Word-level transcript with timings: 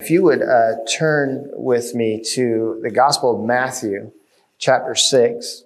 If 0.00 0.08
you 0.08 0.22
would 0.22 0.40
uh, 0.40 0.76
turn 0.90 1.50
with 1.52 1.94
me 1.94 2.22
to 2.32 2.80
the 2.82 2.90
Gospel 2.90 3.38
of 3.38 3.44
Matthew, 3.46 4.12
chapter 4.56 4.94
6. 4.94 5.64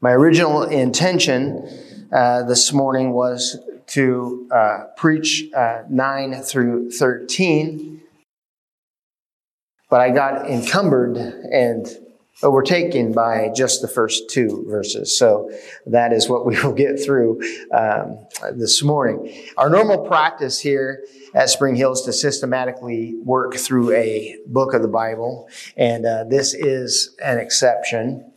My 0.00 0.12
original 0.12 0.62
intention 0.62 1.68
uh, 2.12 2.44
this 2.44 2.72
morning 2.72 3.10
was 3.10 3.58
to 3.88 4.48
uh, 4.54 4.84
preach 4.96 5.52
uh, 5.56 5.82
9 5.90 6.40
through 6.42 6.92
13, 6.92 8.00
but 9.90 10.00
I 10.00 10.10
got 10.10 10.48
encumbered 10.48 11.16
and 11.16 11.88
overtaken 12.42 13.12
by 13.12 13.50
just 13.54 13.80
the 13.80 13.88
first 13.88 14.28
two 14.28 14.64
verses. 14.68 15.16
So 15.16 15.50
that 15.86 16.12
is 16.12 16.28
what 16.28 16.44
we 16.44 16.60
will 16.62 16.72
get 16.72 17.02
through 17.02 17.40
um, 17.72 18.26
this 18.52 18.82
morning. 18.82 19.32
Our 19.56 19.70
normal 19.70 19.98
practice 19.98 20.60
here 20.60 21.04
at 21.34 21.48
Spring 21.50 21.76
Hill 21.76 21.92
is 21.92 22.02
to 22.02 22.12
systematically 22.12 23.14
work 23.24 23.54
through 23.54 23.92
a 23.92 24.38
book 24.46 24.74
of 24.74 24.82
the 24.82 24.88
Bible, 24.88 25.48
and 25.76 26.06
uh, 26.06 26.24
this 26.24 26.54
is 26.54 27.14
an 27.22 27.38
exception. 27.38 28.30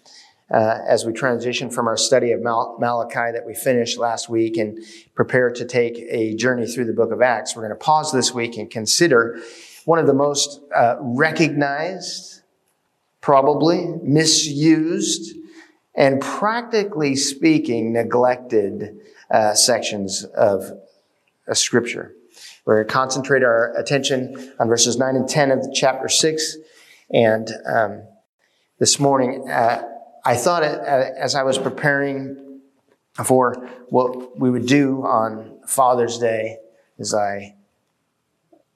Uh, 0.50 0.80
as 0.88 1.04
we 1.04 1.12
transition 1.12 1.70
from 1.70 1.90
our 1.90 1.98
study 1.98 2.32
of 2.32 2.42
Mal- 2.42 2.78
Malachi 2.80 3.34
that 3.34 3.46
we 3.46 3.54
finished 3.54 3.98
last 3.98 4.30
week 4.30 4.56
and 4.56 4.80
prepare 5.14 5.52
to 5.52 5.66
take 5.66 5.98
a 6.08 6.36
journey 6.36 6.66
through 6.66 6.86
the 6.86 6.94
book 6.94 7.12
of 7.12 7.22
Acts, 7.22 7.54
we're 7.54 7.64
going 7.64 7.78
to 7.78 7.84
pause 7.84 8.14
this 8.14 8.34
week 8.34 8.56
and 8.56 8.72
consider 8.72 9.42
one 9.84 10.00
of 10.00 10.08
the 10.08 10.14
most 10.14 10.62
uh, 10.74 10.96
recognized 11.02 12.37
probably 13.28 13.86
misused, 14.04 15.36
and 15.94 16.22
practically 16.22 17.14
speaking, 17.14 17.92
neglected 17.92 18.98
uh, 19.30 19.54
sections 19.54 20.24
of 20.24 20.72
a 21.46 21.54
scripture. 21.54 22.14
We're 22.64 22.76
going 22.76 22.88
to 22.88 22.94
concentrate 22.94 23.44
our 23.44 23.76
attention 23.76 24.54
on 24.62 24.70
verses 24.70 24.98
9 24.98 25.18
and 25.18 25.28
10 25.28 25.52
of 25.52 25.68
chapter 25.74 26.08
6. 26.08 26.56
And 27.14 27.50
um, 27.70 28.04
this 28.80 28.98
morning, 28.98 29.50
uh, 29.50 29.84
I 30.24 30.38
thought 30.38 30.64
uh, 30.64 31.10
as 31.20 31.36
I 31.36 31.44
was 31.44 31.58
preparing 31.58 32.62
for 33.26 33.56
what 33.90 34.40
we 34.40 34.50
would 34.50 34.68
do 34.68 35.06
on 35.06 35.60
Father's 35.68 36.18
Day, 36.18 36.60
as 36.98 37.14
I 37.14 37.56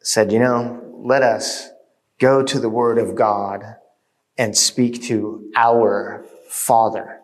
said, 0.01 0.33
you 0.33 0.39
know, 0.39 0.93
let 1.05 1.23
us 1.23 1.69
go 2.19 2.43
to 2.43 2.59
the 2.59 2.67
Word 2.67 2.97
of 2.97 3.15
God 3.15 3.77
and 4.37 4.57
speak 4.57 5.03
to 5.03 5.49
our 5.55 6.25
Father 6.49 7.19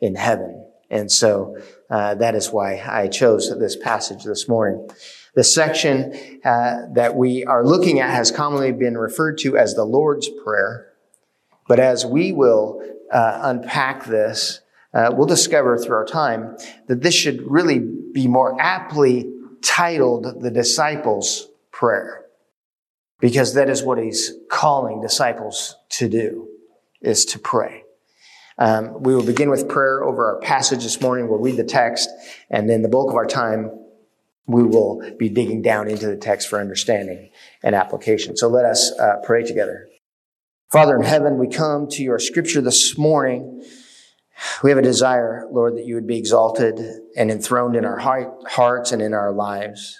in 0.00 0.14
heaven. 0.14 0.66
And 0.90 1.10
so 1.10 1.56
uh, 1.88 2.14
that 2.16 2.34
is 2.34 2.50
why 2.50 2.82
I 2.86 3.08
chose 3.08 3.56
this 3.58 3.76
passage 3.76 4.24
this 4.24 4.48
morning. 4.48 4.88
The 5.34 5.44
section 5.44 6.12
uh, 6.44 6.86
that 6.94 7.14
we 7.14 7.44
are 7.44 7.64
looking 7.64 8.00
at 8.00 8.10
has 8.10 8.32
commonly 8.32 8.72
been 8.72 8.98
referred 8.98 9.38
to 9.38 9.56
as 9.56 9.74
the 9.74 9.84
Lord's 9.84 10.28
Prayer. 10.44 10.88
But 11.68 11.78
as 11.78 12.04
we 12.04 12.32
will 12.32 12.82
uh, 13.12 13.40
unpack 13.42 14.04
this, 14.06 14.60
uh, 14.92 15.12
we'll 15.14 15.28
discover 15.28 15.78
through 15.78 15.94
our 15.94 16.04
time 16.04 16.56
that 16.88 17.02
this 17.02 17.14
should 17.14 17.48
really 17.48 17.78
be 17.78 18.26
more 18.26 18.60
aptly 18.60 19.32
titled 19.62 20.42
the 20.42 20.50
disciples' 20.50 21.48
prayer 21.70 22.24
because 23.20 23.54
that 23.54 23.70
is 23.70 23.84
what 23.84 23.98
he's 23.98 24.32
calling 24.50 25.00
disciples 25.00 25.76
to 25.90 26.08
do 26.08 26.49
is 27.00 27.24
to 27.26 27.38
pray. 27.38 27.84
Um, 28.58 29.02
we 29.02 29.14
will 29.14 29.24
begin 29.24 29.48
with 29.48 29.68
prayer 29.68 30.04
over 30.04 30.34
our 30.34 30.40
passage 30.40 30.82
this 30.82 31.00
morning. 31.00 31.28
We'll 31.28 31.38
read 31.38 31.56
the 31.56 31.64
text, 31.64 32.10
and 32.50 32.68
then 32.68 32.82
the 32.82 32.88
bulk 32.88 33.10
of 33.10 33.16
our 33.16 33.26
time, 33.26 33.70
we 34.46 34.62
will 34.62 35.00
be 35.18 35.28
digging 35.28 35.62
down 35.62 35.88
into 35.88 36.06
the 36.06 36.16
text 36.16 36.48
for 36.48 36.60
understanding 36.60 37.30
and 37.62 37.74
application. 37.74 38.36
So 38.36 38.48
let 38.48 38.64
us 38.64 38.92
uh, 38.98 39.16
pray 39.24 39.44
together. 39.44 39.88
Father 40.70 40.96
in 40.96 41.02
heaven, 41.02 41.38
we 41.38 41.48
come 41.48 41.88
to 41.88 42.02
your 42.02 42.18
scripture 42.18 42.60
this 42.60 42.98
morning. 42.98 43.64
We 44.62 44.70
have 44.70 44.78
a 44.78 44.82
desire, 44.82 45.46
Lord, 45.50 45.76
that 45.76 45.86
you 45.86 45.94
would 45.94 46.06
be 46.06 46.18
exalted 46.18 46.80
and 47.16 47.30
enthroned 47.30 47.76
in 47.76 47.84
our 47.84 47.98
hearts 47.98 48.92
and 48.92 49.02
in 49.02 49.14
our 49.14 49.32
lives. 49.32 49.98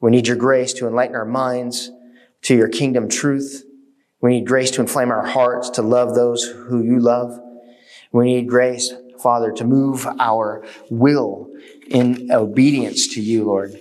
We 0.00 0.10
need 0.10 0.26
your 0.26 0.36
grace 0.36 0.72
to 0.74 0.86
enlighten 0.86 1.16
our 1.16 1.24
minds 1.24 1.90
to 2.42 2.54
your 2.54 2.68
kingdom 2.68 3.08
truth. 3.08 3.64
We 4.24 4.30
need 4.30 4.46
grace 4.46 4.70
to 4.70 4.80
inflame 4.80 5.10
our 5.10 5.26
hearts 5.26 5.68
to 5.68 5.82
love 5.82 6.14
those 6.14 6.44
who 6.44 6.82
you 6.82 6.98
love. 6.98 7.38
We 8.10 8.32
need 8.32 8.48
grace, 8.48 8.90
Father, 9.22 9.52
to 9.52 9.66
move 9.66 10.06
our 10.18 10.64
will 10.88 11.50
in 11.88 12.32
obedience 12.32 13.06
to 13.08 13.20
you, 13.20 13.44
Lord. 13.44 13.78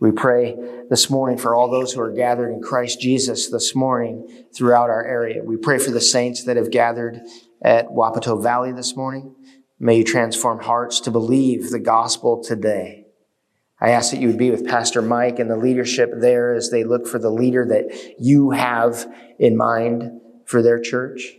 We 0.00 0.12
pray 0.12 0.56
this 0.88 1.10
morning 1.10 1.36
for 1.36 1.54
all 1.54 1.70
those 1.70 1.92
who 1.92 2.00
are 2.00 2.10
gathered 2.10 2.54
in 2.54 2.62
Christ 2.62 3.02
Jesus 3.02 3.50
this 3.50 3.74
morning 3.74 4.46
throughout 4.56 4.88
our 4.88 5.04
area. 5.04 5.44
We 5.44 5.58
pray 5.58 5.76
for 5.76 5.90
the 5.90 6.00
saints 6.00 6.44
that 6.44 6.56
have 6.56 6.70
gathered 6.70 7.20
at 7.60 7.88
Wapato 7.88 8.42
Valley 8.42 8.72
this 8.72 8.96
morning. 8.96 9.36
May 9.78 9.98
you 9.98 10.04
transform 10.04 10.60
hearts 10.60 11.00
to 11.00 11.10
believe 11.10 11.68
the 11.68 11.80
gospel 11.80 12.42
today. 12.42 12.95
I 13.86 13.90
ask 13.90 14.10
that 14.10 14.20
you 14.20 14.26
would 14.26 14.36
be 14.36 14.50
with 14.50 14.66
Pastor 14.66 15.00
Mike 15.00 15.38
and 15.38 15.48
the 15.48 15.56
leadership 15.56 16.10
there 16.16 16.52
as 16.52 16.70
they 16.70 16.82
look 16.82 17.06
for 17.06 17.20
the 17.20 17.30
leader 17.30 17.64
that 17.66 18.16
you 18.18 18.50
have 18.50 19.06
in 19.38 19.56
mind 19.56 20.20
for 20.44 20.60
their 20.60 20.80
church. 20.80 21.36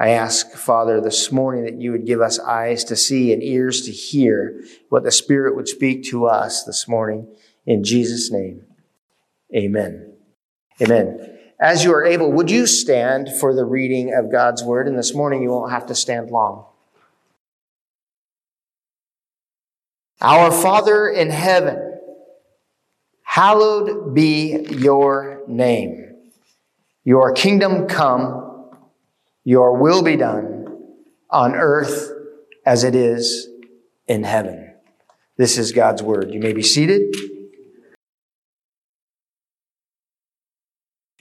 I 0.00 0.10
ask, 0.10 0.52
Father, 0.52 0.98
this 0.98 1.30
morning 1.30 1.64
that 1.64 1.78
you 1.78 1.92
would 1.92 2.06
give 2.06 2.22
us 2.22 2.38
eyes 2.38 2.84
to 2.84 2.96
see 2.96 3.34
and 3.34 3.42
ears 3.42 3.82
to 3.82 3.92
hear 3.92 4.64
what 4.88 5.04
the 5.04 5.10
Spirit 5.10 5.56
would 5.56 5.68
speak 5.68 6.04
to 6.04 6.24
us 6.24 6.64
this 6.64 6.88
morning. 6.88 7.28
In 7.66 7.84
Jesus' 7.84 8.32
name, 8.32 8.64
amen. 9.54 10.14
Amen. 10.80 11.38
As 11.60 11.84
you 11.84 11.92
are 11.92 12.02
able, 12.02 12.32
would 12.32 12.50
you 12.50 12.66
stand 12.66 13.28
for 13.38 13.54
the 13.54 13.66
reading 13.66 14.14
of 14.14 14.32
God's 14.32 14.64
Word? 14.64 14.88
And 14.88 14.98
this 14.98 15.14
morning 15.14 15.42
you 15.42 15.50
won't 15.50 15.70
have 15.70 15.84
to 15.88 15.94
stand 15.94 16.30
long. 16.30 16.64
Our 20.20 20.50
Father 20.50 21.08
in 21.08 21.30
heaven, 21.30 22.00
hallowed 23.22 24.14
be 24.14 24.66
your 24.68 25.42
name. 25.46 26.16
Your 27.04 27.32
kingdom 27.32 27.86
come, 27.86 28.72
your 29.44 29.76
will 29.76 30.02
be 30.02 30.16
done 30.16 30.76
on 31.30 31.54
earth 31.54 32.10
as 32.66 32.82
it 32.82 32.96
is 32.96 33.48
in 34.08 34.24
heaven. 34.24 34.74
This 35.36 35.56
is 35.56 35.70
God's 35.70 36.02
word. 36.02 36.34
You 36.34 36.40
may 36.40 36.52
be 36.52 36.62
seated. 36.62 37.14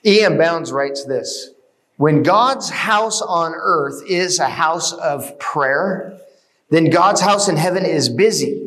E.M. 0.04 0.40
Bounds 0.40 0.72
writes 0.72 1.06
this 1.06 1.52
When 1.98 2.24
God's 2.24 2.72
house 2.72 3.22
on 3.22 3.54
earth 3.54 4.02
is 4.08 4.40
a 4.40 4.50
house 4.50 4.92
of 4.92 5.38
prayer, 5.38 6.18
then 6.72 6.90
God's 6.90 7.22
house 7.22 7.48
in 7.48 7.58
heaven 7.58 7.86
is 7.86 8.10
busy 8.10 8.67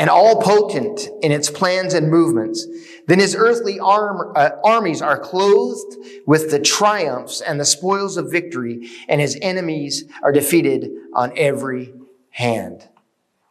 and 0.00 0.08
all 0.08 0.40
potent 0.40 1.10
in 1.20 1.30
its 1.30 1.50
plans 1.50 1.92
and 1.92 2.08
movements, 2.10 2.66
then 3.06 3.18
his 3.18 3.36
earthly 3.36 3.78
arm, 3.78 4.32
uh, 4.34 4.48
armies 4.64 5.02
are 5.02 5.18
clothed 5.18 5.94
with 6.26 6.50
the 6.50 6.58
triumphs 6.58 7.42
and 7.42 7.60
the 7.60 7.66
spoils 7.66 8.16
of 8.16 8.30
victory, 8.30 8.88
and 9.10 9.20
his 9.20 9.38
enemies 9.42 10.04
are 10.22 10.32
defeated 10.32 10.90
on 11.12 11.36
every 11.36 11.92
hand. 12.30 12.88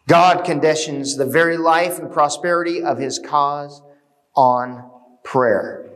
God 0.08 0.44
conditions 0.44 1.18
the 1.18 1.26
very 1.28 1.56
life 1.56 2.00
and 2.00 2.12
prosperity 2.12 2.82
of 2.82 2.98
his 2.98 3.20
cause 3.20 3.84
on 4.36 4.90
prayer. 5.24 5.88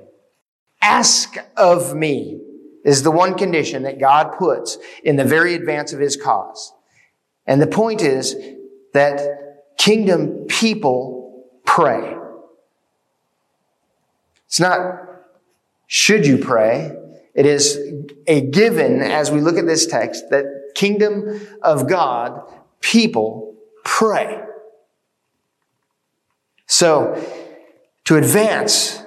Ask 0.84 1.36
of 1.58 1.96
me 1.96 2.40
is 2.86 3.02
the 3.02 3.10
one 3.10 3.34
condition 3.34 3.82
that 3.84 4.00
God 4.00 4.38
puts 4.38 4.78
in 5.04 5.16
the 5.16 5.26
very 5.26 5.56
advance 5.56 5.94
of 5.94 6.00
his 6.00 6.16
cause. 6.16 6.72
And 7.48 7.60
the 7.60 7.66
point 7.66 8.04
is 8.04 8.36
that 8.94 9.43
kingdom 9.78 10.46
people 10.48 11.46
pray. 11.66 12.16
It's 14.46 14.60
not 14.60 15.04
should 15.88 16.26
you 16.26 16.38
pray. 16.38 16.92
It 17.36 17.46
is 17.46 17.80
a 18.28 18.42
given 18.42 19.02
as 19.02 19.32
we 19.32 19.42
look 19.42 19.58
at 19.58 19.66
this 19.66 19.86
text 19.86 20.30
that 20.30 20.46
kingdom 20.76 21.42
of 21.62 21.88
God 21.88 22.52
people 22.80 23.56
pray. 23.84 24.42
So 26.68 27.24
to 28.06 28.18
advance 28.18 29.04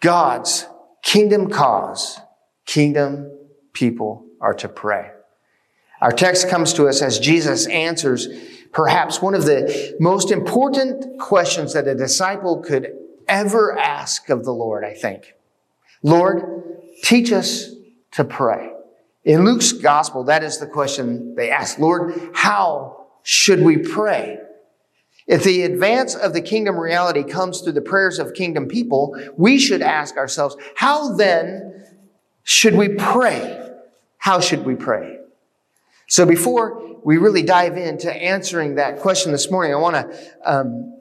God's 0.00 0.66
kingdom 1.02 1.50
cause, 1.50 2.18
kingdom 2.66 3.30
people 3.72 4.26
are 4.40 4.54
to 4.54 4.68
pray. 4.68 5.10
Our 6.00 6.12
text 6.12 6.48
comes 6.48 6.72
to 6.74 6.88
us 6.88 7.02
as 7.02 7.18
Jesus 7.18 7.66
answers 7.66 8.28
perhaps 8.72 9.20
one 9.20 9.34
of 9.34 9.44
the 9.44 9.96
most 10.00 10.30
important 10.30 11.18
questions 11.18 11.72
that 11.74 11.86
a 11.86 11.94
disciple 11.94 12.58
could 12.58 12.92
ever 13.28 13.78
ask 13.78 14.28
of 14.28 14.44
the 14.44 14.52
Lord, 14.52 14.84
I 14.84 14.94
think. 14.94 15.34
Lord, 16.02 16.64
teach 17.02 17.32
us 17.32 17.70
to 18.12 18.24
pray. 18.24 18.72
In 19.24 19.44
Luke's 19.44 19.72
gospel, 19.72 20.24
that 20.24 20.42
is 20.42 20.58
the 20.58 20.66
question 20.66 21.34
they 21.34 21.50
ask. 21.50 21.78
Lord, 21.78 22.30
how 22.32 23.06
should 23.22 23.62
we 23.62 23.76
pray? 23.76 24.38
if 25.30 25.44
the 25.44 25.62
advance 25.62 26.16
of 26.16 26.32
the 26.32 26.40
kingdom 26.40 26.76
reality 26.76 27.22
comes 27.22 27.60
through 27.60 27.74
the 27.74 27.80
prayers 27.80 28.18
of 28.18 28.34
kingdom 28.34 28.66
people, 28.66 29.16
we 29.36 29.60
should 29.60 29.80
ask 29.80 30.16
ourselves, 30.16 30.56
how 30.74 31.14
then 31.14 31.86
should 32.42 32.74
we 32.74 32.88
pray? 32.88 33.70
How 34.18 34.40
should 34.40 34.66
we 34.66 34.74
pray? 34.74 35.19
So 36.10 36.26
before 36.26 36.98
we 37.04 37.18
really 37.18 37.44
dive 37.44 37.76
into 37.76 38.12
answering 38.12 38.74
that 38.74 38.98
question 38.98 39.30
this 39.30 39.48
morning, 39.48 39.72
I 39.72 39.76
want 39.76 39.94
to 39.94 40.32
um, 40.44 40.92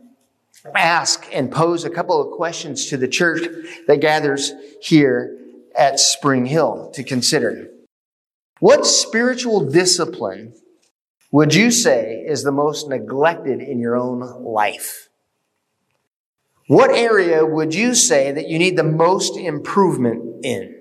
ask 0.76 1.28
and 1.34 1.52
pose 1.52 1.84
a 1.84 1.90
couple 1.90 2.22
of 2.22 2.38
questions 2.38 2.86
to 2.88 2.98
the 2.98 3.08
church 3.08 3.42
that 3.88 4.02
gathers 4.02 4.54
here 4.84 5.36
at 5.76 6.00
Spring 6.00 6.46
Hill 6.46 6.92
to 6.94 7.04
consider. 7.04 7.70
What 8.60 8.86
spiritual 8.86 9.72
discipline 9.72 10.54
would 11.32 11.56
you 11.56 11.72
say 11.72 12.24
is 12.28 12.44
the 12.44 12.52
most 12.52 12.88
neglected 12.88 13.62
in 13.62 13.80
your 13.80 13.96
own 13.96 14.20
life? 14.44 15.10
What 16.68 16.92
area 16.92 17.44
would 17.44 17.74
you 17.74 17.96
say 17.96 18.32
that 18.32 18.48
you 18.48 18.60
need 18.60 18.78
the 18.78 18.84
most 18.84 19.38
improvement 19.38 20.46
in? 20.46 20.76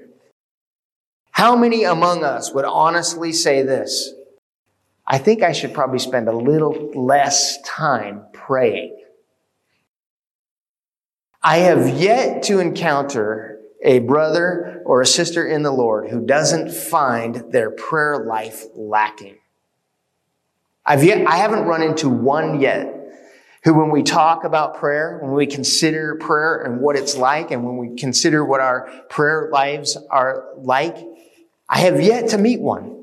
How 1.30 1.56
many 1.56 1.84
among 1.84 2.25
us 2.25 2.52
would 2.52 2.66
honestly 2.66 3.32
say 3.32 3.62
this? 3.62 4.12
I 5.10 5.16
think 5.16 5.43
I 5.43 5.52
should 5.52 5.72
probably 5.72 5.99
spend 5.99 6.28
a 6.28 6.37
little 6.37 6.90
less 6.94 7.60
time 7.62 8.26
praying. 8.34 8.94
I 11.43 11.58
have 11.58 11.88
yet 11.88 12.43
to 12.44 12.58
encounter 12.58 13.58
a 13.82 14.00
brother 14.00 14.82
or 14.84 15.00
a 15.00 15.06
sister 15.06 15.46
in 15.46 15.62
the 15.62 15.70
Lord 15.70 16.10
who 16.10 16.26
doesn't 16.26 16.70
find 16.72 17.37
their 17.52 17.70
prayer 17.70 18.19
life 18.26 18.64
lacking. 18.75 19.38
I've 20.84 21.02
yet, 21.02 21.26
I 21.26 21.37
haven't 21.37 21.64
run 21.64 21.81
into 21.81 22.11
one 22.11 22.61
yet 22.61 22.94
who, 23.64 23.75
when 23.75 23.90
we 23.90 24.02
talk 24.02 24.44
about 24.44 24.76
prayer, 24.76 25.20
when 25.22 25.32
we 25.32 25.46
consider 25.46 26.16
prayer 26.16 26.62
and 26.62 26.81
what 26.81 26.96
it's 26.96 27.16
like, 27.16 27.50
and 27.50 27.64
when 27.64 27.78
we 27.78 27.96
consider 27.96 28.44
what 28.44 28.61
our 28.61 28.90
prayer 29.08 29.49
lives 29.50 29.96
are 30.11 30.44
like, 30.56 30.96
I 31.69 31.78
have 31.81 32.02
yet 32.02 32.31
to 32.31 32.38
meet 32.38 32.61
one. 32.61 32.97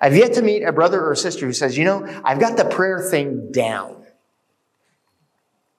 I've 0.00 0.16
yet 0.16 0.34
to 0.34 0.42
meet 0.42 0.62
a 0.62 0.72
brother 0.72 1.04
or 1.04 1.14
sister 1.14 1.46
who 1.46 1.52
says, 1.52 1.78
you 1.78 1.84
know, 1.84 2.06
I've 2.24 2.38
got 2.38 2.56
the 2.56 2.64
prayer 2.64 3.00
thing 3.00 3.50
down. 3.50 4.04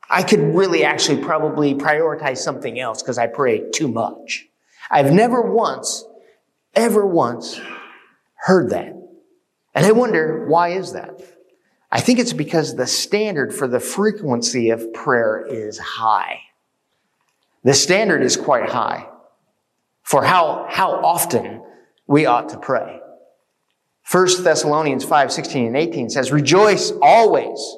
I 0.10 0.24
could 0.24 0.56
really 0.56 0.84
actually 0.84 1.24
probably 1.24 1.76
prioritize 1.76 2.38
something 2.38 2.80
else 2.80 3.02
because 3.02 3.18
I 3.18 3.28
pray 3.28 3.70
too 3.72 3.88
much. 3.88 4.48
I've 4.90 5.12
never 5.12 5.42
once, 5.42 6.06
ever 6.74 7.06
once 7.06 7.60
heard 8.36 8.70
that. 8.70 8.94
And 9.76 9.86
I 9.86 9.92
wonder, 9.92 10.48
why 10.48 10.70
is 10.70 10.94
that? 10.94 11.22
I 11.92 12.00
think 12.00 12.20
it's 12.20 12.34
because 12.34 12.76
the 12.76 12.88
standard 12.88 13.54
for 13.54 13.68
the 13.68 13.80
frequency 13.80 14.70
of 14.72 14.94
prayer 14.94 15.46
is 15.48 15.78
high. 15.78 16.40
The 17.64 17.74
standard 17.74 18.24
is 18.24 18.38
quite 18.38 18.70
high 18.70 19.08
for 20.04 20.24
how, 20.24 20.68
how 20.70 20.92
often 20.92 21.62
we 22.08 22.26
ought 22.26 22.50
to 22.50 22.58
pray. 22.58 23.02
1 24.12 24.44
Thessalonians 24.44 25.04
5, 25.04 25.32
16 25.32 25.68
and 25.68 25.78
18 25.78 26.10
says, 26.10 26.32
Rejoice 26.32 26.92
always 27.02 27.78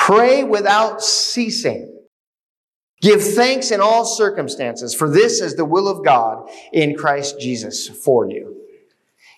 Pray 0.00 0.44
without 0.44 1.02
ceasing. 1.02 1.94
Give 3.02 3.22
thanks 3.22 3.70
in 3.70 3.82
all 3.82 4.06
circumstances, 4.06 4.94
for 4.94 5.10
this 5.10 5.42
is 5.42 5.56
the 5.56 5.64
will 5.66 5.88
of 5.88 6.02
God 6.02 6.48
in 6.72 6.96
Christ 6.96 7.38
Jesus 7.38 7.86
for 7.86 8.26
you. 8.26 8.62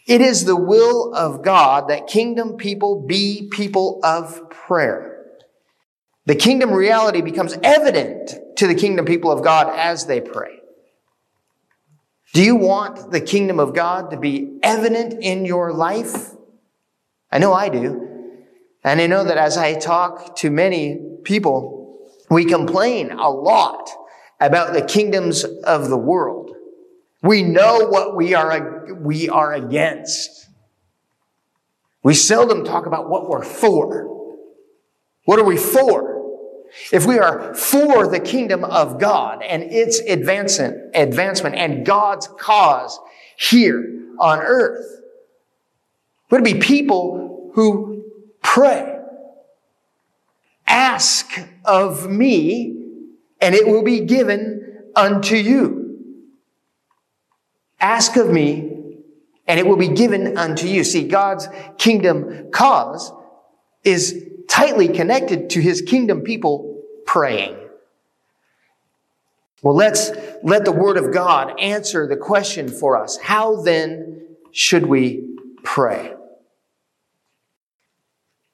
It 0.06 0.20
is 0.20 0.44
the 0.44 0.56
will 0.56 1.14
of 1.14 1.42
God 1.42 1.88
that 1.88 2.06
kingdom 2.06 2.56
people 2.56 3.04
be 3.06 3.48
people 3.50 3.98
of 4.04 4.50
prayer. 4.50 5.26
The 6.26 6.36
kingdom 6.36 6.72
reality 6.72 7.22
becomes 7.22 7.58
evident 7.64 8.56
to 8.58 8.68
the 8.68 8.76
kingdom 8.76 9.04
people 9.04 9.32
of 9.32 9.42
God 9.42 9.66
as 9.76 10.06
they 10.06 10.20
pray. 10.20 10.60
Do 12.32 12.42
you 12.42 12.56
want 12.56 13.10
the 13.10 13.20
kingdom 13.20 13.60
of 13.60 13.74
God 13.74 14.10
to 14.10 14.16
be 14.16 14.58
evident 14.62 15.22
in 15.22 15.44
your 15.44 15.72
life? 15.72 16.30
I 17.30 17.38
know 17.38 17.52
I 17.52 17.68
do. 17.68 18.08
And 18.84 19.00
I 19.00 19.06
know 19.06 19.24
that 19.24 19.36
as 19.36 19.56
I 19.56 19.74
talk 19.74 20.36
to 20.36 20.50
many 20.50 20.98
people, 21.24 22.08
we 22.30 22.46
complain 22.46 23.12
a 23.12 23.30
lot 23.30 23.90
about 24.40 24.72
the 24.72 24.82
kingdoms 24.82 25.44
of 25.44 25.88
the 25.88 25.98
world. 25.98 26.50
We 27.22 27.42
know 27.42 27.86
what 27.88 28.16
we 28.16 28.34
are, 28.34 28.96
we 29.00 29.28
are 29.28 29.52
against. 29.52 30.48
We 32.02 32.14
seldom 32.14 32.64
talk 32.64 32.86
about 32.86 33.08
what 33.08 33.28
we're 33.28 33.44
for. 33.44 34.08
What 35.26 35.38
are 35.38 35.44
we 35.44 35.56
for? 35.56 36.11
If 36.92 37.06
we 37.06 37.18
are 37.18 37.54
for 37.54 38.06
the 38.06 38.20
kingdom 38.20 38.64
of 38.64 38.98
God 39.00 39.42
and 39.42 39.62
its 39.62 39.98
advancement, 40.00 40.94
advancement 40.94 41.56
and 41.56 41.84
God's 41.84 42.28
cause 42.38 42.98
here 43.36 44.00
on 44.18 44.38
earth, 44.40 44.86
would 46.30 46.44
be 46.44 46.54
people 46.54 47.50
who 47.54 47.92
Pray. 48.42 48.98
Ask 50.66 51.30
of 51.64 52.10
me, 52.10 52.76
and 53.40 53.54
it 53.54 53.66
will 53.66 53.82
be 53.82 54.00
given 54.00 54.90
unto 54.94 55.36
you. 55.36 56.18
Ask 57.80 58.16
of 58.16 58.28
me, 58.30 58.70
and 59.46 59.58
it 59.58 59.66
will 59.66 59.76
be 59.76 59.88
given 59.88 60.36
unto 60.36 60.66
you. 60.66 60.84
See, 60.84 61.08
God's 61.08 61.48
kingdom 61.78 62.50
cause 62.52 63.12
is 63.84 64.24
tightly 64.48 64.88
connected 64.88 65.50
to 65.50 65.60
his 65.60 65.82
kingdom 65.82 66.22
people 66.22 66.82
praying. 67.06 67.56
Well, 69.62 69.74
let's 69.74 70.10
let 70.42 70.64
the 70.64 70.72
word 70.72 70.96
of 70.96 71.12
God 71.12 71.60
answer 71.60 72.06
the 72.06 72.16
question 72.16 72.68
for 72.68 72.96
us. 72.96 73.16
How 73.16 73.62
then 73.62 74.26
should 74.50 74.86
we 74.86 75.36
pray? 75.62 76.14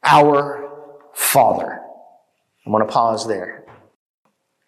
Our 0.04 0.70
Father. 1.14 1.80
I'm 2.64 2.72
going 2.72 2.86
to 2.86 2.92
pause 2.92 3.26
there. 3.26 3.64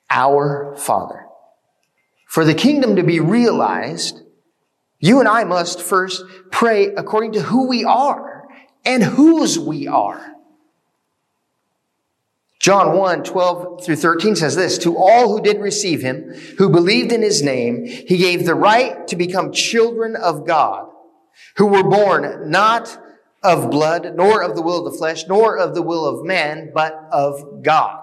Our 0.08 0.74
Father. 0.76 1.26
For 2.26 2.44
the 2.44 2.54
kingdom 2.54 2.96
to 2.96 3.02
be 3.02 3.20
realized, 3.20 4.22
you 4.98 5.20
and 5.20 5.28
I 5.28 5.44
must 5.44 5.82
first 5.82 6.24
pray 6.50 6.86
according 6.86 7.32
to 7.32 7.42
who 7.42 7.68
we 7.68 7.84
are 7.84 8.48
and 8.84 9.02
whose 9.02 9.58
we 9.58 9.86
are. 9.86 10.34
John 12.60 12.98
1, 12.98 13.24
12 13.24 13.84
through 13.84 13.96
13 13.96 14.36
says 14.36 14.54
this, 14.54 14.76
To 14.78 14.96
all 14.96 15.28
who 15.28 15.42
did 15.42 15.58
receive 15.60 16.02
him, 16.02 16.34
who 16.58 16.68
believed 16.68 17.10
in 17.10 17.22
his 17.22 17.42
name, 17.42 17.86
he 17.86 18.18
gave 18.18 18.44
the 18.44 18.54
right 18.54 19.08
to 19.08 19.16
become 19.16 19.50
children 19.50 20.14
of 20.14 20.46
God, 20.46 20.86
who 21.56 21.67
were 21.67 21.82
born 21.82 22.50
not 22.50 22.98
of 23.43 23.70
blood, 23.70 24.12
nor 24.14 24.43
of 24.43 24.55
the 24.55 24.62
will 24.62 24.86
of 24.86 24.93
the 24.93 24.98
flesh, 24.98 25.24
nor 25.26 25.56
of 25.56 25.74
the 25.74 25.81
will 25.81 26.05
of 26.05 26.26
man, 26.26 26.70
but 26.74 26.93
of 27.10 27.62
God. 27.62 27.99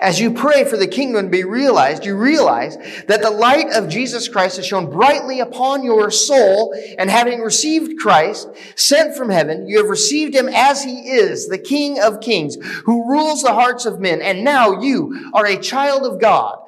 As 0.00 0.20
you 0.20 0.32
pray 0.32 0.62
for 0.62 0.76
the 0.76 0.86
kingdom 0.86 1.24
to 1.24 1.30
be 1.30 1.42
realized, 1.42 2.06
you 2.06 2.16
realize 2.16 2.76
that 3.08 3.20
the 3.20 3.32
light 3.32 3.72
of 3.72 3.88
Jesus 3.88 4.28
Christ 4.28 4.56
has 4.56 4.66
shone 4.66 4.88
brightly 4.88 5.40
upon 5.40 5.82
your 5.82 6.08
soul, 6.12 6.72
and 6.98 7.10
having 7.10 7.40
received 7.40 7.98
Christ, 7.98 8.48
sent 8.76 9.16
from 9.16 9.28
heaven, 9.28 9.66
you 9.66 9.78
have 9.78 9.90
received 9.90 10.36
him 10.36 10.48
as 10.48 10.84
he 10.84 11.10
is, 11.10 11.48
the 11.48 11.58
King 11.58 11.98
of 11.98 12.20
kings, 12.20 12.56
who 12.84 13.10
rules 13.10 13.42
the 13.42 13.54
hearts 13.54 13.86
of 13.86 13.98
men, 13.98 14.22
and 14.22 14.44
now 14.44 14.80
you 14.80 15.30
are 15.34 15.46
a 15.46 15.60
child 15.60 16.04
of 16.04 16.20
God. 16.20 16.60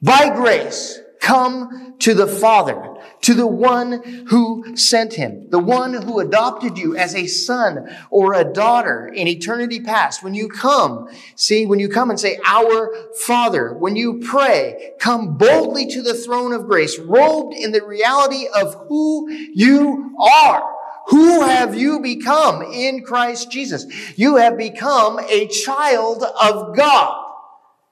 By 0.00 0.32
grace, 0.32 1.01
come 1.22 1.94
to 2.00 2.12
the 2.14 2.26
Father 2.26 2.92
to 3.22 3.34
the 3.34 3.46
one 3.46 4.24
who 4.28 4.76
sent 4.76 5.14
him, 5.14 5.48
the 5.50 5.58
one 5.58 5.94
who 5.94 6.18
adopted 6.18 6.76
you 6.76 6.96
as 6.96 7.14
a 7.14 7.26
son 7.26 7.88
or 8.10 8.34
a 8.34 8.44
daughter 8.44 9.06
in 9.06 9.28
eternity 9.28 9.80
past. 9.80 10.22
When 10.22 10.34
you 10.34 10.48
come, 10.48 11.08
see, 11.36 11.64
when 11.64 11.78
you 11.78 11.88
come 11.88 12.10
and 12.10 12.18
say, 12.18 12.38
Our 12.44 12.92
Father, 13.24 13.72
when 13.72 13.94
you 13.94 14.18
pray, 14.18 14.92
come 14.98 15.38
boldly 15.38 15.86
to 15.86 16.02
the 16.02 16.14
throne 16.14 16.52
of 16.52 16.66
grace, 16.66 16.98
robed 16.98 17.54
in 17.54 17.70
the 17.70 17.84
reality 17.84 18.48
of 18.54 18.74
who 18.88 19.30
you 19.30 20.16
are. 20.20 20.68
Who 21.08 21.42
have 21.42 21.76
you 21.76 22.00
become 22.00 22.62
in 22.62 23.02
Christ 23.02 23.50
Jesus? 23.50 23.86
You 24.18 24.36
have 24.36 24.56
become 24.56 25.20
a 25.20 25.46
child 25.48 26.22
of 26.22 26.76
God. 26.76 27.24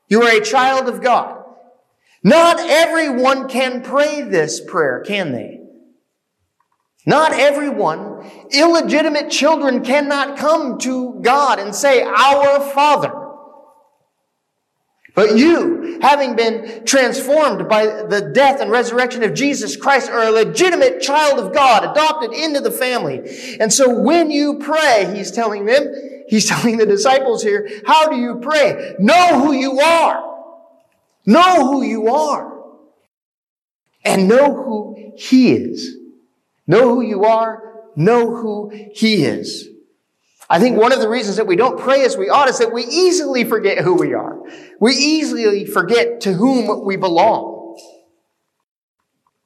You 0.08 0.22
are 0.22 0.36
a 0.36 0.44
child 0.44 0.88
of 0.88 1.00
God. 1.00 1.39
Not 2.22 2.60
everyone 2.60 3.48
can 3.48 3.82
pray 3.82 4.22
this 4.22 4.60
prayer, 4.60 5.02
can 5.06 5.32
they? 5.32 5.60
Not 7.06 7.32
everyone. 7.32 8.30
Illegitimate 8.50 9.30
children 9.30 9.82
cannot 9.82 10.36
come 10.36 10.78
to 10.80 11.20
God 11.22 11.58
and 11.58 11.74
say, 11.74 12.02
Our 12.02 12.60
Father. 12.72 13.12
But 15.14 15.36
you, 15.36 15.98
having 16.02 16.36
been 16.36 16.84
transformed 16.84 17.68
by 17.68 17.86
the 17.86 18.30
death 18.32 18.60
and 18.60 18.70
resurrection 18.70 19.24
of 19.24 19.34
Jesus 19.34 19.76
Christ, 19.76 20.08
are 20.08 20.22
a 20.22 20.30
legitimate 20.30 21.00
child 21.00 21.38
of 21.40 21.52
God, 21.52 21.84
adopted 21.84 22.32
into 22.32 22.60
the 22.60 22.70
family. 22.70 23.56
And 23.58 23.72
so 23.72 23.98
when 23.98 24.30
you 24.30 24.58
pray, 24.58 25.12
he's 25.14 25.30
telling 25.30 25.64
them, 25.64 25.92
he's 26.28 26.48
telling 26.48 26.76
the 26.76 26.86
disciples 26.86 27.42
here, 27.42 27.68
how 27.86 28.08
do 28.08 28.16
you 28.16 28.36
pray? 28.40 28.94
Know 28.98 29.44
who 29.44 29.52
you 29.52 29.80
are. 29.80 30.29
Know 31.26 31.66
who 31.70 31.82
you 31.82 32.08
are. 32.08 32.58
And 34.04 34.28
know 34.28 34.54
who 34.54 35.12
he 35.16 35.52
is. 35.52 35.96
Know 36.66 36.94
who 36.94 37.02
you 37.02 37.24
are. 37.24 37.82
Know 37.96 38.34
who 38.34 38.70
he 38.94 39.24
is. 39.24 39.68
I 40.48 40.58
think 40.58 40.76
one 40.76 40.92
of 40.92 41.00
the 41.00 41.08
reasons 41.08 41.36
that 41.36 41.46
we 41.46 41.54
don't 41.54 41.78
pray 41.78 42.04
as 42.04 42.16
we 42.16 42.28
ought 42.28 42.48
is 42.48 42.58
that 42.58 42.72
we 42.72 42.84
easily 42.84 43.44
forget 43.44 43.78
who 43.78 43.94
we 43.94 44.14
are. 44.14 44.38
We 44.80 44.92
easily 44.92 45.64
forget 45.64 46.22
to 46.22 46.32
whom 46.32 46.84
we 46.84 46.96
belong. 46.96 47.78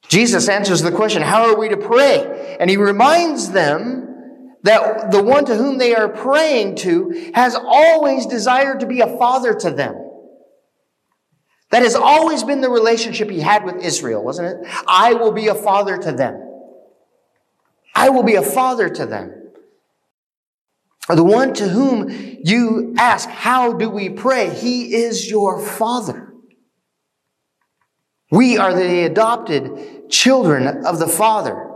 Jesus 0.07 0.47
answers 0.49 0.81
the 0.81 0.91
question, 0.91 1.21
how 1.21 1.49
are 1.49 1.59
we 1.59 1.69
to 1.69 1.77
pray? 1.77 2.57
And 2.59 2.69
he 2.69 2.77
reminds 2.77 3.51
them 3.51 4.55
that 4.63 5.11
the 5.11 5.21
one 5.21 5.45
to 5.45 5.55
whom 5.55 5.77
they 5.77 5.93
are 5.95 6.09
praying 6.09 6.75
to 6.77 7.31
has 7.35 7.55
always 7.55 8.25
desired 8.25 8.79
to 8.79 8.87
be 8.87 9.01
a 9.01 9.17
father 9.17 9.53
to 9.53 9.71
them. 9.71 10.04
That 11.75 11.83
has 11.83 11.95
always 11.95 12.41
been 12.41 12.61
the 12.61 12.69
relationship 12.69 13.29
he 13.29 13.41
had 13.41 13.65
with 13.65 13.83
Israel, 13.83 14.23
wasn't 14.23 14.47
it? 14.47 14.73
I 14.87 15.13
will 15.13 15.33
be 15.33 15.47
a 15.47 15.55
father 15.55 15.97
to 15.97 16.11
them. 16.13 16.41
I 17.93 18.07
will 18.07 18.23
be 18.23 18.35
a 18.35 18.41
father 18.41 18.87
to 18.87 19.05
them 19.05 19.45
the 21.09 21.23
one 21.23 21.53
to 21.55 21.67
whom 21.67 22.09
you 22.09 22.95
ask, 22.97 23.29
How 23.29 23.73
do 23.73 23.89
we 23.89 24.09
pray? 24.09 24.53
He 24.53 24.95
is 24.95 25.29
your 25.29 25.59
Father. 25.59 26.33
We 28.31 28.57
are 28.57 28.73
the 28.73 29.03
adopted 29.03 30.09
children 30.09 30.85
of 30.85 30.99
the 30.99 31.07
Father. 31.07 31.71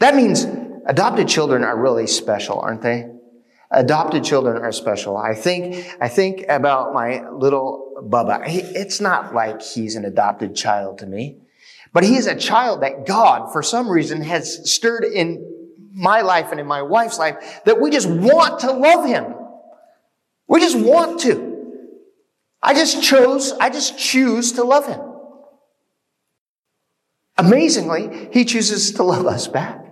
That 0.00 0.16
means 0.16 0.46
adopted 0.86 1.28
children 1.28 1.62
are 1.62 1.78
really 1.78 2.06
special, 2.06 2.58
aren't 2.58 2.82
they? 2.82 3.06
Adopted 3.72 4.24
children 4.24 4.62
are 4.62 4.72
special. 4.72 5.16
I 5.16 5.34
think, 5.34 5.86
I 6.00 6.08
think 6.08 6.44
about 6.48 6.92
my 6.92 7.28
little 7.30 7.94
Bubba. 8.02 8.46
He, 8.46 8.60
it's 8.60 9.00
not 9.00 9.34
like 9.34 9.62
he's 9.62 9.94
an 9.94 10.04
adopted 10.04 10.56
child 10.56 10.98
to 10.98 11.06
me, 11.06 11.38
but 11.92 12.02
he 12.02 12.16
is 12.16 12.26
a 12.26 12.34
child 12.34 12.82
that 12.82 13.06
God, 13.06 13.52
for 13.52 13.62
some 13.62 13.88
reason, 13.88 14.22
has 14.22 14.70
stirred 14.72 15.04
in 15.04 15.46
my 15.92 16.20
life 16.22 16.50
and 16.50 16.60
in 16.60 16.66
my 16.66 16.82
wife's 16.82 17.18
life 17.18 17.60
that 17.64 17.80
we 17.80 17.90
just 17.90 18.08
want 18.08 18.60
to 18.60 18.72
love 18.72 19.06
him. 19.06 19.34
We 20.48 20.60
just 20.60 20.78
want 20.78 21.20
to. 21.20 21.50
I 22.62 22.74
just 22.74 23.02
chose, 23.02 23.52
I 23.52 23.70
just 23.70 23.98
choose 23.98 24.52
to 24.52 24.64
love 24.64 24.86
him. 24.86 25.00
Amazingly, 27.38 28.28
he 28.32 28.44
chooses 28.44 28.92
to 28.92 29.02
love 29.02 29.26
us 29.26 29.48
back, 29.48 29.89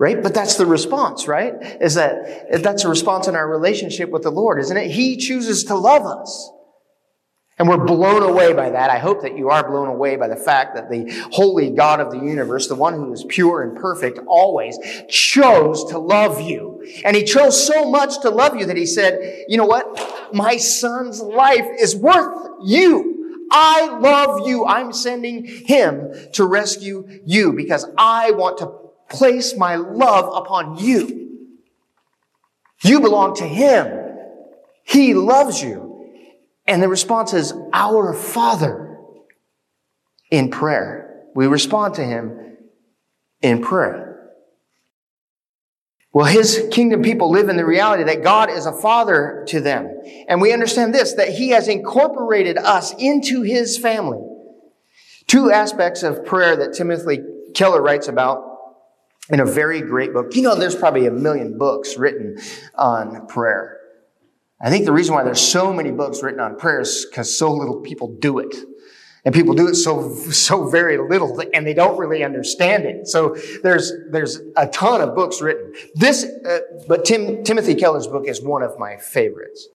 right? 0.00 0.22
But 0.22 0.32
that's 0.32 0.56
the 0.56 0.64
response, 0.64 1.28
right? 1.28 1.52
Is 1.80 1.94
that 1.94 2.62
that's 2.62 2.84
a 2.84 2.88
response 2.88 3.28
in 3.28 3.36
our 3.36 3.46
relationship 3.46 4.08
with 4.08 4.22
the 4.22 4.30
Lord, 4.30 4.58
isn't 4.58 4.76
it? 4.76 4.90
He 4.90 5.18
chooses 5.18 5.64
to 5.64 5.74
love 5.74 6.06
us. 6.06 6.50
And 7.58 7.68
we're 7.68 7.84
blown 7.84 8.22
away 8.22 8.54
by 8.54 8.70
that. 8.70 8.88
I 8.88 8.98
hope 8.98 9.20
that 9.20 9.36
you 9.36 9.50
are 9.50 9.68
blown 9.68 9.88
away 9.88 10.16
by 10.16 10.28
the 10.28 10.36
fact 10.36 10.74
that 10.76 10.88
the 10.88 11.12
holy 11.30 11.68
God 11.68 12.00
of 12.00 12.10
the 12.10 12.16
universe, 12.16 12.66
the 12.66 12.74
one 12.74 12.94
who 12.94 13.12
is 13.12 13.26
pure 13.28 13.60
and 13.62 13.76
perfect 13.76 14.18
always, 14.26 14.78
chose 15.10 15.84
to 15.90 15.98
love 15.98 16.40
you. 16.40 16.82
And 17.04 17.14
he 17.14 17.22
chose 17.22 17.66
so 17.66 17.90
much 17.90 18.20
to 18.22 18.30
love 18.30 18.56
you 18.56 18.64
that 18.64 18.78
he 18.78 18.86
said, 18.86 19.44
you 19.48 19.58
know 19.58 19.66
what? 19.66 20.32
My 20.32 20.56
son's 20.56 21.20
life 21.20 21.66
is 21.78 21.94
worth 21.94 22.48
you. 22.64 23.46
I 23.52 23.98
love 23.98 24.48
you. 24.48 24.64
I'm 24.64 24.94
sending 24.94 25.44
him 25.44 26.14
to 26.32 26.46
rescue 26.46 27.06
you 27.26 27.52
because 27.52 27.84
I 27.98 28.30
want 28.30 28.56
to 28.58 28.80
place 29.10 29.56
my 29.56 29.76
love 29.76 30.30
upon 30.34 30.78
you. 30.78 31.48
You 32.82 33.00
belong 33.00 33.36
to 33.36 33.46
him. 33.46 34.00
He 34.84 35.14
loves 35.14 35.62
you. 35.62 35.90
And 36.66 36.82
the 36.82 36.88
response 36.88 37.34
is, 37.34 37.52
Our 37.72 38.14
Father 38.14 38.96
in 40.30 40.50
prayer. 40.50 41.24
We 41.34 41.46
respond 41.46 41.94
to 41.94 42.04
Him 42.04 42.56
in 43.42 43.62
prayer. 43.62 44.30
Well, 46.12 46.26
His 46.26 46.68
kingdom 46.72 47.02
people 47.02 47.30
live 47.30 47.48
in 47.48 47.56
the 47.56 47.64
reality 47.64 48.04
that 48.04 48.22
God 48.22 48.50
is 48.50 48.66
a 48.66 48.72
Father 48.72 49.44
to 49.48 49.60
them. 49.60 50.00
And 50.28 50.40
we 50.40 50.52
understand 50.52 50.94
this, 50.94 51.14
that 51.14 51.30
He 51.30 51.50
has 51.50 51.68
incorporated 51.68 52.58
us 52.58 52.94
into 52.98 53.42
His 53.42 53.78
family. 53.78 54.18
Two 55.26 55.50
aspects 55.50 56.02
of 56.02 56.24
prayer 56.24 56.56
that 56.56 56.74
Timothy 56.74 57.20
Keller 57.54 57.80
writes 57.80 58.08
about 58.08 58.49
in 59.30 59.40
a 59.40 59.46
very 59.46 59.80
great 59.80 60.12
book. 60.12 60.34
You 60.34 60.42
know, 60.42 60.54
there's 60.54 60.74
probably 60.74 61.06
a 61.06 61.10
million 61.10 61.58
books 61.58 61.96
written 61.96 62.38
on 62.74 63.26
prayer. 63.26 63.78
I 64.60 64.68
think 64.68 64.84
the 64.84 64.92
reason 64.92 65.14
why 65.14 65.24
there's 65.24 65.40
so 65.40 65.72
many 65.72 65.90
books 65.90 66.22
written 66.22 66.40
on 66.40 66.56
prayer 66.56 66.80
is 66.80 67.06
because 67.08 67.36
so 67.36 67.52
little 67.52 67.80
people 67.80 68.08
do 68.20 68.38
it. 68.38 68.54
And 69.24 69.34
people 69.34 69.54
do 69.54 69.68
it 69.68 69.74
so, 69.74 70.14
so 70.14 70.68
very 70.68 70.96
little 70.96 71.38
and 71.52 71.66
they 71.66 71.74
don't 71.74 71.98
really 71.98 72.24
understand 72.24 72.84
it. 72.84 73.06
So 73.06 73.36
there's, 73.62 73.92
there's 74.10 74.40
a 74.56 74.66
ton 74.68 75.02
of 75.02 75.14
books 75.14 75.42
written. 75.42 75.74
This, 75.94 76.24
uh, 76.24 76.60
but 76.88 77.04
Tim, 77.04 77.44
Timothy 77.44 77.74
Keller's 77.74 78.06
book 78.06 78.26
is 78.26 78.42
one 78.42 78.62
of 78.62 78.78
my 78.78 78.96
favorites. 78.96 79.68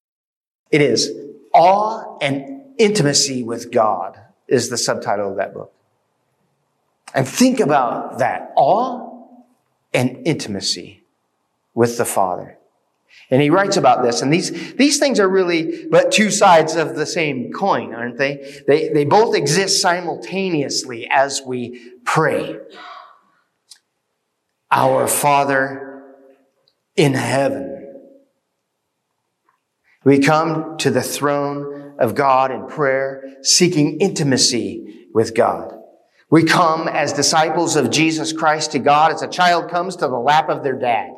It 0.72 0.82
is 0.82 1.12
Awe 1.54 2.18
and 2.22 2.64
Intimacy 2.80 3.44
with 3.44 3.72
God 3.72 4.20
is 4.48 4.70
the 4.70 4.78
subtitle 4.78 5.30
of 5.30 5.38
that 5.38 5.54
book. 5.54 5.72
And 7.14 7.28
think 7.28 7.60
about 7.60 8.18
that. 8.20 8.52
Awe 8.58 9.15
and 9.96 10.28
intimacy 10.28 11.04
with 11.74 11.98
the 11.98 12.06
Father. 12.06 12.58
And 13.32 13.42
he 13.42 13.50
writes 13.50 13.78
about 13.78 14.04
this. 14.04 14.22
And 14.22 14.32
these, 14.32 14.76
these 14.76 15.00
things 15.00 15.20
are 15.20 15.28
really 15.28 15.88
but 15.90 16.12
two 16.12 16.30
sides 16.30 16.76
of 16.76 16.96
the 16.96 17.06
same 17.06 17.52
coin, 17.52 17.94
aren't 17.94 18.18
they? 18.18 18.62
They, 18.68 18.90
they 18.90 19.06
both 19.06 19.36
exist 19.36 19.82
simultaneously 19.82 21.08
as 21.10 21.42
we 21.42 21.94
pray. 22.04 22.60
Our 24.70 25.08
Father 25.08 26.04
in 26.96 27.14
heaven. 27.14 27.72
We 30.04 30.20
come 30.20 30.78
to 30.78 30.92
the 30.92 31.02
throne 31.02 31.96
of 31.98 32.14
God 32.14 32.52
in 32.52 32.68
prayer, 32.68 33.38
seeking 33.42 34.00
intimacy 34.00 35.08
with 35.14 35.34
God. 35.34 35.75
We 36.30 36.44
come 36.44 36.88
as 36.88 37.14
disciples 37.14 37.76
of 37.76 37.92
Jesus 37.92 38.34
Christ 38.34 38.72
to 38.72 38.80
God 38.80 39.12
as 39.12 39.22
a 39.22 39.28
child 39.28 39.70
comes 39.70 39.96
to 39.98 40.08
the 40.08 40.18
lap 40.18 40.50
of 40.50 40.64
their 40.64 40.78
dad. 40.78 41.12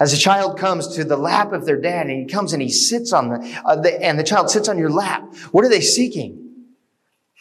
As 0.00 0.12
a 0.12 0.18
child 0.18 0.58
comes 0.58 0.94
to 0.96 1.04
the 1.04 1.16
lap 1.16 1.52
of 1.52 1.64
their 1.64 1.80
dad 1.80 2.06
and 2.06 2.20
he 2.20 2.26
comes 2.26 2.52
and 2.52 2.62
he 2.62 2.68
sits 2.68 3.12
on 3.12 3.30
the, 3.30 3.60
uh, 3.64 3.76
the, 3.76 4.00
and 4.00 4.18
the 4.18 4.24
child 4.24 4.48
sits 4.50 4.68
on 4.68 4.78
your 4.78 4.90
lap, 4.90 5.34
what 5.50 5.64
are 5.64 5.68
they 5.68 5.80
seeking? 5.80 6.66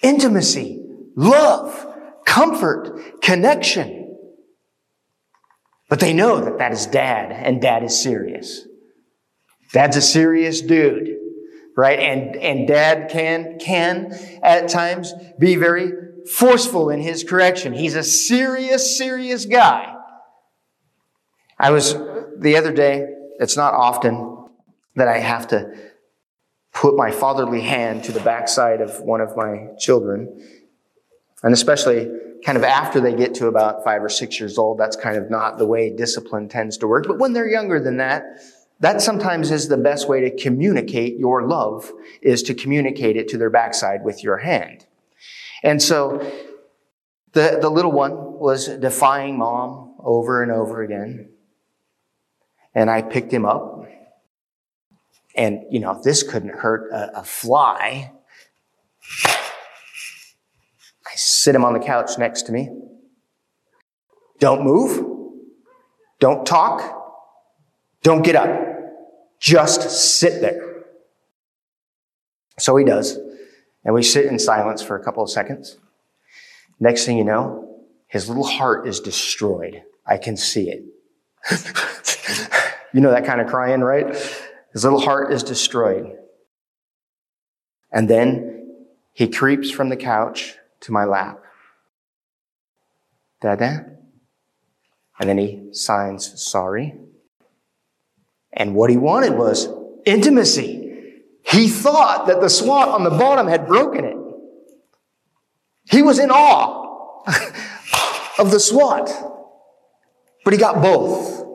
Intimacy, 0.01 0.83
love, 1.15 1.85
comfort, 2.25 3.21
connection. 3.21 4.17
But 5.89 5.99
they 5.99 6.13
know 6.13 6.39
that 6.41 6.57
that 6.57 6.71
is 6.71 6.87
dad 6.87 7.31
and 7.31 7.61
dad 7.61 7.83
is 7.83 8.01
serious. 8.01 8.65
Dad's 9.71 9.97
a 9.97 10.01
serious 10.01 10.61
dude, 10.61 11.15
right? 11.75 11.99
And, 11.99 12.35
and 12.37 12.67
dad 12.67 13.09
can, 13.11 13.59
can 13.59 14.13
at 14.41 14.69
times 14.69 15.13
be 15.37 15.57
very 15.57 15.91
forceful 16.29 16.89
in 16.89 17.01
his 17.01 17.23
correction. 17.23 17.73
He's 17.73 17.95
a 17.95 18.03
serious, 18.03 18.97
serious 18.97 19.45
guy. 19.45 19.95
I 21.59 21.71
was 21.71 21.93
the 22.37 22.55
other 22.57 22.71
day, 22.71 23.07
it's 23.39 23.57
not 23.57 23.73
often 23.73 24.45
that 24.95 25.07
I 25.07 25.19
have 25.19 25.47
to 25.49 25.75
put 26.73 26.95
my 26.95 27.11
fatherly 27.11 27.61
hand 27.61 28.03
to 28.05 28.11
the 28.11 28.19
backside 28.19 28.81
of 28.81 29.01
one 29.01 29.21
of 29.21 29.35
my 29.35 29.67
children. 29.79 30.43
And 31.43 31.53
especially 31.53 32.11
kind 32.45 32.57
of 32.57 32.63
after 32.63 32.99
they 32.99 33.13
get 33.13 33.35
to 33.35 33.47
about 33.47 33.83
five 33.83 34.03
or 34.03 34.09
six 34.09 34.39
years 34.39 34.57
old, 34.57 34.79
that's 34.79 34.95
kind 34.95 35.17
of 35.17 35.29
not 35.29 35.57
the 35.57 35.65
way 35.65 35.95
discipline 35.95 36.49
tends 36.49 36.77
to 36.77 36.87
work. 36.87 37.05
But 37.07 37.19
when 37.19 37.33
they're 37.33 37.49
younger 37.49 37.79
than 37.79 37.97
that, 37.97 38.23
that 38.79 39.01
sometimes 39.01 39.49
is 39.49 39.67
the 39.67 39.77
best 39.77 40.07
way 40.07 40.21
to 40.21 40.35
communicate 40.35 41.17
your 41.17 41.47
love 41.47 41.91
is 42.21 42.43
to 42.43 42.53
communicate 42.53 43.17
it 43.17 43.27
to 43.29 43.37
their 43.37 43.49
backside 43.49 44.03
with 44.03 44.23
your 44.23 44.37
hand. 44.37 44.86
And 45.63 45.81
so 45.81 46.19
the, 47.33 47.57
the 47.61 47.69
little 47.69 47.91
one 47.91 48.39
was 48.39 48.67
defying 48.67 49.37
mom 49.37 49.95
over 49.99 50.41
and 50.43 50.51
over 50.51 50.81
again. 50.81 51.29
And 52.73 52.89
I 52.89 53.01
picked 53.01 53.31
him 53.31 53.45
up. 53.45 53.85
And, 55.35 55.65
you 55.69 55.79
know, 55.79 55.99
this 56.03 56.23
couldn't 56.23 56.55
hurt 56.55 56.91
a, 56.91 57.19
a 57.19 57.23
fly. 57.23 58.11
I 61.05 61.15
sit 61.15 61.53
him 61.55 61.63
on 61.63 61.73
the 61.73 61.79
couch 61.79 62.17
next 62.17 62.43
to 62.43 62.51
me. 62.51 62.69
Don't 64.39 64.63
move. 64.63 65.05
Don't 66.19 66.45
talk. 66.45 66.93
Don't 68.03 68.23
get 68.23 68.35
up. 68.35 68.49
Just 69.39 69.89
sit 70.19 70.41
there. 70.41 70.85
So 72.59 72.75
he 72.77 72.85
does. 72.85 73.19
And 73.87 73.95
we 73.95 74.03
sit 74.03 74.27
in 74.27 74.37
silence 74.37 74.83
for 74.83 74.95
a 74.95 75.03
couple 75.03 75.23
of 75.23 75.31
seconds. 75.31 75.79
Next 76.79 77.05
thing 77.05 77.17
you 77.17 77.23
know, 77.23 77.79
his 78.07 78.27
little 78.27 78.45
heart 78.45 78.87
is 78.87 78.99
destroyed. 78.99 79.81
I 80.05 80.17
can 80.17 80.37
see 80.37 80.69
it. 80.69 80.83
You 82.93 83.01
know 83.01 83.11
that 83.11 83.25
kind 83.25 83.41
of 83.41 83.47
crying, 83.47 83.81
right? 83.81 84.07
His 84.73 84.83
little 84.83 84.99
heart 84.99 85.31
is 85.31 85.43
destroyed. 85.43 86.17
And 87.91 88.09
then 88.09 88.75
he 89.13 89.27
creeps 89.27 89.69
from 89.69 89.89
the 89.89 89.97
couch 89.97 90.55
to 90.81 90.91
my 90.91 91.05
lap. 91.05 91.43
Dada. 93.41 93.85
And 95.19 95.29
then 95.29 95.37
he 95.37 95.69
signs 95.73 96.41
sorry. 96.41 96.95
And 98.51 98.73
what 98.73 98.89
he 98.89 98.97
wanted 98.97 99.33
was 99.33 99.67
intimacy. 100.05 100.86
He 101.49 101.69
thought 101.69 102.27
that 102.27 102.41
the 102.41 102.49
SWAT 102.49 102.89
on 102.89 103.03
the 103.03 103.09
bottom 103.09 103.47
had 103.47 103.67
broken 103.67 104.03
it. 104.03 104.17
He 105.89 106.01
was 106.01 106.19
in 106.19 106.29
awe 106.29 107.23
of 108.39 108.51
the 108.51 108.59
SWAT. 108.59 109.09
But 110.43 110.53
he 110.53 110.59
got 110.59 110.81
both. 110.81 111.45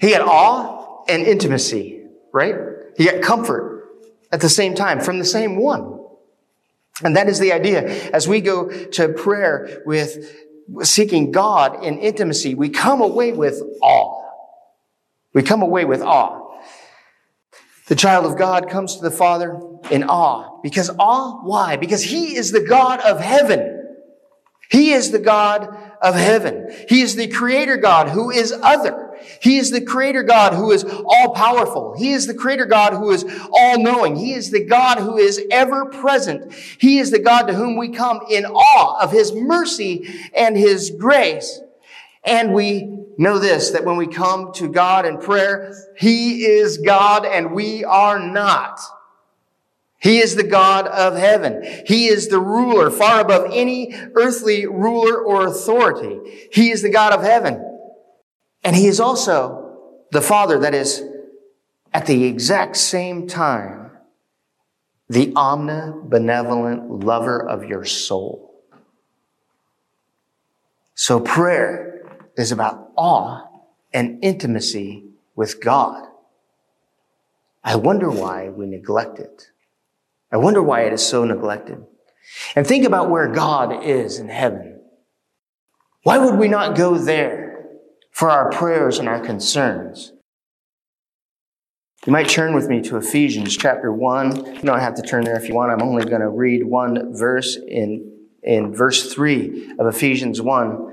He 0.00 0.12
had 0.12 0.22
awe 0.22 1.04
and 1.08 1.22
intimacy, 1.22 2.04
right? 2.32 2.54
He 2.96 3.06
got 3.06 3.22
comfort 3.22 3.88
at 4.30 4.40
the 4.40 4.48
same 4.48 4.74
time 4.74 5.00
from 5.00 5.18
the 5.18 5.24
same 5.24 5.56
one. 5.56 5.98
And 7.02 7.16
that 7.16 7.28
is 7.28 7.38
the 7.38 7.52
idea. 7.52 8.10
As 8.10 8.28
we 8.28 8.40
go 8.40 8.68
to 8.68 9.08
prayer 9.08 9.82
with 9.84 10.32
seeking 10.82 11.32
God 11.32 11.84
in 11.84 11.98
intimacy, 11.98 12.54
we 12.54 12.68
come 12.68 13.00
away 13.00 13.32
with 13.32 13.60
awe. 13.82 14.30
We 15.32 15.42
come 15.42 15.62
away 15.62 15.84
with 15.84 16.02
awe. 16.02 16.47
The 17.88 17.96
child 17.96 18.26
of 18.26 18.38
God 18.38 18.68
comes 18.68 18.96
to 18.96 19.02
the 19.02 19.10
Father 19.10 19.60
in 19.90 20.04
awe. 20.04 20.60
Because 20.62 20.90
awe, 20.98 21.40
why? 21.42 21.76
Because 21.76 22.02
He 22.02 22.36
is 22.36 22.52
the 22.52 22.60
God 22.60 23.00
of 23.00 23.20
heaven. 23.20 23.74
He 24.70 24.92
is 24.92 25.10
the 25.10 25.18
God 25.18 25.66
of 26.02 26.14
heaven. 26.14 26.70
He 26.88 27.00
is 27.00 27.16
the 27.16 27.28
creator 27.28 27.78
God 27.78 28.10
who 28.10 28.30
is 28.30 28.52
other. 28.52 29.16
He 29.40 29.56
is 29.56 29.70
the 29.70 29.80
creator 29.80 30.22
God 30.22 30.52
who 30.52 30.70
is 30.70 30.84
all 30.84 31.34
powerful. 31.34 31.96
He 31.96 32.12
is 32.12 32.26
the 32.26 32.34
creator 32.34 32.66
God 32.66 32.92
who 32.92 33.10
is 33.10 33.24
all 33.50 33.82
knowing. 33.82 34.16
He 34.16 34.34
is 34.34 34.50
the 34.50 34.64
God 34.64 34.98
who 34.98 35.16
is 35.16 35.42
ever 35.50 35.86
present. 35.86 36.52
He 36.52 36.98
is 36.98 37.10
the 37.10 37.18
God 37.18 37.46
to 37.46 37.54
whom 37.54 37.76
we 37.76 37.88
come 37.88 38.20
in 38.30 38.44
awe 38.44 39.02
of 39.02 39.10
his 39.10 39.32
mercy 39.32 40.06
and 40.36 40.56
his 40.56 40.90
grace. 40.90 41.60
And 42.24 42.52
we 42.52 42.97
know 43.18 43.38
this, 43.38 43.72
that 43.72 43.84
when 43.84 43.96
we 43.96 44.06
come 44.06 44.52
to 44.54 44.68
God 44.68 45.04
in 45.04 45.18
prayer, 45.18 45.74
he 45.98 46.46
is 46.46 46.78
God 46.78 47.26
and 47.26 47.52
we 47.52 47.84
are 47.84 48.18
not. 48.18 48.80
He 50.00 50.18
is 50.18 50.36
the 50.36 50.44
God 50.44 50.86
of 50.86 51.16
heaven. 51.16 51.64
He 51.84 52.06
is 52.06 52.28
the 52.28 52.38
ruler 52.38 52.88
far 52.88 53.20
above 53.20 53.50
any 53.52 53.92
earthly 54.14 54.64
ruler 54.64 55.20
or 55.20 55.46
authority. 55.46 56.48
He 56.52 56.70
is 56.70 56.82
the 56.82 56.90
God 56.90 57.12
of 57.12 57.22
heaven. 57.22 57.64
And 58.62 58.76
he 58.76 58.86
is 58.86 59.00
also 59.00 59.76
the 60.12 60.20
Father 60.20 60.60
that 60.60 60.72
is 60.72 61.02
at 61.92 62.06
the 62.06 62.24
exact 62.24 62.76
same 62.76 63.26
time 63.26 63.90
the 65.08 65.32
omnibenevolent 65.32 67.02
lover 67.02 67.40
of 67.40 67.64
your 67.64 67.84
soul. 67.84 68.62
So 70.94 71.18
prayer 71.18 71.97
is 72.38 72.52
about 72.52 72.90
awe 72.96 73.46
and 73.92 74.22
intimacy 74.22 75.04
with 75.34 75.60
God. 75.60 76.06
I 77.64 77.76
wonder 77.76 78.10
why 78.10 78.48
we 78.48 78.66
neglect 78.66 79.18
it. 79.18 79.50
I 80.30 80.36
wonder 80.36 80.62
why 80.62 80.82
it 80.82 80.92
is 80.92 81.06
so 81.06 81.24
neglected. 81.24 81.84
And 82.54 82.66
think 82.66 82.84
about 82.84 83.10
where 83.10 83.28
God 83.28 83.84
is 83.84 84.18
in 84.18 84.28
heaven. 84.28 84.80
Why 86.02 86.18
would 86.18 86.38
we 86.38 86.48
not 86.48 86.76
go 86.76 86.96
there 86.96 87.66
for 88.10 88.30
our 88.30 88.50
prayers 88.50 88.98
and 88.98 89.08
our 89.08 89.20
concerns? 89.20 90.12
You 92.06 92.12
might 92.12 92.28
turn 92.28 92.54
with 92.54 92.68
me 92.68 92.80
to 92.82 92.96
Ephesians 92.96 93.56
chapter 93.56 93.92
1. 93.92 94.54
You 94.56 94.62
don't 94.62 94.80
have 94.80 94.94
to 94.94 95.02
turn 95.02 95.24
there 95.24 95.36
if 95.36 95.48
you 95.48 95.54
want. 95.54 95.72
I'm 95.72 95.86
only 95.86 96.04
going 96.04 96.20
to 96.20 96.28
read 96.28 96.64
one 96.64 97.14
verse 97.14 97.56
in, 97.56 98.12
in 98.42 98.74
verse 98.74 99.12
3 99.12 99.74
of 99.78 99.86
Ephesians 99.86 100.40
1. 100.40 100.87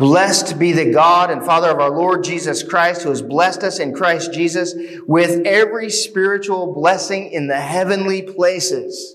Blessed 0.00 0.58
be 0.58 0.72
the 0.72 0.90
God 0.90 1.30
and 1.30 1.44
Father 1.44 1.68
of 1.68 1.78
our 1.78 1.90
Lord 1.90 2.24
Jesus 2.24 2.62
Christ, 2.62 3.02
who 3.02 3.10
has 3.10 3.20
blessed 3.20 3.62
us 3.62 3.78
in 3.78 3.92
Christ 3.92 4.32
Jesus 4.32 4.74
with 5.06 5.46
every 5.46 5.90
spiritual 5.90 6.72
blessing 6.72 7.30
in 7.30 7.48
the 7.48 7.60
heavenly 7.60 8.22
places. 8.22 9.14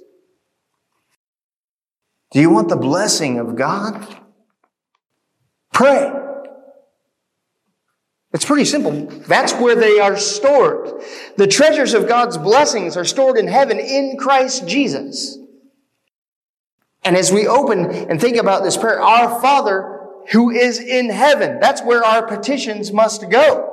Do 2.30 2.40
you 2.40 2.52
want 2.52 2.70
the 2.70 2.76
blessing 2.76 3.40
of 3.40 3.56
God? 3.56 4.16
Pray. 5.74 6.12
It's 8.32 8.46
pretty 8.46 8.66
simple. 8.66 9.08
That's 9.28 9.54
where 9.54 9.76
they 9.76 10.00
are 10.00 10.18
stored. 10.18 11.02
The 11.36 11.48
treasures 11.48 11.96
of 11.96 12.08
God's 12.08 12.38
blessings 12.38 12.96
are 12.96 13.06
stored 13.06 13.40
in 13.40 13.48
heaven 13.48 13.80
in 13.80 14.18
Christ 14.20 14.68
Jesus. 14.68 15.40
And 17.04 17.18
as 17.18 17.32
we 17.32 17.48
open 17.48 17.86
and 17.86 18.22
think 18.22 18.38
about 18.38 18.64
this 18.64 18.78
prayer, 18.78 19.02
our 19.02 19.42
Father 19.42 19.95
who 20.32 20.50
is 20.50 20.80
in 20.80 21.10
heaven. 21.10 21.60
That's 21.60 21.82
where 21.82 22.04
our 22.04 22.26
petitions 22.28 22.92
must 22.92 23.30
go. 23.30 23.72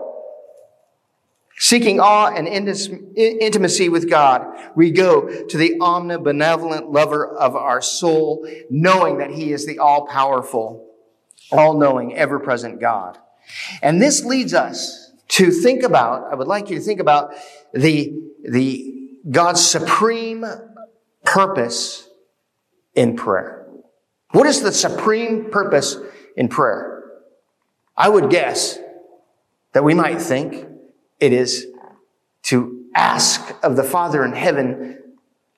Seeking 1.59 2.01
awe 2.01 2.33
and 2.35 2.49
intimacy 2.49 3.89
with 3.89 4.11
God, 4.11 4.47
we 4.75 4.91
go 4.91 5.47
to 5.47 5.57
the 5.57 5.79
omnibenevolent 5.79 6.93
lover 6.93 7.27
of 7.27 7.55
our 7.55 7.81
soul, 7.81 8.49
knowing 8.69 9.19
that 9.19 9.31
he 9.31 9.53
is 9.53 9.67
the 9.67 9.79
all 9.79 10.07
powerful, 10.07 10.89
all 11.53 11.79
knowing, 11.79 12.17
ever 12.17 12.41
present 12.41 12.81
God. 12.81 13.19
And 13.83 14.03
this 14.03 14.25
leads 14.25 14.55
us 14.55 15.13
to 15.29 15.51
think 15.51 15.83
about, 15.83 16.33
I 16.33 16.35
would 16.35 16.49
like 16.49 16.69
you 16.69 16.79
to 16.79 16.83
think 16.83 17.01
about 17.01 17.33
the, 17.73 18.13
the 18.43 19.11
God's 19.31 19.65
supreme 19.65 20.45
purpose 21.25 22.09
in 22.95 23.17
prayer. 23.17 23.67
What 24.33 24.47
is 24.47 24.63
the 24.63 24.73
supreme 24.73 25.51
purpose 25.51 25.97
in 26.37 26.49
prayer? 26.49 27.03
I 27.97 28.09
would 28.09 28.31
guess 28.31 28.79
that 29.73 29.85
we 29.85 29.95
might 29.95 30.21
think 30.21 30.67
it 31.21 31.33
is 31.33 31.67
to 32.45 32.85
ask 32.95 33.55
of 33.63 33.77
the 33.77 33.85
Father 33.85 34.25
in 34.25 34.33
heaven 34.33 34.99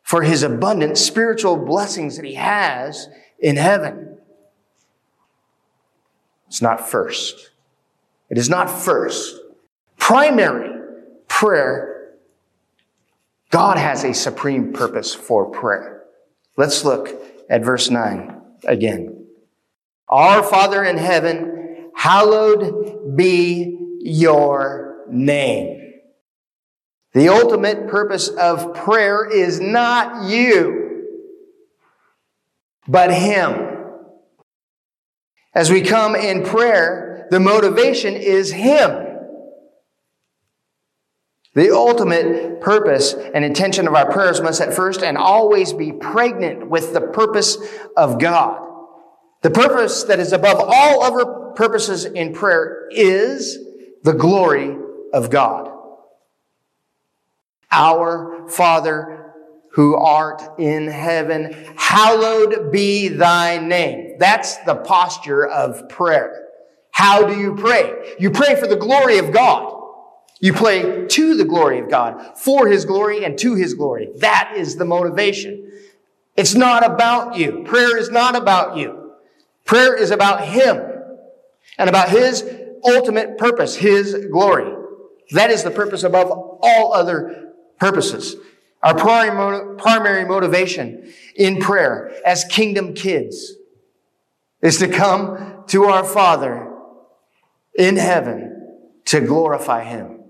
for 0.02 0.22
his 0.22 0.42
abundant 0.42 0.98
spiritual 0.98 1.56
blessings 1.56 2.16
that 2.16 2.24
he 2.24 2.34
has 2.34 3.08
in 3.38 3.56
heaven. 3.56 4.18
It's 6.46 6.62
not 6.62 6.88
first. 6.88 7.50
It 8.30 8.38
is 8.38 8.48
not 8.48 8.70
first. 8.70 9.40
Primary 9.98 10.70
prayer, 11.28 12.14
God 13.50 13.78
has 13.78 14.04
a 14.04 14.12
supreme 14.12 14.72
purpose 14.72 15.14
for 15.14 15.50
prayer. 15.50 16.04
Let's 16.56 16.84
look 16.84 17.08
at 17.48 17.64
verse 17.64 17.90
9 17.90 18.40
again. 18.64 19.13
Our 20.08 20.42
Father 20.42 20.84
in 20.84 20.96
heaven, 20.96 21.90
hallowed 21.94 23.16
be 23.16 23.78
your 24.00 25.04
name. 25.08 25.80
The 27.14 27.28
ultimate 27.28 27.88
purpose 27.88 28.28
of 28.28 28.74
prayer 28.74 29.24
is 29.24 29.60
not 29.60 30.28
you, 30.28 31.04
but 32.88 33.12
Him. 33.12 33.70
As 35.54 35.70
we 35.70 35.82
come 35.82 36.16
in 36.16 36.44
prayer, 36.44 37.28
the 37.30 37.38
motivation 37.40 38.14
is 38.14 38.52
Him. 38.52 39.04
The 41.54 41.72
ultimate 41.72 42.60
purpose 42.60 43.12
and 43.12 43.44
intention 43.44 43.86
of 43.86 43.94
our 43.94 44.10
prayers 44.10 44.40
must 44.40 44.60
at 44.60 44.74
first 44.74 45.02
and 45.02 45.16
always 45.16 45.72
be 45.72 45.92
pregnant 45.92 46.68
with 46.68 46.92
the 46.92 47.00
purpose 47.00 47.56
of 47.96 48.18
God. 48.18 48.73
The 49.44 49.50
purpose 49.50 50.04
that 50.04 50.20
is 50.20 50.33
above 50.33 50.57
all 50.59 51.02
other 51.02 51.26
purposes 51.54 52.07
in 52.07 52.33
prayer 52.33 52.88
is 52.90 53.59
the 54.02 54.14
glory 54.14 54.74
of 55.12 55.28
God. 55.28 55.70
Our 57.70 58.48
Father 58.48 59.35
who 59.72 59.96
art 59.96 60.40
in 60.59 60.87
heaven, 60.87 61.74
hallowed 61.76 62.72
be 62.72 63.09
thy 63.09 63.59
name. 63.59 64.14
That's 64.18 64.57
the 64.64 64.76
posture 64.76 65.46
of 65.46 65.90
prayer. 65.90 66.48
How 66.92 67.26
do 67.26 67.38
you 67.38 67.54
pray? 67.54 68.14
You 68.18 68.30
pray 68.30 68.59
for 68.59 68.66
the 68.66 68.76
glory 68.76 69.18
of 69.18 69.30
God. 69.30 69.78
You 70.40 70.54
pray 70.54 71.07
to 71.07 71.37
the 71.37 71.44
glory 71.44 71.80
of 71.80 71.90
God, 71.90 72.38
for 72.38 72.66
His 72.66 72.87
glory 72.87 73.26
and 73.26 73.37
to 73.40 73.57
His 73.57 73.74
glory. 73.74 74.09
That 74.20 74.54
is 74.57 74.76
the 74.76 74.87
motivation. 74.87 75.70
It's 76.35 76.54
not 76.54 76.83
about 76.83 77.37
you. 77.37 77.62
Prayer 77.66 77.98
is 77.98 78.09
not 78.09 78.37
about 78.37 78.78
you. 78.78 79.03
Prayer 79.64 79.96
is 79.96 80.11
about 80.11 80.46
Him 80.46 80.81
and 81.79 81.88
about 81.88 82.11
His 82.11 82.44
ultimate 82.85 83.38
purpose, 83.38 83.77
His 83.77 84.27
glory. 84.31 84.72
That 85.31 85.50
is 85.50 85.62
the 85.62 85.70
purpose 85.70 86.03
above 86.03 86.31
all 86.31 86.92
other 86.92 87.53
purposes. 87.79 88.37
Our 88.83 88.94
primary 88.94 90.27
motivation 90.27 91.12
in 91.35 91.59
prayer 91.59 92.12
as 92.27 92.44
kingdom 92.44 92.94
kids 92.94 93.55
is 94.61 94.79
to 94.79 94.88
come 94.88 95.64
to 95.68 95.85
our 95.85 96.05
Father 96.05 96.70
in 97.74 97.96
heaven 97.96 98.50
to 99.07 99.20
glorify 99.20 99.85
Him. 99.85 100.20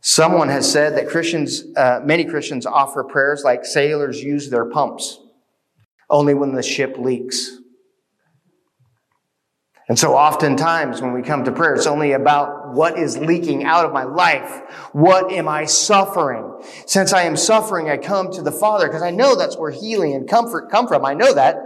Someone 0.00 0.48
has 0.48 0.70
said 0.70 0.96
that 0.96 1.08
Christians, 1.08 1.64
uh, 1.76 2.00
many 2.04 2.24
Christians 2.24 2.66
offer 2.66 3.02
prayers 3.02 3.42
like 3.44 3.64
sailors 3.64 4.22
use 4.22 4.48
their 4.48 4.64
pumps, 4.64 5.18
only 6.08 6.34
when 6.34 6.54
the 6.54 6.62
ship 6.62 6.96
leaks. 6.98 7.57
And 9.88 9.98
so 9.98 10.14
oftentimes 10.14 11.00
when 11.00 11.14
we 11.14 11.22
come 11.22 11.44
to 11.44 11.52
prayer, 11.52 11.74
it's 11.74 11.86
only 11.86 12.12
about 12.12 12.74
what 12.74 12.98
is 12.98 13.16
leaking 13.16 13.64
out 13.64 13.86
of 13.86 13.92
my 13.92 14.04
life. 14.04 14.60
What 14.92 15.32
am 15.32 15.48
I 15.48 15.64
suffering? 15.64 16.62
Since 16.86 17.14
I 17.14 17.22
am 17.22 17.38
suffering, 17.38 17.88
I 17.88 17.96
come 17.96 18.30
to 18.32 18.42
the 18.42 18.52
Father 18.52 18.86
because 18.86 19.00
I 19.00 19.10
know 19.10 19.34
that's 19.34 19.56
where 19.56 19.70
healing 19.70 20.14
and 20.14 20.28
comfort 20.28 20.70
come 20.70 20.88
from. 20.88 21.06
I 21.06 21.14
know 21.14 21.32
that. 21.32 21.56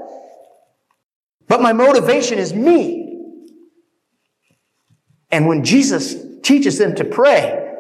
But 1.49 1.61
my 1.61 1.73
motivation 1.73 2.39
is 2.39 2.55
me. 2.55 3.19
And 5.33 5.49
when 5.49 5.65
Jesus 5.65 6.15
teaches 6.43 6.79
them 6.79 6.95
to 6.97 7.05
pray, 7.05 7.75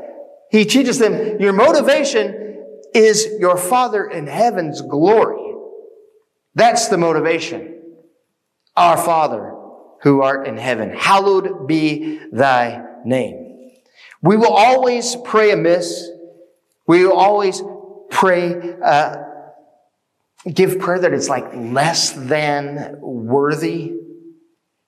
he 0.50 0.64
teaches 0.64 0.98
them 0.98 1.40
your 1.40 1.52
motivation 1.52 2.58
is 2.92 3.28
your 3.38 3.56
Father 3.56 4.04
in 4.06 4.26
heaven's 4.26 4.82
glory. 4.82 5.54
That's 6.56 6.88
the 6.88 6.98
motivation. 6.98 7.80
Our 8.74 8.96
Father 8.96 9.61
who 10.02 10.22
art 10.22 10.46
in 10.46 10.56
heaven. 10.56 10.90
Hallowed 10.90 11.66
be 11.66 12.20
thy 12.32 12.84
name. 13.04 13.70
We 14.20 14.36
will 14.36 14.52
always 14.52 15.16
pray 15.24 15.52
amiss. 15.52 16.10
We 16.86 17.04
will 17.04 17.16
always 17.16 17.62
pray, 18.10 18.74
uh, 18.82 19.16
give 20.52 20.78
prayer 20.78 21.00
that 21.00 21.12
is 21.12 21.28
like 21.28 21.54
less 21.54 22.10
than 22.12 22.98
worthy. 23.00 23.94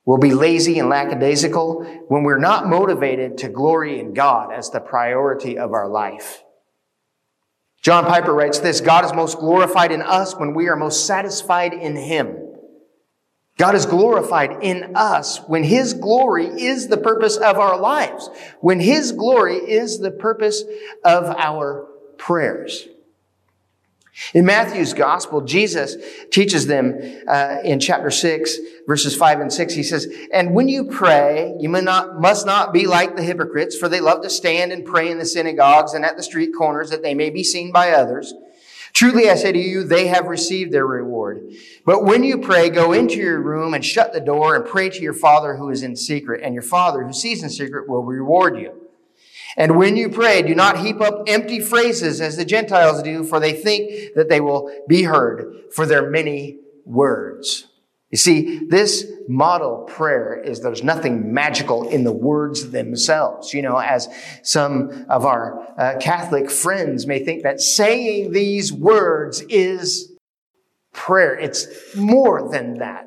We'll 0.05 0.19
be 0.19 0.35
lazy 0.35 0.79
and 0.79 0.89
lackadaisical 0.89 2.05
when 2.09 2.25
we're 2.25 2.39
not 2.39 2.67
motivated 2.67 3.39
to 3.39 3.49
glory 3.49 4.01
in 4.01 4.15
God 4.15 4.53
as 4.53 4.71
the 4.71 4.81
priority 4.81 5.59
of 5.59 5.73
our 5.73 5.89
life. 5.89 6.43
John 7.81 8.05
Piper 8.05 8.35
writes 8.35 8.59
this 8.59 8.81
God 8.81 9.05
is 9.05 9.13
most 9.13 9.39
glorified 9.39 9.93
in 9.93 10.03
us 10.03 10.35
when 10.37 10.55
we 10.55 10.69
are 10.69 10.77
most 10.77 11.07
satisfied 11.07 11.73
in 11.73 11.97
Him. 11.97 12.44
God 13.57 13.77
is 13.77 13.87
glorified 13.87 14.63
in 14.63 14.97
us 14.97 15.39
when 15.47 15.63
His 15.63 15.95
glory 15.95 16.47
is 16.47 16.89
the 16.89 16.97
purpose 16.97 17.37
of 17.37 17.57
our 17.57 17.79
lives, 17.79 18.29
when 18.61 18.81
His 18.81 19.13
glory 19.13 19.57
is 19.57 20.01
the 20.01 20.11
purpose 20.11 20.65
of 21.05 21.25
our 21.27 21.87
prayers. 22.19 22.89
In 24.33 24.45
Matthew's 24.47 24.93
gospel, 24.93 25.41
Jesus 25.41 25.97
teaches 26.31 26.67
them 26.69 27.01
uh, 27.29 27.59
in 27.65 27.81
chapter 27.81 28.13
6, 28.13 28.59
verses 28.87 29.17
5 29.17 29.41
and 29.41 29.53
6. 29.53 29.75
He 29.75 29.83
says, 29.83 30.07
And 30.33 30.55
when 30.55 30.69
you 30.69 30.85
pray, 30.85 31.53
you 31.59 31.69
not, 31.69 32.21
must 32.21 32.47
not 32.47 32.73
be 32.73 32.87
like 32.87 33.17
the 33.17 33.25
hypocrites, 33.25 33.77
for 33.77 33.89
they 33.89 34.01
love 34.01 34.23
to 34.23 34.31
stand 34.31 34.71
and 34.71 34.85
pray 34.85 35.11
in 35.11 35.19
the 35.19 35.27
synagogues 35.27 35.95
and 35.95 36.05
at 36.05 36.17
the 36.17 36.23
street 36.23 36.53
corners 36.57 36.91
that 36.91 37.03
they 37.03 37.15
may 37.15 37.31
be 37.31 37.43
seen 37.43 37.73
by 37.73 37.91
others. 37.91 38.33
Truly 38.95 39.29
I 39.29 39.35
say 39.35 39.51
to 39.51 39.59
you, 39.59 39.83
they 39.83 40.07
have 40.07 40.27
received 40.27 40.73
their 40.73 40.87
reward. 40.87 41.53
But 41.85 42.05
when 42.05 42.23
you 42.23 42.39
pray, 42.39 42.71
go 42.71 42.93
into 42.93 43.17
your 43.17 43.41
room 43.41 43.75
and 43.75 43.85
shut 43.85 44.13
the 44.13 44.21
door 44.21 44.55
and 44.55 44.65
pray 44.65 44.89
to 44.89 45.03
your 45.03 45.13
Father 45.13 45.57
who 45.57 45.69
is 45.69 45.83
in 45.83 45.97
secret, 45.97 46.43
and 46.45 46.55
your 46.55 46.63
Father 46.63 47.05
who 47.05 47.13
sees 47.13 47.43
in 47.43 47.51
secret 47.51 47.89
will 47.89 48.05
reward 48.05 48.57
you. 48.57 48.73
And 49.57 49.77
when 49.77 49.97
you 49.97 50.09
pray, 50.09 50.43
do 50.43 50.55
not 50.55 50.79
heap 50.79 51.01
up 51.01 51.25
empty 51.27 51.61
phrases 51.61 52.21
as 52.21 52.37
the 52.37 52.45
Gentiles 52.45 53.03
do, 53.03 53.25
for 53.25 53.41
they 53.41 53.53
think 53.53 54.15
that 54.15 54.29
they 54.29 54.41
will 54.41 54.71
be 54.89 55.03
heard 55.03 55.73
for 55.73 55.87
their 55.87 56.09
many 56.09 56.59
words. 56.85 57.67
You 58.15 58.19
see, 58.19 58.61
this 58.69 59.11
model 59.27 59.79
prayer 59.89 60.41
is 60.41 60.61
there's 60.61 60.85
nothing 60.85 61.35
magical 61.35 61.89
in 61.89 62.05
the 62.05 62.13
words 62.13 62.71
themselves. 62.71 63.53
You 63.53 63.63
know, 63.63 63.77
as 63.77 64.09
some 64.45 65.05
of 65.09 65.27
our 65.27 65.67
uh, 65.77 65.99
Catholic 65.99 66.49
friends 66.49 67.09
may 67.09 67.25
think 67.25 67.43
that 67.43 67.61
saying 67.61 68.31
these 68.31 68.73
words 68.73 69.41
is 69.49 70.13
prayer. 70.93 71.37
It's 71.37 71.67
more 71.97 72.49
than 72.53 72.75
that. 72.79 73.05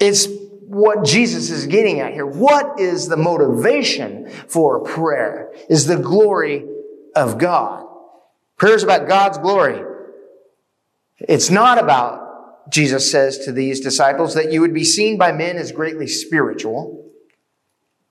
It's 0.00 0.26
what 0.62 1.04
Jesus 1.04 1.50
is 1.50 1.66
getting 1.66 2.00
at 2.00 2.14
here. 2.14 2.24
What 2.24 2.80
is 2.80 3.08
the 3.08 3.18
motivation 3.18 4.30
for 4.48 4.80
prayer? 4.80 5.52
Is 5.68 5.84
the 5.84 5.98
glory 5.98 6.64
of 7.14 7.36
God. 7.36 7.84
Prayer 8.56 8.74
is 8.74 8.84
about 8.84 9.06
God's 9.06 9.36
glory. 9.36 9.82
It's 11.18 11.50
not 11.50 11.76
about 11.76 12.25
Jesus 12.68 13.10
says 13.10 13.38
to 13.40 13.52
these 13.52 13.80
disciples, 13.80 14.34
that 14.34 14.52
you 14.52 14.60
would 14.60 14.74
be 14.74 14.84
seen 14.84 15.18
by 15.18 15.32
men 15.32 15.56
as 15.56 15.72
greatly 15.72 16.06
spiritual. 16.06 17.04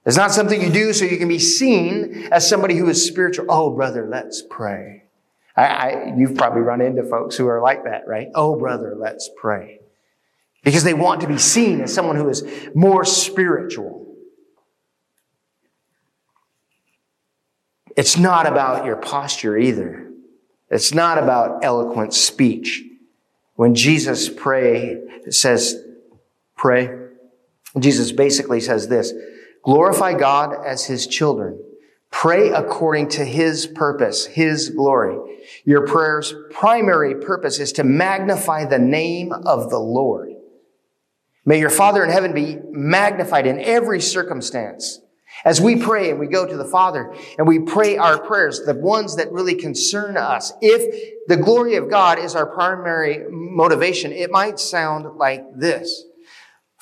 It's 0.06 0.18
not 0.18 0.32
something 0.32 0.62
you 0.62 0.70
do 0.70 0.94
so 0.94 1.04
you 1.06 1.18
can 1.18 1.28
be 1.28 1.39
seen 1.39 2.28
as 2.32 2.48
somebody 2.48 2.76
who 2.76 2.88
is 2.88 3.06
spiritual. 3.06 3.48
Oh, 3.50 3.72
brother, 3.72 4.08
let's 4.10 4.44
pray. 4.50 5.04
I, 5.58 5.65
I, 5.65 6.13
you've 6.15 6.36
probably 6.36 6.62
run 6.62 6.82
into 6.82 7.04
folks 7.04 7.36
who 7.36 7.48
are 7.48 7.62
like 7.62 7.86
that, 7.86 8.08
right? 8.08 8.28
Oh, 8.36 8.58
brother, 8.58 8.96
let's 8.98 9.30
pray. 9.36 9.80
Because 10.63 10.84
they 10.84 10.94
want 10.94 11.22
to 11.22 11.28
be 11.28 11.38
seen 11.38 11.82
as 11.82 11.94
someone 11.94 12.15
who 12.15 12.30
is 12.30 12.44
more 12.74 13.04
spiritual. 13.04 14.06
It's 17.96 18.18
not 18.18 18.46
about 18.46 18.86
your 18.86 18.98
posture 18.98 19.58
either. 19.58 20.12
It's 20.70 20.94
not 20.94 21.18
about 21.18 21.63
eloquent 21.63 22.13
speech. 22.13 22.84
When 23.56 23.74
Jesus 23.76 24.30
pray, 24.30 25.02
says, 25.30 25.82
pray, 26.56 26.89
Jesus 27.80 28.12
basically 28.12 28.60
says 28.60 28.88
this, 28.88 29.13
glorify 29.63 30.13
God 30.13 30.56
as 30.65 30.86
his 30.86 31.08
children. 31.08 31.62
Pray 32.12 32.50
according 32.50 33.10
to 33.10 33.26
his 33.26 33.68
purpose, 33.68 34.26
his 34.26 34.70
glory. 34.70 35.18
Your 35.65 35.86
prayer's 35.86 36.34
primary 36.52 37.15
purpose 37.15 37.60
is 37.60 37.74
to 37.74 37.84
magnify 37.84 38.65
the 38.65 38.80
name 38.80 39.34
of 39.34 39.70
the 39.70 39.80
Lord. 39.80 40.32
May 41.46 41.60
your 41.60 41.70
Father 41.70 42.04
in 42.04 42.10
heaven 42.10 42.34
be 42.34 42.58
magnified 42.72 43.46
in 43.46 43.60
every 43.60 44.02
circumstance. 44.02 45.02
As 45.43 45.60
we 45.60 45.76
pray 45.76 46.10
and 46.10 46.19
we 46.19 46.28
go 46.28 46.45
to 46.45 46.58
the 46.58 46.65
Father 46.65 47.13
and 47.38 47.48
we 47.48 47.60
pray 47.60 47.98
our 47.98 48.17
prayers, 48.17 48.62
the 48.65 48.74
ones 48.74 49.17
that 49.17 49.32
really 49.32 49.56
concern 49.56 50.17
us, 50.17 50.54
if 50.62 51.28
the 51.28 51.38
glory 51.38 51.76
of 51.76 51.89
God 51.89 52.19
is 52.19 52.36
our 52.36 52.45
primary 52.45 53.26
motivation, 53.30 54.12
it 54.12 54.32
might 54.32 54.60
sound 54.60 55.17
like 55.17 55.43
this. 55.58 56.06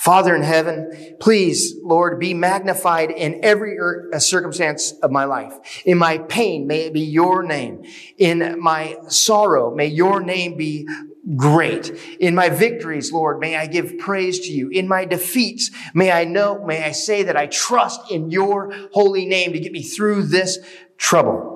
Father 0.03 0.35
in 0.35 0.43
heaven, 0.43 1.15
please, 1.21 1.75
Lord, 1.81 2.19
be 2.19 2.33
magnified 2.33 3.09
in 3.09 3.39
every 3.41 3.77
er, 3.79 4.09
circumstance 4.19 4.91
of 5.01 5.11
my 5.11 5.23
life. 5.23 5.53
In 5.85 5.97
my 5.97 6.17
pain, 6.17 6.67
may 6.67 6.81
it 6.87 6.93
be 6.93 7.01
your 7.01 7.41
name. 7.41 7.85
In 8.17 8.59
my 8.59 8.97
sorrow, 9.07 9.73
may 9.73 9.87
your 9.87 10.19
name 10.21 10.57
be 10.57 10.89
great. 11.35 11.89
In 12.19 12.35
my 12.35 12.49
victories, 12.49 13.11
Lord, 13.11 13.39
may 13.39 13.55
I 13.55 13.67
give 13.67 13.97
praise 13.97 14.39
to 14.41 14.51
you. 14.51 14.69
In 14.69 14.87
my 14.87 15.05
defeats, 15.05 15.71
may 15.93 16.11
I 16.11 16.25
know, 16.25 16.63
may 16.65 16.83
I 16.83 16.91
say 16.91 17.23
that 17.23 17.37
I 17.37 17.47
trust 17.47 18.11
in 18.11 18.29
your 18.29 18.73
holy 18.91 19.25
name 19.25 19.53
to 19.53 19.59
get 19.59 19.71
me 19.71 19.83
through 19.83 20.23
this 20.23 20.59
trouble. 20.97 21.53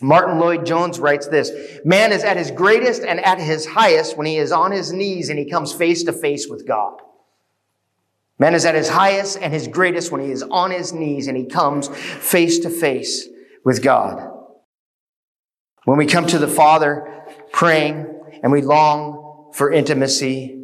Martyn 0.00 0.38
Lloyd-Jones 0.38 0.98
writes 0.98 1.28
this, 1.28 1.50
man 1.84 2.12
is 2.12 2.24
at 2.24 2.36
his 2.36 2.50
greatest 2.50 3.02
and 3.02 3.20
at 3.20 3.38
his 3.38 3.64
highest 3.64 4.18
when 4.18 4.26
he 4.26 4.36
is 4.36 4.52
on 4.52 4.72
his 4.72 4.92
knees 4.92 5.28
and 5.30 5.38
he 5.38 5.48
comes 5.48 5.72
face 5.72 6.02
to 6.04 6.12
face 6.12 6.46
with 6.48 6.66
God. 6.66 7.00
Man 8.38 8.54
is 8.54 8.64
at 8.64 8.74
his 8.74 8.88
highest 8.88 9.38
and 9.40 9.52
his 9.52 9.68
greatest 9.68 10.10
when 10.10 10.20
he 10.20 10.30
is 10.32 10.42
on 10.42 10.72
his 10.72 10.92
knees 10.92 11.28
and 11.28 11.36
he 11.36 11.46
comes 11.46 11.88
face 11.88 12.58
to 12.60 12.70
face 12.70 13.28
with 13.64 13.82
God. 13.82 14.30
When 15.84 15.96
we 15.96 16.06
come 16.06 16.26
to 16.26 16.38
the 16.38 16.48
Father 16.48 17.22
praying 17.52 18.13
and 18.44 18.52
we 18.52 18.60
long 18.60 19.52
for 19.54 19.72
intimacy, 19.72 20.60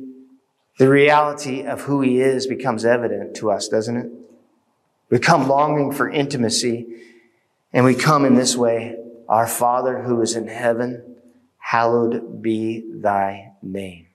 the 0.79 0.91
reality 0.91 1.63
of 1.63 1.81
who 1.81 2.03
he 2.03 2.21
is 2.21 2.47
becomes 2.47 2.85
evident 2.85 3.35
to 3.37 3.51
us, 3.51 3.69
doesn't 3.69 3.97
it? 3.97 4.13
We 5.09 5.19
come 5.19 5.49
longing 5.49 5.91
for 5.93 6.07
intimacy 6.07 6.87
and 7.73 7.87
we 7.87 7.95
come 7.95 8.27
in 8.27 8.35
this 8.35 8.55
way, 8.55 8.99
our 9.31 9.47
Father 9.47 10.03
who 10.03 10.21
is 10.21 10.37
in 10.37 10.47
heaven, 10.47 11.17
hallowed 11.57 12.43
be 12.43 12.85
thy 13.01 13.53
name. 13.63 14.09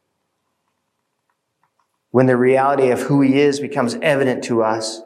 When 2.11 2.27
the 2.27 2.37
reality 2.37 2.91
of 2.91 3.01
who 3.01 3.21
he 3.21 3.39
is 3.39 3.59
becomes 3.59 3.95
evident 3.95 4.43
to 4.43 4.61
us, 4.61 5.01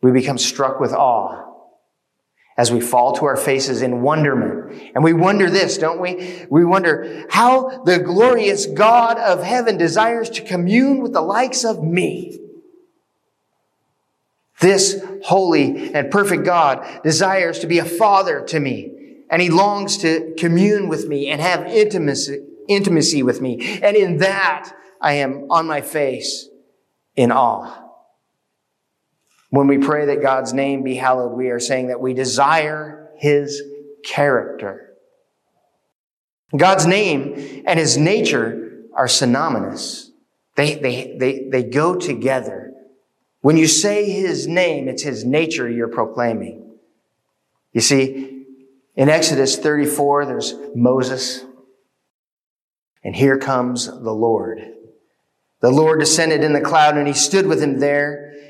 we 0.00 0.12
become 0.12 0.38
struck 0.38 0.78
with 0.78 0.92
awe 0.92 1.51
as 2.56 2.70
we 2.70 2.80
fall 2.80 3.14
to 3.14 3.24
our 3.24 3.36
faces 3.36 3.82
in 3.82 4.02
wonderment. 4.02 4.92
And 4.94 5.02
we 5.02 5.12
wonder 5.12 5.48
this, 5.48 5.78
don't 5.78 6.00
we? 6.00 6.44
We 6.50 6.64
wonder 6.64 7.24
how 7.30 7.82
the 7.84 7.98
glorious 7.98 8.66
God 8.66 9.18
of 9.18 9.42
heaven 9.42 9.78
desires 9.78 10.28
to 10.30 10.42
commune 10.42 11.00
with 11.00 11.12
the 11.12 11.22
likes 11.22 11.64
of 11.64 11.82
me. 11.82 12.38
This 14.60 15.02
holy 15.24 15.92
and 15.92 16.10
perfect 16.10 16.44
God 16.44 16.86
desires 17.02 17.58
to 17.60 17.66
be 17.66 17.78
a 17.78 17.84
father 17.84 18.42
to 18.46 18.60
me, 18.60 19.24
and 19.28 19.42
he 19.42 19.48
longs 19.48 19.98
to 19.98 20.34
commune 20.38 20.88
with 20.88 21.08
me 21.08 21.28
and 21.28 21.40
have 21.40 21.66
intimacy, 21.66 22.44
intimacy 22.68 23.22
with 23.22 23.40
me. 23.40 23.80
And 23.82 23.96
in 23.96 24.18
that, 24.18 24.72
I 25.00 25.14
am 25.14 25.50
on 25.50 25.66
my 25.66 25.80
face 25.80 26.48
in 27.16 27.32
awe. 27.32 27.81
When 29.52 29.66
we 29.66 29.76
pray 29.76 30.06
that 30.06 30.22
God's 30.22 30.54
name 30.54 30.82
be 30.82 30.94
hallowed, 30.94 31.36
we 31.36 31.50
are 31.50 31.60
saying 31.60 31.88
that 31.88 32.00
we 32.00 32.14
desire 32.14 33.10
his 33.18 33.62
character. 34.02 34.94
God's 36.56 36.86
name 36.86 37.62
and 37.66 37.78
his 37.78 37.98
nature 37.98 38.86
are 38.94 39.08
synonymous. 39.08 40.10
They, 40.56 40.76
they, 40.76 41.18
they, 41.18 41.48
they 41.50 41.62
go 41.64 41.96
together. 41.96 42.72
When 43.42 43.58
you 43.58 43.66
say 43.66 44.10
his 44.10 44.46
name, 44.46 44.88
it's 44.88 45.02
his 45.02 45.22
nature 45.22 45.68
you're 45.68 45.88
proclaiming. 45.88 46.78
You 47.74 47.82
see, 47.82 48.46
in 48.96 49.10
Exodus 49.10 49.58
34, 49.58 50.24
there's 50.24 50.54
Moses. 50.74 51.44
And 53.04 53.14
here 53.14 53.36
comes 53.36 53.84
the 53.84 54.14
Lord. 54.14 54.62
The 55.60 55.70
Lord 55.70 56.00
descended 56.00 56.42
in 56.42 56.54
the 56.54 56.62
cloud 56.62 56.96
and 56.96 57.06
he 57.06 57.12
stood 57.12 57.46
with 57.46 57.62
him 57.62 57.80
there 57.80 58.30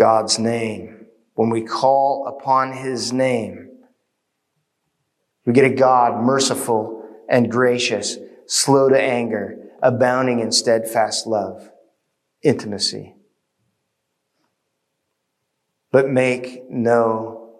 God's 0.00 0.38
name. 0.38 1.04
When 1.34 1.50
we 1.50 1.60
call 1.60 2.26
upon 2.26 2.72
his 2.72 3.12
name, 3.12 3.68
we 5.44 5.52
get 5.52 5.70
a 5.70 5.74
God 5.74 6.24
merciful 6.24 7.06
and 7.28 7.50
gracious, 7.50 8.16
slow 8.46 8.88
to 8.88 8.98
anger, 8.98 9.58
abounding 9.82 10.40
in 10.40 10.52
steadfast 10.52 11.26
love, 11.26 11.70
intimacy. 12.42 13.14
But 15.92 16.08
make 16.08 16.62
no 16.70 17.50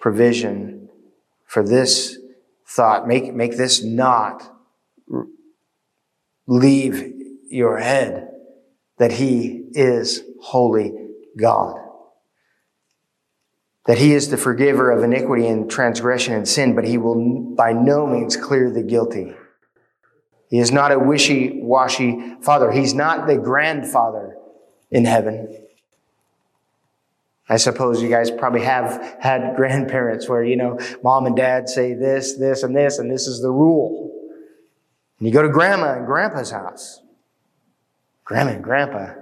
provision 0.00 0.88
for 1.44 1.62
this 1.62 2.18
thought. 2.66 3.06
Make, 3.06 3.32
make 3.32 3.56
this 3.56 3.84
not 3.84 4.52
leave 6.48 7.12
your 7.48 7.78
head 7.78 8.30
that 8.98 9.12
he 9.12 9.68
is 9.74 10.24
holy 10.40 11.05
God 11.36 11.86
that 13.86 13.98
he 13.98 14.12
is 14.12 14.28
the 14.28 14.36
forgiver 14.36 14.90
of 14.90 15.02
iniquity 15.02 15.46
and 15.46 15.70
transgression 15.70 16.34
and 16.34 16.46
sin, 16.46 16.74
but 16.74 16.84
he 16.84 16.98
will 16.98 17.54
by 17.54 17.72
no 17.72 18.06
means 18.06 18.36
clear 18.36 18.70
the 18.70 18.82
guilty. 18.82 19.32
He 20.50 20.58
is 20.58 20.70
not 20.70 20.92
a 20.92 20.98
wishy-washy 20.98 22.36
father. 22.42 22.70
He's 22.70 22.94
not 22.94 23.26
the 23.26 23.36
grandfather 23.36 24.36
in 24.90 25.04
heaven. 25.04 25.66
I 27.48 27.58
suppose 27.58 28.02
you 28.02 28.08
guys 28.08 28.30
probably 28.30 28.62
have 28.62 29.18
had 29.20 29.54
grandparents 29.56 30.28
where, 30.28 30.42
you 30.42 30.56
know, 30.56 30.78
mom 31.04 31.26
and 31.26 31.36
dad 31.36 31.68
say 31.68 31.94
this, 31.94 32.36
this, 32.36 32.64
and 32.64 32.76
this, 32.76 32.98
and 32.98 33.10
this 33.10 33.28
is 33.28 33.40
the 33.40 33.50
rule. 33.50 34.12
And 35.18 35.28
you 35.28 35.32
go 35.32 35.42
to 35.42 35.48
grandma 35.48 35.94
and 35.94 36.06
grandpa's 36.06 36.50
house. 36.50 37.00
Grandma 38.24 38.52
and 38.52 38.64
grandpa, 38.64 39.14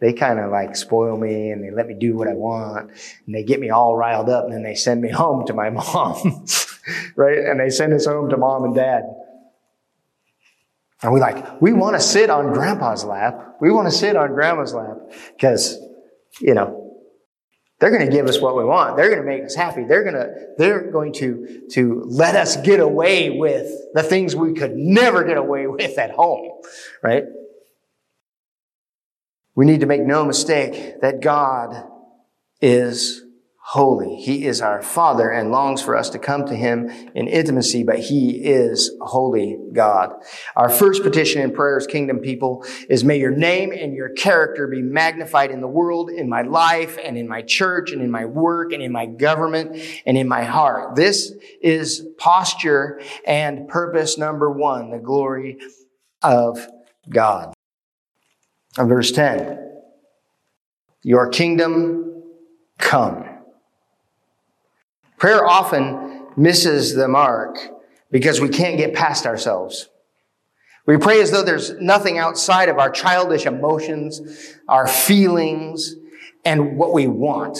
they 0.00 0.12
kind 0.12 0.38
of 0.38 0.50
like 0.50 0.76
spoil 0.76 1.16
me 1.16 1.50
and 1.50 1.64
they 1.64 1.70
let 1.70 1.86
me 1.86 1.94
do 1.94 2.16
what 2.16 2.28
I 2.28 2.34
want 2.34 2.90
and 3.26 3.34
they 3.34 3.42
get 3.42 3.60
me 3.60 3.70
all 3.70 3.96
riled 3.96 4.28
up 4.28 4.44
and 4.44 4.52
then 4.52 4.62
they 4.62 4.74
send 4.74 5.00
me 5.00 5.10
home 5.12 5.46
to 5.46 5.54
my 5.54 5.70
mom, 5.70 6.46
right? 7.16 7.38
And 7.38 7.60
they 7.60 7.70
send 7.70 7.92
us 7.92 8.06
home 8.06 8.28
to 8.30 8.36
mom 8.36 8.64
and 8.64 8.74
dad. 8.74 9.04
And 11.02 11.12
we 11.12 11.20
like, 11.20 11.60
we 11.60 11.72
want 11.72 11.94
to 11.94 12.00
sit 12.00 12.30
on 12.30 12.52
grandpa's 12.52 13.04
lap. 13.04 13.56
We 13.60 13.70
want 13.70 13.86
to 13.86 13.96
sit 13.96 14.16
on 14.16 14.32
grandma's 14.32 14.74
lap 14.74 14.96
because, 15.36 15.78
you 16.40 16.54
know, 16.54 16.86
they're 17.78 17.90
going 17.90 18.06
to 18.06 18.12
give 18.12 18.26
us 18.26 18.40
what 18.40 18.56
we 18.56 18.64
want. 18.64 18.96
They're 18.96 19.10
going 19.10 19.20
to 19.20 19.26
make 19.26 19.44
us 19.44 19.54
happy. 19.54 19.84
They're 19.84 20.02
going 20.02 20.14
to, 20.14 20.32
they're 20.56 20.90
going 20.90 21.12
to, 21.14 21.68
to 21.72 22.02
let 22.06 22.34
us 22.34 22.56
get 22.56 22.80
away 22.80 23.30
with 23.30 23.70
the 23.92 24.02
things 24.02 24.34
we 24.34 24.54
could 24.54 24.74
never 24.74 25.24
get 25.24 25.36
away 25.36 25.66
with 25.66 25.98
at 25.98 26.10
home, 26.12 26.50
right? 27.02 27.24
We 29.56 29.64
need 29.64 29.80
to 29.80 29.86
make 29.86 30.02
no 30.02 30.24
mistake 30.24 31.00
that 31.00 31.22
God 31.22 31.74
is 32.60 33.22
holy. 33.58 34.16
He 34.16 34.46
is 34.46 34.60
our 34.60 34.80
Father 34.80 35.28
and 35.28 35.50
longs 35.50 35.82
for 35.82 35.96
us 35.96 36.10
to 36.10 36.20
come 36.20 36.44
to 36.46 36.54
Him 36.54 36.88
in 37.14 37.26
intimacy, 37.26 37.82
but 37.82 37.98
He 37.98 38.44
is 38.44 38.94
holy 39.00 39.58
God. 39.72 40.12
Our 40.54 40.68
first 40.68 41.02
petition 41.02 41.42
in 41.42 41.52
prayers, 41.52 41.86
kingdom 41.86 42.20
people 42.20 42.64
is 42.88 43.02
may 43.02 43.18
your 43.18 43.32
name 43.32 43.72
and 43.72 43.94
your 43.94 44.10
character 44.10 44.68
be 44.68 44.82
magnified 44.82 45.50
in 45.50 45.62
the 45.62 45.66
world, 45.66 46.10
in 46.10 46.28
my 46.28 46.42
life, 46.42 46.98
and 47.02 47.18
in 47.18 47.26
my 47.26 47.42
church, 47.42 47.90
and 47.90 48.02
in 48.02 48.10
my 48.10 48.26
work, 48.26 48.72
and 48.72 48.82
in 48.82 48.92
my 48.92 49.06
government, 49.06 49.82
and 50.04 50.16
in 50.16 50.28
my 50.28 50.44
heart. 50.44 50.94
This 50.94 51.32
is 51.60 52.06
posture 52.18 53.00
and 53.26 53.66
purpose 53.66 54.16
number 54.16 54.50
one, 54.50 54.90
the 54.90 54.98
glory 54.98 55.58
of 56.22 56.64
God 57.08 57.55
Uh, 58.78 58.84
verse 58.84 59.10
10. 59.12 59.58
Your 61.02 61.28
kingdom 61.28 62.22
come. 62.78 63.24
Prayer 65.18 65.46
often 65.46 66.26
misses 66.36 66.94
the 66.94 67.08
mark 67.08 67.56
because 68.10 68.40
we 68.40 68.48
can't 68.48 68.76
get 68.76 68.94
past 68.94 69.24
ourselves. 69.24 69.88
We 70.84 70.98
pray 70.98 71.20
as 71.20 71.30
though 71.30 71.42
there's 71.42 71.72
nothing 71.80 72.18
outside 72.18 72.68
of 72.68 72.78
our 72.78 72.90
childish 72.90 73.46
emotions, 73.46 74.54
our 74.68 74.86
feelings, 74.86 75.96
and 76.44 76.76
what 76.76 76.92
we 76.92 77.08
want. 77.08 77.58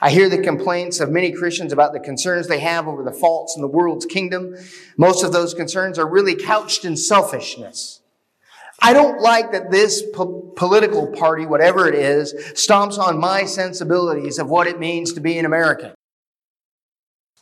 I 0.00 0.10
hear 0.10 0.30
the 0.30 0.42
complaints 0.42 1.00
of 1.00 1.10
many 1.10 1.32
Christians 1.32 1.72
about 1.72 1.92
the 1.92 2.00
concerns 2.00 2.48
they 2.48 2.60
have 2.60 2.88
over 2.88 3.02
the 3.02 3.12
faults 3.12 3.54
in 3.56 3.60
the 3.60 3.68
world's 3.68 4.06
kingdom. 4.06 4.56
Most 4.96 5.22
of 5.22 5.32
those 5.32 5.52
concerns 5.52 5.98
are 5.98 6.08
really 6.08 6.34
couched 6.34 6.86
in 6.86 6.96
selfishness. 6.96 7.99
I 8.80 8.92
don't 8.92 9.20
like 9.20 9.52
that 9.52 9.70
this 9.70 10.02
po- 10.14 10.52
political 10.56 11.08
party, 11.08 11.46
whatever 11.46 11.86
it 11.88 11.94
is, 11.94 12.34
stomps 12.54 12.98
on 12.98 13.18
my 13.18 13.44
sensibilities 13.44 14.38
of 14.38 14.48
what 14.48 14.66
it 14.66 14.78
means 14.78 15.12
to 15.14 15.20
be 15.20 15.38
an 15.38 15.44
American. 15.44 15.92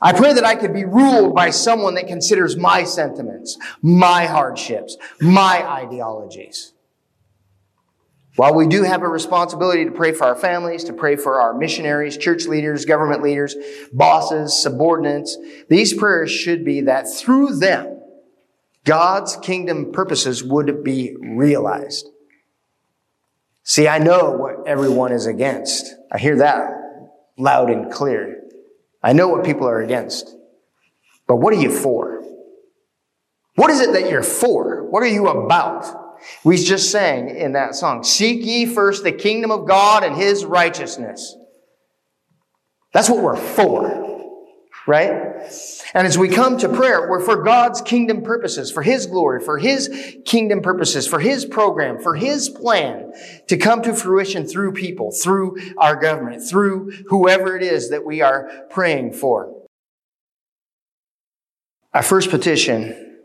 I 0.01 0.13
pray 0.13 0.33
that 0.33 0.45
I 0.45 0.55
could 0.55 0.73
be 0.73 0.85
ruled 0.85 1.35
by 1.35 1.51
someone 1.51 1.95
that 1.95 2.07
considers 2.07 2.57
my 2.57 2.85
sentiments, 2.85 3.59
my 3.83 4.27
hardships, 4.27 4.97
my 5.21 5.65
ideologies. 5.67 6.73
While 8.37 8.55
we 8.55 8.69
do 8.69 8.85
have 8.85 9.03
a 9.03 9.09
responsibility 9.09 9.85
to 9.85 9.91
pray 9.91 10.13
for 10.13 10.25
our 10.25 10.37
families, 10.37 10.85
to 10.85 10.93
pray 10.93 11.17
for 11.17 11.41
our 11.41 11.55
missionaries, 11.55 12.17
church 12.17 12.47
leaders, 12.47 12.85
government 12.85 13.21
leaders, 13.21 13.57
bosses, 13.93 14.63
subordinates, 14.63 15.37
these 15.69 15.93
prayers 15.93 16.31
should 16.31 16.65
be 16.65 16.83
that 16.83 17.07
through 17.13 17.57
them, 17.57 17.98
God's 18.89 19.37
kingdom 19.37 19.93
purposes 19.93 20.43
would 20.43 20.83
be 20.83 21.15
realized. 21.21 22.09
See, 23.63 23.87
I 23.87 23.99
know 23.99 24.31
what 24.31 24.67
everyone 24.67 25.13
is 25.13 25.27
against. 25.27 25.95
I 26.11 26.17
hear 26.17 26.39
that 26.39 26.71
loud 27.37 27.69
and 27.69 27.93
clear. 27.93 28.45
I 29.03 29.13
know 29.13 29.29
what 29.29 29.45
people 29.45 29.69
are 29.69 29.83
against. 29.83 30.35
But 31.27 31.37
what 31.37 31.53
are 31.53 31.61
you 31.61 31.71
for? 31.71 32.25
What 33.57 33.71
is 33.71 33.81
it 33.81 33.93
that 33.93 34.09
you're 34.09 34.23
for? 34.23 34.89
What 34.89 35.03
are 35.03 35.07
you 35.07 35.29
about? 35.29 35.85
We 36.43 36.57
just 36.57 36.91
sang 36.91 37.29
in 37.29 37.53
that 37.53 37.75
song, 37.75 38.05
Seek 38.05 38.43
ye 38.43 38.65
first 38.65 39.05
the 39.05 39.13
kingdom 39.13 39.51
of 39.51 39.69
God 39.69 40.03
and 40.03 40.17
his 40.17 40.47
righteousness. 40.47 41.37
That's 42.95 43.11
what 43.11 43.23
we're 43.23 43.37
for 43.37 44.08
right? 44.89 45.47
And 45.93 46.07
as 46.07 46.17
we 46.17 46.31
come 46.31 46.57
to 46.59 46.69
prayer, 46.71 47.11
we're 47.11 47.21
for 47.21 47.43
God's 47.43 47.83
kingdom 47.83 48.23
purposes, 48.23 48.73
for 48.73 48.83
His 48.83 49.05
glory, 49.05 49.45
for 49.45 49.59
His 49.59 50.17
kingdom 50.25 50.63
purposes, 50.63 51.07
for 51.07 51.21
His 51.21 51.45
program, 51.45 52.01
for 52.01 52.15
His 52.15 52.49
plan 52.49 53.13
to 53.49 53.59
come 53.59 53.83
to 53.83 53.95
fruition 53.95 54.47
through 54.47 54.73
people, 54.73 55.13
through 55.13 55.59
our 55.77 55.95
government, 55.95 56.43
through 56.43 56.91
whoever 57.09 57.55
it 57.55 57.63
is 57.63 57.91
that 57.91 58.07
we 58.07 58.23
are 58.23 58.67
praying 58.71 59.13
for. 59.13 59.55
Our 61.93 62.03
first 62.03 62.31
petition 62.31 63.19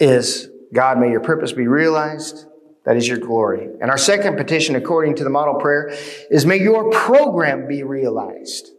is, 0.00 0.48
God, 0.72 0.98
may 0.98 1.10
your 1.10 1.20
purpose 1.20 1.52
be 1.52 1.66
realized. 1.66 2.46
That 2.86 2.96
is 2.96 3.06
your 3.06 3.18
glory. 3.18 3.68
And 3.80 3.90
our 3.90 3.98
second 3.98 4.36
petition, 4.36 4.74
according 4.74 5.16
to 5.16 5.24
the 5.24 5.30
model 5.30 5.54
prayer, 5.54 5.94
is 6.30 6.46
may 6.46 6.56
your 6.56 6.90
program 6.90 7.68
be 7.68 7.82
realized. 7.82 8.71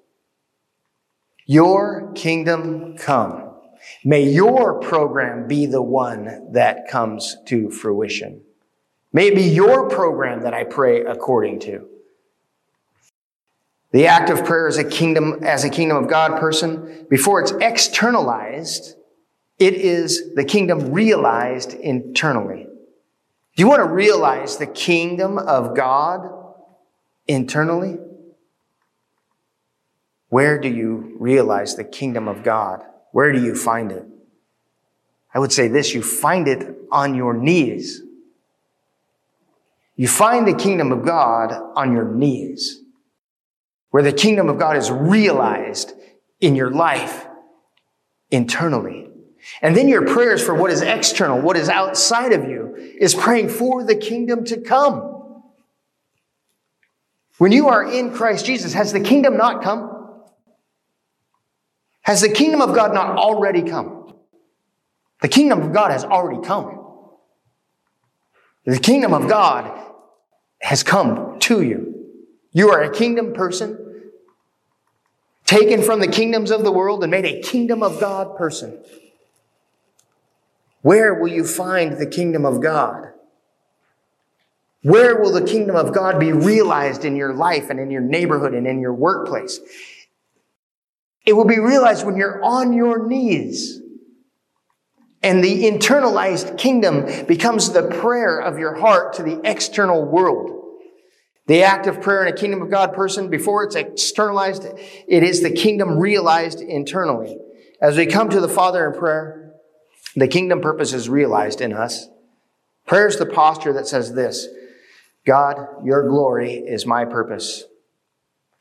Your 1.46 2.12
kingdom 2.14 2.98
come. 2.98 3.52
May 4.06 4.24
your 4.30 4.80
program 4.80 5.48
be 5.48 5.66
the 5.66 5.82
one 5.82 6.54
that 6.54 6.88
comes 6.88 7.36
to 7.48 7.70
fruition. 7.70 8.42
May 9.12 9.28
it 9.28 9.36
be 9.36 9.44
your 9.44 9.90
program 9.90 10.44
that 10.44 10.54
I 10.54 10.64
pray 10.64 11.02
according 11.02 11.60
to. 11.62 11.88
The 13.92 14.08
act 14.08 14.32
of 14.32 14.44
prayer 14.44 14.68
as 14.68 14.78
a 14.78 14.84
kingdom, 14.84 15.44
as 15.44 15.64
a 15.64 15.70
kingdom 15.70 15.98
of 15.98 16.10
God 16.10 16.40
person, 16.40 17.06
before 17.10 17.42
it's 17.42 17.52
externalized, 17.52 18.96
it 19.60 19.76
is 19.76 20.34
the 20.34 20.44
kingdom 20.44 20.92
realized 20.92 21.74
internally. 21.74 22.64
Do 23.56 23.62
you 23.62 23.68
want 23.68 23.82
to 23.82 23.94
realize 23.94 24.58
the 24.58 24.66
kingdom 24.66 25.38
of 25.38 25.76
God 25.76 26.28
internally? 27.28 28.00
Where 30.34 30.58
do 30.58 30.68
you 30.68 31.16
realize 31.20 31.76
the 31.76 31.84
kingdom 31.84 32.28
of 32.28 32.42
God? 32.42 32.84
Where 33.12 33.32
do 33.32 33.40
you 33.40 33.54
find 33.54 33.92
it? 33.92 34.04
I 35.32 35.38
would 35.38 35.52
say 35.52 35.68
this, 35.68 35.94
you 35.94 36.02
find 36.02 36.48
it 36.48 36.76
on 36.92 37.14
your 37.14 37.36
knees. 37.36 38.02
You 39.96 40.08
find 40.08 40.48
the 40.48 40.56
kingdom 40.56 40.92
of 40.92 41.06
God 41.06 41.52
on 41.76 41.94
your 41.94 42.06
knees, 42.06 42.82
where 43.92 44.02
the 44.02 44.12
kingdom 44.12 44.50
of 44.50 44.58
God 44.58 44.76
is 44.76 44.90
realized 44.90 45.94
in 46.42 46.56
your 46.56 46.72
life 46.72 47.28
internally. 48.32 49.10
And 49.62 49.78
then 49.78 49.88
your 49.88 50.08
prayers 50.08 50.44
for 50.44 50.56
what 50.56 50.72
is 50.72 50.82
external, 50.82 51.42
what 51.42 51.58
is 51.58 51.70
outside 51.70 52.34
of 52.34 52.50
you, 52.50 52.74
is 52.98 53.14
praying 53.14 53.50
for 53.50 53.84
the 53.84 53.96
kingdom 53.96 54.46
to 54.46 54.60
come. 54.60 55.12
When 57.38 57.52
you 57.52 57.68
are 57.68 57.88
in 57.88 58.16
Christ 58.16 58.48
Jesus, 58.48 58.74
has 58.74 58.94
the 58.94 59.00
kingdom 59.00 59.38
not 59.38 59.62
come? 59.62 59.93
Has 62.04 62.22
the 62.22 62.30
kingdom 62.30 62.62
of 62.62 62.76
God 62.76 62.94
not 62.94 63.18
already 63.18 63.64
come? 63.64 64.14
The 65.22 65.30
kingdom 65.30 65.62
of 65.62 65.74
God 65.74 65.92
has 65.92 66.04
already 66.04 66.46
come. 66.46 66.80
The 68.66 68.78
kingdom 68.78 69.14
of 69.14 69.28
God 69.28 69.72
has 70.62 70.84
come 70.84 71.40
to 71.40 71.62
you. 71.62 71.94
You 72.52 72.70
are 72.70 72.84
a 72.84 72.92
kingdom 72.92 73.34
person, 73.34 74.12
taken 75.46 75.82
from 75.82 76.00
the 76.00 76.08
kingdoms 76.08 76.52
of 76.52 76.64
the 76.64 76.72
world 76.72 77.04
and 77.04 77.12
made 77.12 77.26
a 77.26 77.42
kingdom 77.42 77.82
of 77.82 78.00
God 78.00 78.38
person. 78.38 78.82
Where 80.82 81.14
will 81.16 81.30
you 81.30 81.46
find 81.46 81.98
the 81.98 82.06
kingdom 82.06 82.46
of 82.46 82.62
God? 82.62 83.14
Where 84.82 85.22
will 85.22 85.32
the 85.32 85.46
kingdom 85.46 85.78
of 85.78 85.94
God 85.94 86.20
be 86.20 86.34
realized 86.34 87.06
in 87.06 87.16
your 87.16 87.34
life 87.34 87.70
and 87.70 87.80
in 87.80 87.90
your 87.90 88.02
neighborhood 88.02 88.54
and 88.54 88.68
in 88.68 88.82
your 88.82 88.94
workplace? 88.94 89.60
It 91.26 91.34
will 91.34 91.46
be 91.46 91.60
realized 91.60 92.06
when 92.06 92.18
you're 92.18 92.44
on 92.44 92.74
your 92.74 93.08
knees. 93.08 93.80
And 95.22 95.42
the 95.42 95.64
internalized 95.64 96.58
kingdom 96.58 97.26
becomes 97.26 97.72
the 97.72 97.88
prayer 97.88 98.40
of 98.40 98.60
your 98.60 98.76
heart 98.76 99.14
to 99.14 99.24
the 99.24 99.40
external 99.46 100.04
world. 100.04 100.60
The 101.48 101.64
act 101.64 101.88
of 101.88 102.02
prayer 102.02 102.26
in 102.26 102.34
a 102.34 102.36
kingdom 102.36 102.62
of 102.62 102.70
God 102.70 102.94
person, 102.94 103.30
before 103.30 103.64
it's 103.64 103.76
externalized, 103.76 104.66
it 104.66 105.24
is 105.24 105.42
the 105.42 105.52
kingdom 105.52 105.98
realized 105.98 106.60
internally. 106.60 107.38
As 107.82 107.98
we 107.98 108.06
come 108.06 108.30
to 108.30 108.42
the 108.42 108.50
Father 108.50 108.90
in 108.90 108.98
prayer, 108.98 109.54
the 110.16 110.28
kingdom 110.28 110.62
purpose 110.62 110.94
is 110.94 111.10
realized 111.10 111.62
in 111.62 111.74
us. 111.74 112.08
Prayer 112.86 113.08
is 113.08 113.18
the 113.18 113.26
posture 113.26 113.74
that 113.74 113.88
says 113.88 114.14
this 114.14 114.48
God, 115.26 115.58
your 115.86 116.08
glory 116.08 116.56
is 116.56 116.86
my 116.86 117.06
purpose. 117.06 117.64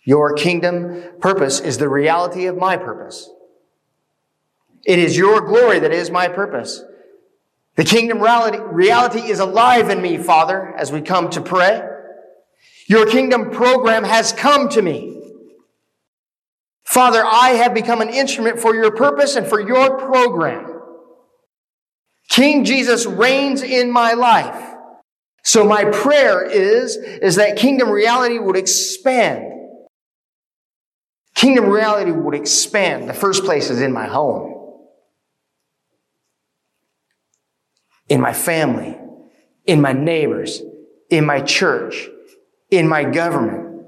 Your 0.05 0.35
kingdom 0.35 1.03
purpose 1.21 1.61
is 1.61 1.79
the 1.79 1.89
reality 1.89 2.47
of 2.47 2.57
my 2.57 2.77
purpose. 2.77 3.31
It 4.85 4.99
is 4.99 5.17
your 5.17 5.41
glory 5.41 5.79
that 5.79 5.93
is 5.93 6.11
my 6.11 6.29
purpose. 6.29 6.83
The 7.77 7.85
kingdom 7.85 8.21
reality, 8.21 9.21
is 9.21 9.39
alive 9.39 9.89
in 9.89 10.03
me, 10.03 10.19
Father, 10.19 10.75
as 10.77 10.93
we 10.93 11.01
come 11.01 11.31
to 11.31 11.41
pray. 11.41 11.89
Your 12.87 13.07
kingdom 13.07 13.51
program 13.51 14.05
has 14.05 14.33
come 14.33 14.69
to 14.71 14.83
me. 14.83 15.21
Father, 16.85 17.25
I 17.25 17.51
have 17.51 17.73
become 17.73 18.03
an 18.03 18.11
instrument 18.11 18.59
for 18.61 18.75
your 18.75 18.91
purpose 18.91 19.37
and 19.37 19.47
for 19.47 19.61
your 19.61 19.99
program. 19.99 20.81
King 22.29 22.65
Jesus 22.65 23.07
reigns 23.07 23.63
in 23.63 23.91
my 23.91 24.13
life. 24.13 24.75
So 25.45 25.65
my 25.65 25.85
prayer 25.85 26.45
is, 26.45 26.97
is 26.97 27.37
that 27.37 27.57
kingdom 27.57 27.89
reality 27.89 28.39
would 28.39 28.57
expand. 28.57 29.52
Kingdom 31.35 31.69
reality 31.69 32.11
would 32.11 32.35
expand. 32.35 33.09
The 33.09 33.15
first 33.15 33.45
place 33.45 33.71
is 33.71 33.81
in 33.81 33.93
my 33.93 34.07
home. 34.07 34.79
In 38.09 38.21
my 38.21 38.33
family. 38.33 38.99
In 39.67 39.81
my 39.81 39.93
neighbors. 39.93 40.63
In 41.11 41.25
my 41.25 41.41
church. 41.41 42.09
In 42.71 42.89
my 42.89 43.05
government. 43.05 43.87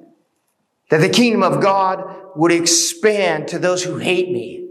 That 0.90 1.00
the 1.00 1.09
kingdom 1.09 1.42
of 1.42 1.62
God 1.62 2.04
would 2.37 2.52
expand 2.52 3.48
to 3.48 3.59
those 3.59 3.83
who 3.83 3.98
hate 3.98 4.30
me. 4.30 4.68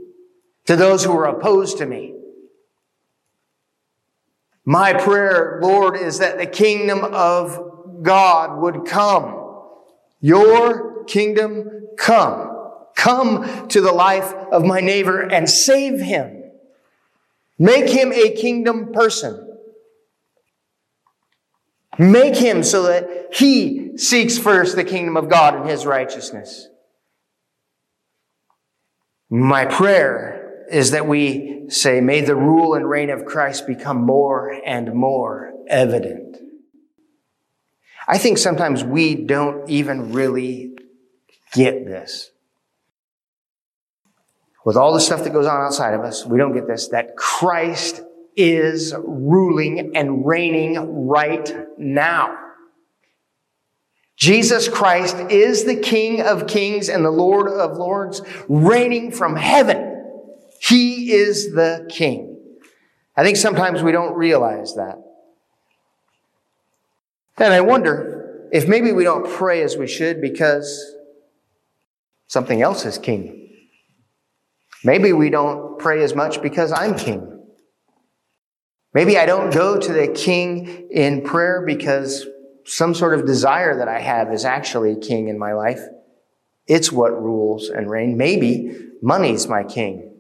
To 0.65 0.75
those 0.75 1.03
who 1.03 1.11
are 1.11 1.25
opposed 1.25 1.77
to 1.79 1.85
me 1.85 2.13
my 4.65 4.93
prayer, 4.93 5.59
Lord, 5.61 5.97
is 5.97 6.19
that 6.19 6.37
the 6.37 6.45
kingdom 6.45 7.03
of 7.03 8.01
God 8.01 8.61
would 8.61 8.85
come. 8.85 9.39
Your 10.21 11.03
kingdom 11.03 11.87
come. 11.97 12.52
Come 12.95 13.67
to 13.69 13.81
the 13.81 13.91
life 13.91 14.33
of 14.51 14.63
my 14.63 14.79
neighbor 14.79 15.21
and 15.21 15.49
save 15.49 15.99
him. 15.99 16.43
Make 17.59 17.89
him 17.89 18.11
a 18.11 18.31
kingdom 18.31 18.91
person. 18.93 19.57
Make 21.99 22.35
him 22.35 22.63
so 22.63 22.83
that 22.83 23.29
he 23.33 23.97
seeks 23.97 24.37
first 24.37 24.75
the 24.75 24.83
kingdom 24.83 25.15
of 25.15 25.29
God 25.29 25.55
and 25.55 25.69
his 25.69 25.85
righteousness. 25.85 26.67
My 29.29 29.65
prayer 29.65 30.65
is 30.69 30.91
that 30.91 31.07
we 31.07 31.65
say, 31.69 32.01
may 32.01 32.21
the 32.21 32.35
rule 32.35 32.73
and 32.73 32.89
reign 32.89 33.09
of 33.09 33.25
Christ 33.25 33.67
become 33.67 34.01
more 34.01 34.51
and 34.65 34.93
more 34.93 35.53
evident. 35.67 36.37
I 38.07 38.17
think 38.17 38.37
sometimes 38.37 38.83
we 38.83 39.15
don't 39.15 39.69
even 39.69 40.13
really 40.13 40.75
get 41.53 41.85
this. 41.85 42.31
With 44.65 44.77
all 44.77 44.93
the 44.93 44.99
stuff 44.99 45.23
that 45.23 45.33
goes 45.33 45.45
on 45.45 45.61
outside 45.61 45.93
of 45.93 46.01
us, 46.01 46.25
we 46.25 46.37
don't 46.37 46.53
get 46.53 46.67
this, 46.67 46.87
that 46.89 47.15
Christ 47.17 48.01
is 48.35 48.93
ruling 48.97 49.95
and 49.95 50.25
reigning 50.25 51.07
right 51.07 51.51
now. 51.77 52.37
Jesus 54.15 54.69
Christ 54.69 55.17
is 55.29 55.65
the 55.65 55.75
King 55.75 56.21
of 56.21 56.47
kings 56.47 56.87
and 56.87 57.03
the 57.03 57.11
Lord 57.11 57.47
of 57.47 57.77
lords, 57.77 58.21
reigning 58.47 59.11
from 59.11 59.35
heaven. 59.35 59.93
He 60.61 61.11
is 61.11 61.51
the 61.53 61.85
king. 61.89 62.39
I 63.17 63.23
think 63.23 63.35
sometimes 63.35 63.83
we 63.83 63.91
don't 63.91 64.15
realize 64.15 64.75
that. 64.75 64.97
And 67.37 67.53
I 67.53 67.61
wonder 67.61 68.47
if 68.51 68.67
maybe 68.67 68.93
we 68.93 69.03
don't 69.03 69.29
pray 69.29 69.61
as 69.61 69.75
we 69.75 69.87
should 69.87 70.21
because 70.21 70.95
something 72.27 72.61
else 72.61 72.85
is 72.85 72.97
king. 72.97 73.42
Maybe 74.83 75.13
we 75.13 75.29
don't 75.29 75.79
pray 75.79 76.03
as 76.03 76.13
much 76.13 76.41
because 76.41 76.71
I'm 76.71 76.97
king. 76.97 77.29
Maybe 78.93 79.17
I 79.17 79.25
don't 79.25 79.51
go 79.51 79.79
to 79.79 79.93
the 79.93 80.07
king 80.07 80.89
in 80.91 81.23
prayer 81.23 81.63
because 81.65 82.27
some 82.65 82.93
sort 82.93 83.17
of 83.17 83.25
desire 83.25 83.77
that 83.77 83.87
I 83.87 83.99
have 83.99 84.31
is 84.31 84.45
actually 84.45 84.95
king 84.97 85.29
in 85.29 85.39
my 85.39 85.53
life. 85.53 85.81
It's 86.67 86.91
what 86.91 87.21
rules 87.21 87.69
and 87.69 87.89
reign. 87.89 88.17
Maybe 88.17 88.89
money's 89.01 89.47
my 89.47 89.63
king. 89.63 90.13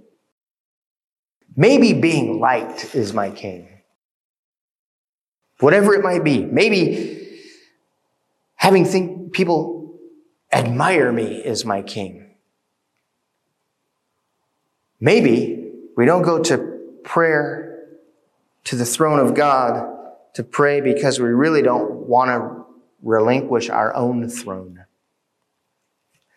Maybe 1.55 1.93
being 1.93 2.39
liked 2.39 2.95
is 2.95 3.13
my 3.13 3.29
king. 3.29 3.67
Whatever 5.59 5.93
it 5.93 6.03
might 6.03 6.23
be. 6.23 6.43
Maybe 6.43 7.39
having 8.55 8.85
think 8.85 9.33
people 9.33 9.99
admire 10.51 11.11
me 11.11 11.35
is 11.35 11.63
my 11.63 11.81
king. 11.81 12.22
Maybe 15.03 15.71
we 15.97 16.05
don't 16.05 16.21
go 16.21 16.41
to 16.43 16.79
prayer 17.03 17.87
to 18.63 18.77
the 18.77 18.85
throne 18.85 19.19
of 19.19 19.35
God 19.35 19.85
to 20.35 20.43
pray 20.43 20.79
because 20.79 21.19
we 21.19 21.27
really 21.27 21.61
don't 21.61 22.07
want 22.07 22.29
to 22.29 22.65
relinquish 23.01 23.69
our 23.69 23.93
own 23.93 24.29
throne. 24.29 24.85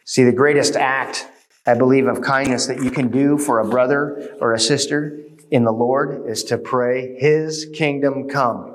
See, 0.04 0.24
the 0.24 0.32
greatest 0.32 0.74
act 0.74 1.28
I 1.66 1.74
believe, 1.74 2.06
of 2.06 2.22
kindness 2.22 2.66
that 2.66 2.82
you 2.82 2.92
can 2.92 3.08
do 3.08 3.36
for 3.36 3.58
a 3.58 3.64
brother 3.64 4.36
or 4.40 4.52
a 4.52 4.60
sister 4.60 5.18
in 5.50 5.64
the 5.64 5.72
Lord 5.72 6.28
is 6.28 6.44
to 6.44 6.58
pray, 6.58 7.16
His 7.18 7.66
kingdom 7.74 8.28
come. 8.28 8.72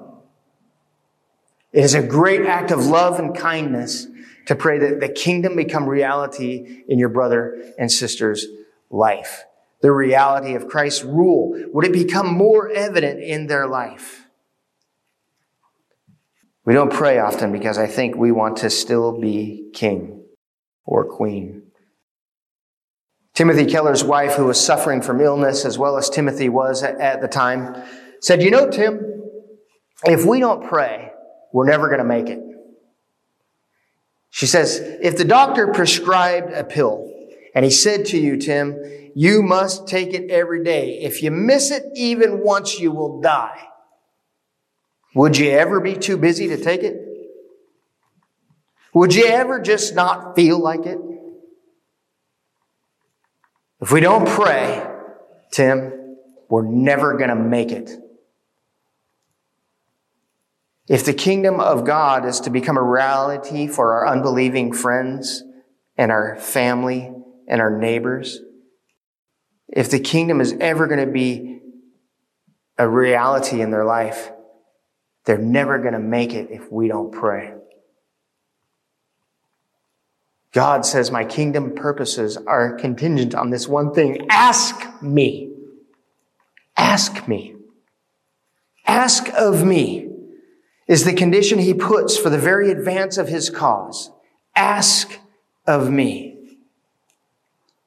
It 1.71 1.85
is 1.85 1.93
a 1.93 2.03
great 2.03 2.45
act 2.45 2.69
of 2.69 2.85
love 2.85 3.17
and 3.17 3.33
kindness 3.35 4.07
to 4.47 4.55
pray 4.55 4.77
that 4.79 4.99
the 4.99 5.07
kingdom 5.07 5.55
become 5.55 5.87
reality 5.87 6.83
in 6.89 6.99
your 6.99 7.07
brother 7.07 7.73
and 7.79 7.89
sister's 7.89 8.45
life. 8.89 9.45
The 9.81 9.91
reality 9.91 10.53
of 10.55 10.67
Christ's 10.67 11.03
rule. 11.03 11.59
Would 11.73 11.85
it 11.85 11.93
become 11.93 12.33
more 12.33 12.69
evident 12.69 13.21
in 13.21 13.47
their 13.47 13.67
life? 13.67 14.27
We 16.65 16.73
don't 16.73 16.93
pray 16.93 17.17
often 17.17 17.51
because 17.51 17.77
I 17.77 17.87
think 17.87 18.15
we 18.15 18.31
want 18.31 18.57
to 18.57 18.69
still 18.69 19.19
be 19.19 19.69
king 19.73 20.23
or 20.85 21.05
queen. 21.05 21.63
Timothy 23.33 23.65
Keller's 23.65 24.03
wife, 24.03 24.33
who 24.33 24.45
was 24.45 24.63
suffering 24.63 25.01
from 25.01 25.21
illness 25.21 25.65
as 25.65 25.77
well 25.77 25.97
as 25.97 26.09
Timothy 26.09 26.49
was 26.49 26.83
at 26.83 27.21
the 27.21 27.27
time, 27.27 27.75
said, 28.19 28.43
You 28.43 28.51
know, 28.51 28.69
Tim, 28.69 28.99
if 30.03 30.25
we 30.25 30.39
don't 30.39 30.67
pray, 30.67 31.11
we're 31.53 31.67
never 31.67 31.87
going 31.87 31.99
to 31.99 32.05
make 32.05 32.29
it. 32.29 32.39
She 34.29 34.45
says, 34.45 34.79
If 35.01 35.17
the 35.17 35.25
doctor 35.25 35.67
prescribed 35.67 36.53
a 36.53 36.63
pill 36.63 37.09
and 37.55 37.65
he 37.65 37.71
said 37.71 38.05
to 38.07 38.17
you, 38.17 38.37
Tim, 38.37 38.77
you 39.15 39.41
must 39.41 39.87
take 39.87 40.13
it 40.13 40.29
every 40.29 40.63
day. 40.63 40.99
If 41.01 41.21
you 41.21 41.31
miss 41.31 41.71
it 41.71 41.83
even 41.95 42.43
once, 42.43 42.79
you 42.79 42.91
will 42.91 43.21
die. 43.21 43.67
Would 45.15 45.37
you 45.37 45.51
ever 45.51 45.79
be 45.79 45.95
too 45.95 46.17
busy 46.17 46.47
to 46.49 46.57
take 46.57 46.83
it? 46.83 46.95
Would 48.93 49.13
you 49.13 49.25
ever 49.25 49.59
just 49.59 49.95
not 49.95 50.35
feel 50.35 50.59
like 50.59 50.85
it? 50.85 50.97
If 53.81 53.91
we 53.91 53.99
don't 53.99 54.27
pray, 54.27 54.85
Tim, 55.51 56.17
we're 56.49 56.67
never 56.67 57.17
going 57.17 57.29
to 57.29 57.35
make 57.35 57.71
it. 57.71 57.89
If 60.87 61.05
the 61.05 61.13
kingdom 61.13 61.59
of 61.59 61.85
God 61.85 62.25
is 62.25 62.41
to 62.41 62.49
become 62.49 62.77
a 62.77 62.83
reality 62.83 63.67
for 63.67 63.93
our 63.93 64.07
unbelieving 64.07 64.73
friends 64.73 65.43
and 65.97 66.11
our 66.11 66.35
family 66.35 67.11
and 67.47 67.61
our 67.61 67.75
neighbors, 67.75 68.41
if 69.71 69.89
the 69.89 69.99
kingdom 69.99 70.41
is 70.41 70.53
ever 70.59 70.87
going 70.87 71.05
to 71.05 71.11
be 71.11 71.61
a 72.77 72.87
reality 72.87 73.61
in 73.61 73.71
their 73.71 73.85
life, 73.85 74.31
they're 75.25 75.37
never 75.37 75.79
going 75.79 75.93
to 75.93 75.99
make 75.99 76.33
it 76.33 76.49
if 76.51 76.71
we 76.71 76.87
don't 76.87 77.11
pray. 77.11 77.53
God 80.51 80.85
says, 80.85 81.11
My 81.11 81.23
kingdom 81.23 81.75
purposes 81.75 82.37
are 82.37 82.75
contingent 82.75 83.33
on 83.33 83.49
this 83.49 83.67
one 83.67 83.93
thing. 83.93 84.27
Ask 84.29 85.01
me. 85.01 85.53
Ask 86.75 87.27
me. 87.27 87.55
Ask 88.85 89.29
of 89.33 89.63
me 89.63 90.09
is 90.87 91.05
the 91.05 91.13
condition 91.13 91.59
he 91.59 91.73
puts 91.73 92.17
for 92.17 92.29
the 92.29 92.37
very 92.37 92.69
advance 92.69 93.17
of 93.17 93.29
his 93.29 93.49
cause. 93.49 94.11
Ask 94.55 95.19
of 95.65 95.89
me. 95.89 96.57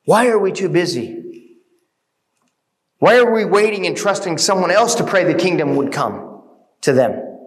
Why 0.06 0.28
are 0.28 0.38
we 0.38 0.52
too 0.52 0.70
busy? 0.70 1.23
Why 3.04 3.18
are 3.18 3.30
we 3.30 3.44
waiting 3.44 3.86
and 3.86 3.94
trusting 3.94 4.38
someone 4.38 4.70
else 4.70 4.94
to 4.94 5.04
pray 5.04 5.24
the 5.24 5.34
kingdom 5.34 5.76
would 5.76 5.92
come 5.92 6.40
to 6.80 6.94
them? 6.94 7.38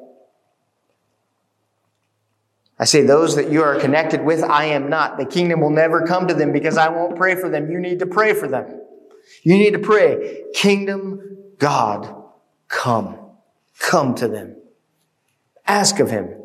I 2.78 2.86
say, 2.86 3.02
those 3.02 3.38
that 3.38 3.52
you 3.52 3.64
are 3.64 3.80
connected 3.80 4.24
with, 4.24 4.44
I 4.44 4.66
am 4.66 4.88
not. 4.88 5.18
The 5.18 5.26
kingdom 5.26 5.62
will 5.62 5.72
never 5.72 6.06
come 6.06 6.28
to 6.28 6.36
them 6.36 6.54
because 6.54 6.78
I 6.78 6.90
won't 6.90 7.16
pray 7.16 7.34
for 7.34 7.50
them. 7.50 7.72
You 7.72 7.80
need 7.80 7.98
to 8.02 8.06
pray 8.06 8.36
for 8.36 8.48
them. 8.48 8.68
You 9.42 9.58
need 9.58 9.72
to 9.72 9.80
pray, 9.80 10.44
Kingdom 10.54 11.22
God, 11.58 12.14
come. 12.68 13.18
Come 13.80 14.14
to 14.14 14.28
them. 14.28 14.58
Ask 15.66 16.00
of 16.00 16.12
Him. 16.12 16.36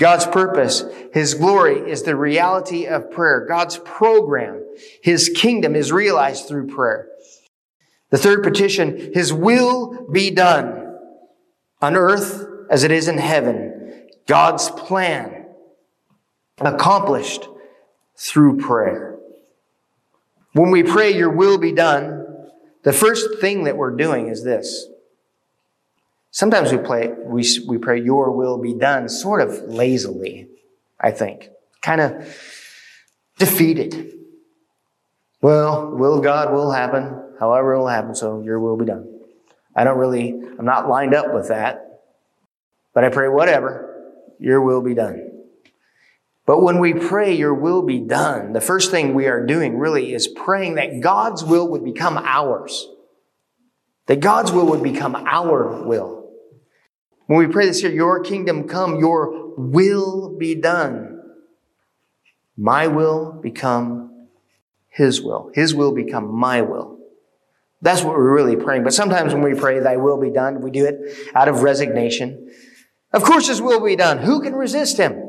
God's 0.00 0.26
purpose, 0.26 0.82
His 1.12 1.34
glory 1.34 1.88
is 1.88 2.02
the 2.02 2.16
reality 2.16 2.86
of 2.86 3.12
prayer. 3.12 3.46
God's 3.48 3.78
program, 3.78 4.64
His 5.00 5.28
kingdom 5.28 5.76
is 5.76 5.92
realized 5.92 6.48
through 6.48 6.66
prayer. 6.66 7.06
The 8.10 8.18
third 8.18 8.42
petition, 8.42 9.12
His 9.12 9.32
will 9.32 10.08
be 10.10 10.30
done 10.30 10.96
on 11.80 11.96
earth 11.96 12.46
as 12.70 12.84
it 12.84 12.90
is 12.90 13.08
in 13.08 13.18
heaven. 13.18 14.08
God's 14.26 14.70
plan 14.70 15.46
accomplished 16.58 17.48
through 18.16 18.58
prayer. 18.58 19.18
When 20.52 20.70
we 20.70 20.82
pray, 20.82 21.14
Your 21.14 21.30
will 21.30 21.58
be 21.58 21.72
done, 21.72 22.26
the 22.82 22.92
first 22.92 23.40
thing 23.40 23.64
that 23.64 23.76
we're 23.76 23.96
doing 23.96 24.28
is 24.28 24.44
this 24.44 24.88
Sometimes 26.30 26.70
we 26.70 26.78
play, 26.78 27.08
we, 27.24 27.44
we 27.66 27.78
pray, 27.78 28.00
your 28.00 28.30
will 28.30 28.58
be 28.58 28.74
done 28.74 29.08
sort 29.08 29.40
of 29.40 29.62
lazily, 29.62 30.48
I 31.00 31.10
think. 31.10 31.48
Kind 31.80 32.00
of 32.00 32.12
defeated. 33.38 34.12
Well, 35.40 35.90
will 35.90 36.20
God 36.20 36.52
will 36.52 36.70
happen, 36.70 37.27
however 37.38 37.74
it 37.74 37.78
will 37.78 37.88
happen, 37.88 38.14
so 38.14 38.42
your 38.42 38.60
will 38.60 38.76
be 38.76 38.84
done. 38.84 39.06
I 39.74 39.84
don't 39.84 39.98
really, 39.98 40.30
I'm 40.30 40.64
not 40.64 40.88
lined 40.88 41.14
up 41.14 41.32
with 41.32 41.48
that, 41.48 42.02
but 42.94 43.04
I 43.04 43.10
pray, 43.10 43.28
whatever, 43.28 44.12
your 44.38 44.60
will 44.60 44.82
be 44.82 44.94
done. 44.94 45.28
But 46.46 46.62
when 46.62 46.78
we 46.78 46.94
pray, 46.94 47.36
your 47.36 47.52
will 47.52 47.82
be 47.82 47.98
done, 47.98 48.54
the 48.54 48.60
first 48.60 48.90
thing 48.90 49.12
we 49.12 49.26
are 49.26 49.44
doing 49.44 49.78
really 49.78 50.14
is 50.14 50.26
praying 50.26 50.76
that 50.76 51.00
God's 51.00 51.44
will 51.44 51.68
would 51.68 51.84
become 51.84 52.16
ours. 52.16 52.88
That 54.06 54.20
God's 54.20 54.50
will 54.50 54.66
would 54.68 54.82
become 54.82 55.14
our 55.14 55.84
will. 55.84 56.30
When 57.26 57.38
we 57.38 57.46
pray 57.46 57.66
this 57.66 57.82
here, 57.82 57.90
your 57.90 58.20
kingdom 58.24 58.66
come, 58.66 58.98
your 58.98 59.54
will 59.58 60.38
be 60.38 60.54
done. 60.54 61.20
My 62.56 62.86
will 62.86 63.32
become 63.32 64.28
his 64.88 65.20
will. 65.20 65.50
His 65.54 65.74
will 65.74 65.92
become 65.92 66.34
my 66.34 66.62
will. 66.62 66.97
That's 67.80 68.02
what 68.02 68.14
we're 68.14 68.34
really 68.34 68.56
praying. 68.56 68.84
But 68.84 68.92
sometimes 68.92 69.32
when 69.32 69.42
we 69.42 69.54
pray, 69.54 69.78
thy 69.78 69.96
will 69.96 70.20
be 70.20 70.30
done, 70.30 70.60
we 70.60 70.70
do 70.70 70.86
it 70.86 71.30
out 71.34 71.48
of 71.48 71.62
resignation. 71.62 72.50
Of 73.12 73.22
course 73.22 73.48
his 73.48 73.62
will 73.62 73.80
be 73.84 73.96
done. 73.96 74.18
Who 74.18 74.42
can 74.42 74.54
resist 74.54 74.98
him? 74.98 75.24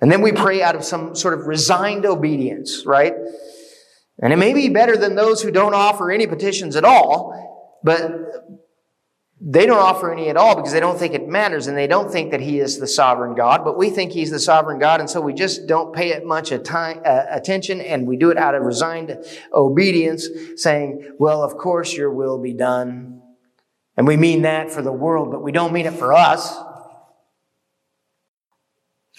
And 0.00 0.12
then 0.12 0.20
we 0.20 0.32
pray 0.32 0.62
out 0.62 0.76
of 0.76 0.84
some 0.84 1.14
sort 1.14 1.34
of 1.34 1.46
resigned 1.46 2.04
obedience, 2.04 2.84
right? 2.84 3.14
And 4.18 4.32
it 4.32 4.36
may 4.36 4.52
be 4.52 4.68
better 4.68 4.96
than 4.96 5.14
those 5.14 5.42
who 5.42 5.50
don't 5.50 5.74
offer 5.74 6.10
any 6.10 6.26
petitions 6.26 6.76
at 6.76 6.84
all, 6.84 7.80
but 7.82 8.02
they 9.40 9.66
don't 9.66 9.78
offer 9.78 10.10
any 10.10 10.30
at 10.30 10.36
all 10.36 10.56
because 10.56 10.72
they 10.72 10.80
don't 10.80 10.98
think 10.98 11.12
it 11.12 11.28
matters 11.28 11.66
and 11.66 11.76
they 11.76 11.86
don't 11.86 12.10
think 12.10 12.30
that 12.30 12.40
he 12.40 12.58
is 12.58 12.78
the 12.78 12.86
sovereign 12.86 13.34
God, 13.34 13.64
but 13.64 13.76
we 13.76 13.90
think 13.90 14.12
he's 14.12 14.30
the 14.30 14.40
sovereign 14.40 14.78
God 14.78 15.00
and 15.00 15.10
so 15.10 15.20
we 15.20 15.34
just 15.34 15.66
don't 15.66 15.94
pay 15.94 16.12
it 16.12 16.24
much 16.24 16.52
uh, 16.52 17.26
attention 17.30 17.82
and 17.82 18.06
we 18.06 18.16
do 18.16 18.30
it 18.30 18.38
out 18.38 18.54
of 18.54 18.62
resigned 18.62 19.16
obedience 19.52 20.26
saying, 20.56 21.16
well, 21.18 21.42
of 21.42 21.58
course 21.58 21.94
your 21.94 22.10
will 22.10 22.40
be 22.40 22.54
done. 22.54 23.20
And 23.98 24.06
we 24.06 24.16
mean 24.16 24.42
that 24.42 24.70
for 24.70 24.80
the 24.80 24.92
world, 24.92 25.30
but 25.30 25.42
we 25.42 25.52
don't 25.52 25.72
mean 25.72 25.86
it 25.86 25.94
for 25.94 26.14
us. 26.14 26.56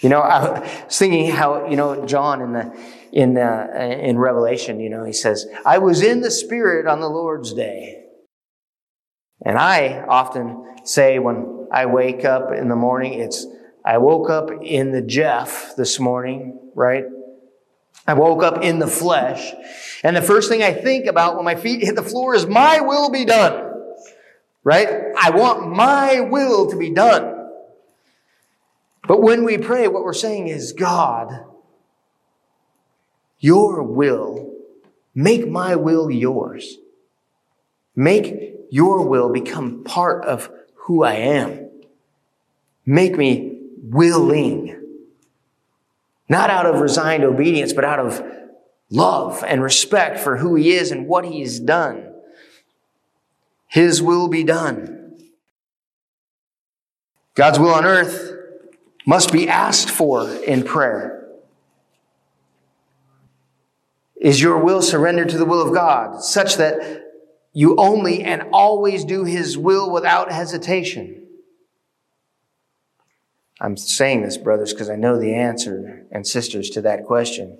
You 0.00 0.08
know, 0.08 0.20
I 0.20 0.60
was 0.84 0.98
thinking 0.98 1.30
how, 1.30 1.68
you 1.68 1.76
know, 1.76 2.06
John 2.06 2.40
in 2.40 2.52
the, 2.52 2.76
in, 3.12 3.36
uh, 3.36 3.68
in 3.78 4.18
Revelation, 4.18 4.80
you 4.80 4.90
know, 4.90 5.04
he 5.04 5.12
says, 5.12 5.46
I 5.64 5.78
was 5.78 6.02
in 6.02 6.20
the 6.20 6.30
Spirit 6.30 6.86
on 6.86 7.00
the 7.00 7.08
Lord's 7.08 7.52
day. 7.52 8.04
And 9.44 9.58
I 9.58 10.00
often 10.00 10.76
say 10.84 11.18
when 11.18 11.68
I 11.72 11.86
wake 11.86 12.24
up 12.24 12.52
in 12.52 12.68
the 12.68 12.76
morning, 12.76 13.14
it's, 13.14 13.46
I 13.84 13.98
woke 13.98 14.30
up 14.30 14.50
in 14.62 14.92
the 14.92 15.02
Jeff 15.02 15.76
this 15.76 16.00
morning, 16.00 16.58
right? 16.74 17.04
I 18.06 18.14
woke 18.14 18.42
up 18.42 18.62
in 18.62 18.78
the 18.78 18.86
flesh. 18.86 19.52
And 20.02 20.16
the 20.16 20.22
first 20.22 20.48
thing 20.48 20.62
I 20.62 20.72
think 20.72 21.06
about 21.06 21.36
when 21.36 21.44
my 21.44 21.54
feet 21.54 21.84
hit 21.84 21.94
the 21.94 22.02
floor 22.02 22.34
is 22.34 22.46
my 22.46 22.80
will 22.80 23.10
be 23.10 23.24
done. 23.24 23.66
Right? 24.64 24.88
I 25.18 25.30
want 25.30 25.68
my 25.68 26.20
will 26.20 26.70
to 26.70 26.76
be 26.76 26.90
done. 26.90 27.34
But 29.06 29.22
when 29.22 29.44
we 29.44 29.56
pray, 29.56 29.88
what 29.88 30.04
we're 30.04 30.12
saying 30.12 30.48
is, 30.48 30.72
God, 30.72 31.44
your 33.38 33.82
will, 33.82 34.54
make 35.14 35.48
my 35.48 35.76
will 35.76 36.10
yours. 36.10 36.76
Make 37.94 38.57
your 38.70 39.06
will 39.06 39.30
become 39.30 39.84
part 39.84 40.24
of 40.24 40.50
who 40.74 41.02
I 41.02 41.14
am. 41.14 41.70
Make 42.84 43.16
me 43.16 43.58
willing. 43.82 44.74
Not 46.28 46.50
out 46.50 46.66
of 46.66 46.80
resigned 46.80 47.24
obedience, 47.24 47.72
but 47.72 47.84
out 47.84 47.98
of 47.98 48.22
love 48.90 49.44
and 49.46 49.62
respect 49.62 50.18
for 50.18 50.38
who 50.38 50.54
he 50.54 50.72
is 50.72 50.90
and 50.90 51.06
what 51.06 51.24
he's 51.24 51.60
done. 51.60 52.14
His 53.66 54.02
will 54.02 54.28
be 54.28 54.44
done. 54.44 55.18
God's 57.34 57.58
will 57.58 57.72
on 57.72 57.84
earth 57.84 58.32
must 59.06 59.32
be 59.32 59.48
asked 59.48 59.90
for 59.90 60.28
in 60.28 60.64
prayer. 60.64 61.26
Is 64.20 64.42
your 64.42 64.58
will 64.58 64.82
surrendered 64.82 65.28
to 65.28 65.38
the 65.38 65.44
will 65.44 65.66
of 65.66 65.72
God 65.72 66.22
such 66.22 66.56
that 66.56 67.07
you 67.52 67.76
only 67.76 68.22
and 68.22 68.42
always 68.52 69.04
do 69.04 69.24
His 69.24 69.56
will 69.58 69.90
without 69.90 70.30
hesitation. 70.30 71.26
I'm 73.60 73.76
saying 73.76 74.22
this, 74.22 74.36
brothers, 74.36 74.72
because 74.72 74.88
I 74.88 74.96
know 74.96 75.18
the 75.18 75.34
answer 75.34 76.06
and 76.12 76.26
sisters 76.26 76.70
to 76.70 76.82
that 76.82 77.04
question. 77.04 77.58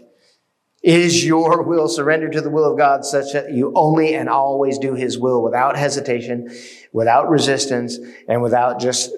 Is 0.80 1.24
your 1.24 1.62
will 1.62 1.88
surrendered 1.88 2.32
to 2.32 2.40
the 2.40 2.50
will 2.50 2.70
of 2.70 2.78
God 2.78 3.04
such 3.04 3.32
that 3.32 3.52
you 3.52 3.72
only 3.74 4.14
and 4.14 4.28
always 4.28 4.78
do 4.78 4.94
His 4.94 5.18
will 5.18 5.42
without 5.42 5.76
hesitation, 5.76 6.56
without 6.92 7.28
resistance, 7.28 7.98
and 8.28 8.42
without 8.42 8.78
just 8.78 9.10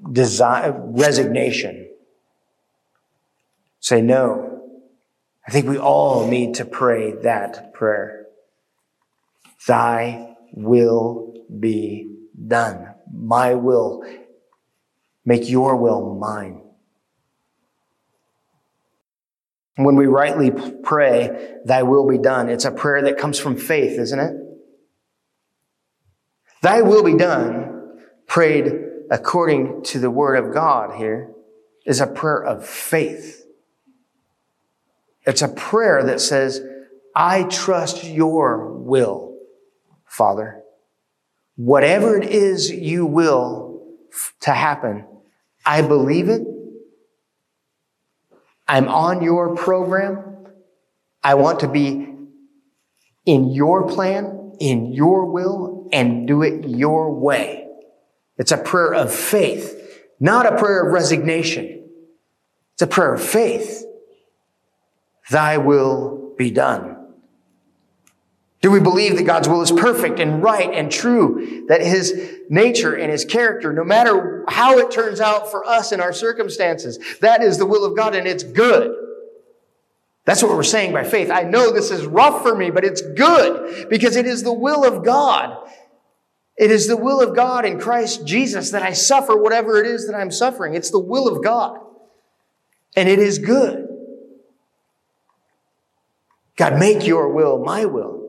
resignation? 0.00 1.88
Say 3.80 4.00
no. 4.00 4.62
I 5.46 5.50
think 5.50 5.66
we 5.68 5.78
all 5.78 6.28
need 6.28 6.54
to 6.54 6.64
pray 6.64 7.12
that 7.22 7.74
prayer. 7.74 8.23
Thy 9.66 10.36
will 10.52 11.34
be 11.58 12.10
done. 12.46 12.94
My 13.12 13.54
will. 13.54 14.04
Make 15.24 15.48
your 15.48 15.76
will 15.76 16.14
mine. 16.14 16.60
When 19.76 19.96
we 19.96 20.06
rightly 20.06 20.52
pray, 20.82 21.56
Thy 21.64 21.82
will 21.82 22.08
be 22.08 22.18
done, 22.18 22.48
it's 22.48 22.64
a 22.64 22.70
prayer 22.70 23.02
that 23.02 23.18
comes 23.18 23.38
from 23.38 23.56
faith, 23.56 23.98
isn't 23.98 24.18
it? 24.18 24.36
Thy 26.62 26.82
will 26.82 27.02
be 27.02 27.16
done, 27.16 27.98
prayed 28.26 28.72
according 29.10 29.82
to 29.84 29.98
the 29.98 30.10
Word 30.10 30.36
of 30.36 30.54
God 30.54 30.96
here, 30.96 31.32
is 31.84 32.00
a 32.00 32.06
prayer 32.06 32.42
of 32.42 32.66
faith. 32.66 33.44
It's 35.26 35.42
a 35.42 35.48
prayer 35.48 36.04
that 36.04 36.20
says, 36.20 36.62
I 37.14 37.44
trust 37.44 38.04
your 38.04 38.72
will, 38.72 39.33
Father. 40.14 40.62
Whatever 41.56 42.16
it 42.16 42.30
is 42.30 42.70
you 42.70 43.04
will 43.04 43.82
to 44.40 44.52
happen, 44.52 45.04
I 45.66 45.82
believe 45.82 46.28
it. 46.28 46.42
I'm 48.68 48.88
on 48.88 49.22
your 49.22 49.56
program. 49.56 50.46
I 51.22 51.34
want 51.34 51.60
to 51.60 51.68
be 51.68 52.08
in 53.26 53.50
your 53.50 53.88
plan, 53.88 54.56
in 54.60 54.92
your 54.92 55.26
will, 55.26 55.88
and 55.92 56.28
do 56.28 56.42
it 56.42 56.68
your 56.68 57.12
way. 57.12 57.66
It's 58.36 58.52
a 58.52 58.58
prayer 58.58 58.94
of 58.94 59.12
faith, 59.12 60.00
not 60.20 60.46
a 60.46 60.56
prayer 60.56 60.86
of 60.86 60.92
resignation. 60.92 61.88
It's 62.74 62.82
a 62.82 62.86
prayer 62.86 63.14
of 63.14 63.22
faith. 63.22 63.84
Thy 65.30 65.58
will 65.58 66.34
be 66.36 66.50
done. 66.50 66.93
Do 68.64 68.70
we 68.70 68.80
believe 68.80 69.18
that 69.18 69.24
God's 69.24 69.46
will 69.46 69.60
is 69.60 69.70
perfect 69.70 70.18
and 70.20 70.42
right 70.42 70.72
and 70.72 70.90
true? 70.90 71.66
That 71.68 71.82
His 71.82 72.40
nature 72.48 72.94
and 72.94 73.12
His 73.12 73.26
character, 73.26 73.74
no 73.74 73.84
matter 73.84 74.42
how 74.48 74.78
it 74.78 74.90
turns 74.90 75.20
out 75.20 75.50
for 75.50 75.66
us 75.66 75.92
in 75.92 76.00
our 76.00 76.14
circumstances, 76.14 76.98
that 77.20 77.42
is 77.42 77.58
the 77.58 77.66
will 77.66 77.84
of 77.84 77.94
God 77.94 78.14
and 78.14 78.26
it's 78.26 78.42
good. 78.42 78.96
That's 80.24 80.42
what 80.42 80.52
we're 80.52 80.62
saying 80.62 80.94
by 80.94 81.04
faith. 81.04 81.30
I 81.30 81.42
know 81.42 81.72
this 81.72 81.90
is 81.90 82.06
rough 82.06 82.40
for 82.40 82.54
me, 82.54 82.70
but 82.70 82.86
it's 82.86 83.02
good 83.02 83.90
because 83.90 84.16
it 84.16 84.24
is 84.24 84.42
the 84.42 84.54
will 84.54 84.82
of 84.82 85.04
God. 85.04 85.68
It 86.56 86.70
is 86.70 86.88
the 86.88 86.96
will 86.96 87.20
of 87.20 87.36
God 87.36 87.66
in 87.66 87.78
Christ 87.78 88.26
Jesus 88.26 88.70
that 88.70 88.82
I 88.82 88.94
suffer 88.94 89.36
whatever 89.36 89.78
it 89.78 89.86
is 89.86 90.06
that 90.06 90.16
I'm 90.16 90.30
suffering. 90.30 90.74
It's 90.74 90.90
the 90.90 90.98
will 90.98 91.28
of 91.28 91.44
God. 91.44 91.80
And 92.96 93.10
it 93.10 93.18
is 93.18 93.38
good. 93.38 93.86
God, 96.56 96.78
make 96.78 97.06
your 97.06 97.28
will 97.28 97.62
my 97.62 97.84
will. 97.84 98.23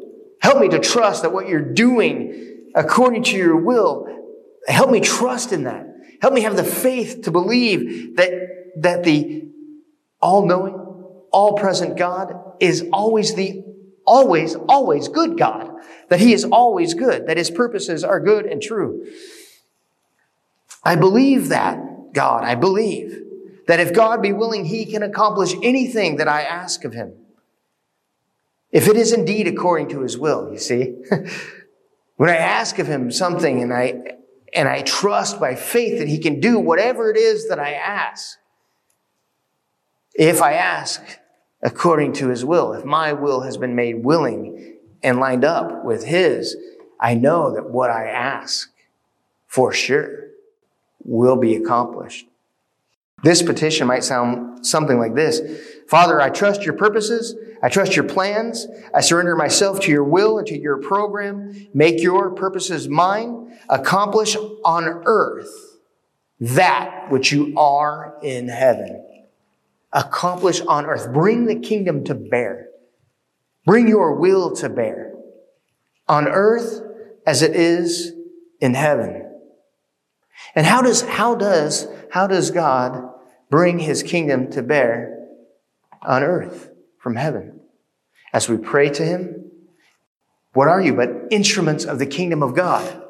Help 0.45 0.59
me 0.59 0.69
to 0.69 0.77
trust 0.77 1.23
that 1.23 1.33
what 1.33 1.47
you're 1.47 1.73
doing 1.73 2.69
according 2.75 3.23
to 3.23 3.35
your 3.35 3.57
will, 3.57 4.05
help 4.67 4.91
me 4.91 4.99
trust 4.99 5.51
in 5.51 5.63
that. 5.63 5.87
Help 6.21 6.35
me 6.35 6.41
have 6.41 6.55
the 6.55 6.63
faith 6.63 7.23
to 7.23 7.31
believe 7.31 8.15
that, 8.17 8.31
that 8.77 9.03
the 9.03 9.49
all-knowing, 10.21 10.75
all-present 11.31 11.97
God 11.97 12.35
is 12.59 12.85
always 12.93 13.33
the 13.33 13.63
always, 14.05 14.53
always 14.69 15.07
good 15.07 15.35
God. 15.35 15.71
That 16.09 16.19
He 16.19 16.31
is 16.31 16.45
always 16.45 16.93
good. 16.93 17.25
That 17.25 17.37
His 17.37 17.49
purposes 17.49 18.03
are 18.03 18.19
good 18.19 18.45
and 18.45 18.61
true. 18.61 19.03
I 20.83 20.95
believe 20.95 21.49
that, 21.49 22.13
God. 22.13 22.43
I 22.43 22.53
believe 22.53 23.19
that 23.65 23.79
if 23.79 23.93
God 23.93 24.21
be 24.21 24.31
willing, 24.31 24.65
He 24.65 24.85
can 24.85 25.01
accomplish 25.01 25.55
anything 25.63 26.17
that 26.17 26.27
I 26.27 26.43
ask 26.43 26.85
of 26.85 26.93
Him. 26.93 27.24
If 28.71 28.87
it 28.87 28.97
is 28.97 29.13
indeed 29.13 29.47
according 29.47 29.89
to 29.89 30.01
his 30.01 30.17
will, 30.17 30.51
you 30.51 30.57
see. 30.57 30.95
when 32.17 32.29
I 32.29 32.35
ask 32.35 32.79
of 32.79 32.87
him 32.87 33.11
something 33.11 33.61
and 33.61 33.73
I, 33.73 34.17
and 34.53 34.67
I 34.67 34.81
trust 34.81 35.39
by 35.39 35.55
faith 35.55 35.99
that 35.99 36.07
he 36.07 36.17
can 36.17 36.39
do 36.39 36.59
whatever 36.59 37.11
it 37.11 37.17
is 37.17 37.49
that 37.49 37.59
I 37.59 37.73
ask, 37.73 38.37
if 40.13 40.41
I 40.41 40.53
ask 40.53 41.01
according 41.61 42.13
to 42.13 42.29
his 42.29 42.45
will, 42.45 42.73
if 42.73 42.85
my 42.85 43.13
will 43.13 43.41
has 43.41 43.57
been 43.57 43.75
made 43.75 44.03
willing 44.03 44.77
and 45.03 45.19
lined 45.19 45.43
up 45.43 45.83
with 45.83 46.05
his, 46.05 46.55
I 46.99 47.15
know 47.15 47.53
that 47.53 47.69
what 47.69 47.89
I 47.89 48.07
ask 48.07 48.71
for 49.47 49.71
sure 49.71 50.29
will 51.03 51.35
be 51.35 51.55
accomplished. 51.55 52.25
This 53.23 53.41
petition 53.41 53.87
might 53.87 54.03
sound 54.03 54.65
something 54.65 54.99
like 54.99 55.15
this. 55.15 55.41
Father, 55.87 56.19
I 56.19 56.29
trust 56.29 56.63
your 56.63 56.73
purposes. 56.73 57.35
I 57.61 57.69
trust 57.69 57.95
your 57.95 58.05
plans. 58.05 58.67
I 58.93 59.01
surrender 59.01 59.35
myself 59.35 59.79
to 59.81 59.91
your 59.91 60.03
will 60.03 60.37
and 60.39 60.47
to 60.47 60.57
your 60.57 60.77
program. 60.77 61.67
Make 61.73 62.01
your 62.01 62.31
purposes 62.31 62.87
mine. 62.87 63.57
Accomplish 63.69 64.35
on 64.63 65.03
earth 65.05 65.77
that 66.39 67.09
which 67.09 67.31
you 67.31 67.57
are 67.57 68.17
in 68.21 68.47
heaven. 68.49 69.03
Accomplish 69.93 70.61
on 70.61 70.85
earth. 70.85 71.13
Bring 71.13 71.45
the 71.45 71.59
kingdom 71.59 72.03
to 72.05 72.15
bear. 72.15 72.67
Bring 73.65 73.87
your 73.87 74.15
will 74.15 74.55
to 74.57 74.69
bear 74.69 75.13
on 76.07 76.27
earth 76.27 76.81
as 77.25 77.41
it 77.41 77.55
is 77.55 78.13
in 78.59 78.73
heaven. 78.73 79.21
And 80.55 80.65
how 80.65 80.81
does, 80.81 81.01
how 81.01 81.35
does, 81.35 81.87
how 82.11 82.27
does 82.27 82.51
God 82.51 83.09
bring 83.49 83.79
his 83.79 84.03
kingdom 84.03 84.51
to 84.51 84.61
bear 84.61 85.14
on 86.05 86.23
earth 86.23 86.69
from 86.99 87.15
heaven. 87.15 87.59
As 88.33 88.49
we 88.49 88.57
pray 88.57 88.89
to 88.89 89.03
him, 89.03 89.51
what 90.53 90.67
are 90.67 90.81
you 90.81 90.93
but 90.93 91.09
instruments 91.31 91.85
of 91.85 91.99
the 91.99 92.05
kingdom 92.05 92.41
of 92.41 92.55
God? 92.55 93.03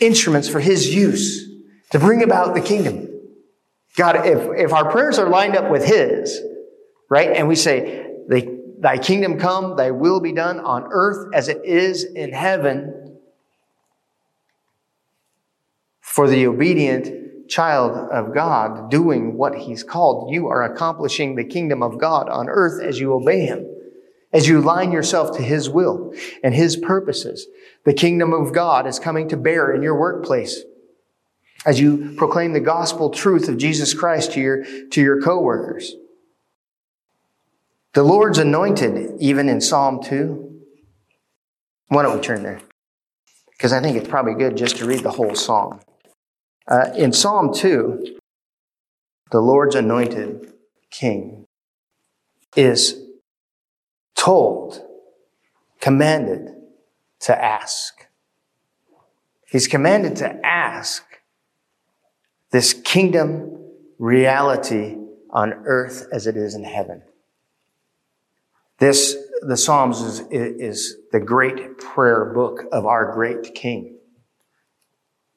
Instruments 0.00 0.48
for 0.48 0.60
his 0.60 0.94
use 0.94 1.48
to 1.90 1.98
bring 1.98 2.22
about 2.22 2.54
the 2.54 2.60
kingdom. 2.60 3.08
God, 3.96 4.26
if, 4.26 4.48
if 4.58 4.72
our 4.72 4.90
prayers 4.90 5.18
are 5.18 5.28
lined 5.28 5.56
up 5.56 5.70
with 5.70 5.84
his, 5.84 6.40
right, 7.10 7.30
and 7.30 7.46
we 7.46 7.56
say, 7.56 8.08
Thy 8.82 8.98
kingdom 8.98 9.38
come, 9.38 9.76
thy 9.76 9.92
will 9.92 10.18
be 10.18 10.32
done 10.32 10.58
on 10.58 10.88
earth 10.90 11.32
as 11.32 11.48
it 11.48 11.64
is 11.64 12.02
in 12.02 12.32
heaven, 12.32 13.18
for 16.00 16.28
the 16.28 16.48
obedient 16.48 17.21
child 17.52 17.92
of 18.10 18.34
God 18.34 18.90
doing 18.90 19.36
what 19.36 19.54
he's 19.54 19.84
called. 19.84 20.32
You 20.32 20.48
are 20.48 20.62
accomplishing 20.62 21.34
the 21.34 21.44
kingdom 21.44 21.82
of 21.82 21.98
God 21.98 22.28
on 22.30 22.48
earth 22.48 22.82
as 22.82 22.98
you 22.98 23.12
obey 23.12 23.44
him, 23.44 23.66
as 24.32 24.48
you 24.48 24.58
align 24.58 24.90
yourself 24.90 25.36
to 25.36 25.42
his 25.42 25.68
will 25.68 26.14
and 26.42 26.54
his 26.54 26.76
purposes. 26.76 27.46
The 27.84 27.92
kingdom 27.92 28.32
of 28.32 28.54
God 28.54 28.86
is 28.86 28.98
coming 28.98 29.28
to 29.28 29.36
bear 29.36 29.74
in 29.74 29.82
your 29.82 29.98
workplace 30.00 30.62
as 31.66 31.78
you 31.78 32.14
proclaim 32.16 32.54
the 32.54 32.60
gospel 32.60 33.10
truth 33.10 33.48
of 33.48 33.58
Jesus 33.58 33.92
Christ 33.92 34.32
to 34.32 34.40
your, 34.40 34.64
to 34.90 35.00
your 35.02 35.20
coworkers. 35.20 35.94
The 37.92 38.02
Lord's 38.02 38.38
anointed, 38.38 39.20
even 39.20 39.50
in 39.50 39.60
Psalm 39.60 40.02
2. 40.02 40.60
Why 41.88 42.02
don't 42.02 42.16
we 42.16 42.22
turn 42.22 42.42
there? 42.42 42.62
Because 43.50 43.74
I 43.74 43.82
think 43.82 43.98
it's 43.98 44.08
probably 44.08 44.34
good 44.34 44.56
just 44.56 44.78
to 44.78 44.86
read 44.86 45.00
the 45.00 45.10
whole 45.10 45.34
psalm. 45.34 45.80
Uh, 46.68 46.90
in 46.96 47.12
Psalm 47.12 47.52
2, 47.52 48.18
the 49.30 49.40
Lord's 49.40 49.74
anointed 49.74 50.52
king 50.90 51.46
is 52.56 53.00
told, 54.14 54.80
commanded 55.80 56.54
to 57.20 57.44
ask. 57.44 58.06
He's 59.48 59.66
commanded 59.66 60.16
to 60.16 60.46
ask 60.46 61.02
this 62.50 62.72
kingdom 62.72 63.58
reality 63.98 64.96
on 65.30 65.52
earth 65.64 66.06
as 66.12 66.26
it 66.26 66.36
is 66.36 66.54
in 66.54 66.64
heaven. 66.64 67.02
This, 68.78 69.16
the 69.40 69.56
Psalms 69.56 70.00
is, 70.00 70.20
is 70.30 70.96
the 71.10 71.20
great 71.20 71.78
prayer 71.78 72.32
book 72.34 72.64
of 72.72 72.84
our 72.84 73.12
great 73.12 73.54
king. 73.54 73.96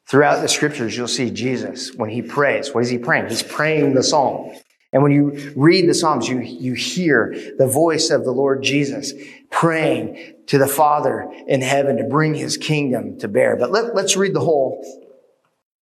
Throughout 0.08 0.42
the 0.42 0.48
scriptures, 0.48 0.96
you'll 0.96 1.08
see 1.08 1.32
Jesus 1.32 1.94
when 1.96 2.10
he 2.10 2.22
prays. 2.22 2.74
What 2.74 2.84
is 2.84 2.90
he 2.90 2.98
praying? 2.98 3.28
He's 3.28 3.44
praying 3.44 3.96
the 3.96 4.04
psalm. 4.04 4.52
And 4.96 5.04
when 5.04 5.12
you 5.12 5.54
read 5.58 5.90
the 5.90 5.94
Psalms, 5.94 6.30
you, 6.30 6.40
you 6.40 6.74
hear 6.74 7.36
the 7.58 7.68
voice 7.68 8.12
of 8.12 8.24
the 8.24 8.32
Lord 8.32 8.64
Jesus 8.64 9.12
praying 9.52 10.36
to 10.48 10.58
the 10.58 10.68
Father 10.68 11.30
in 11.48 11.62
heaven 11.62 11.98
to 11.98 12.06
bring 12.06 12.34
his 12.34 12.56
kingdom 12.56 13.20
to 13.20 13.28
bear. 13.28 13.58
But 13.58 13.72
let, 13.72 13.94
let's 13.94 14.16
read 14.16 14.34
the 14.34 14.40
whole 14.40 14.82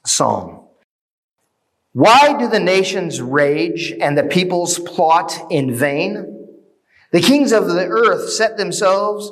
psalm. 0.04 0.62
Why 1.92 2.36
do 2.40 2.48
the 2.48 2.60
nations 2.60 3.22
rage 3.22 3.94
and 4.02 4.18
the 4.18 4.24
peoples 4.24 4.80
plot 4.80 5.40
in 5.52 5.76
vain? 5.76 6.48
The 7.12 7.22
kings 7.22 7.52
of 7.52 7.68
the 7.68 7.86
earth 7.86 8.32
set 8.32 8.58
themselves 8.58 9.32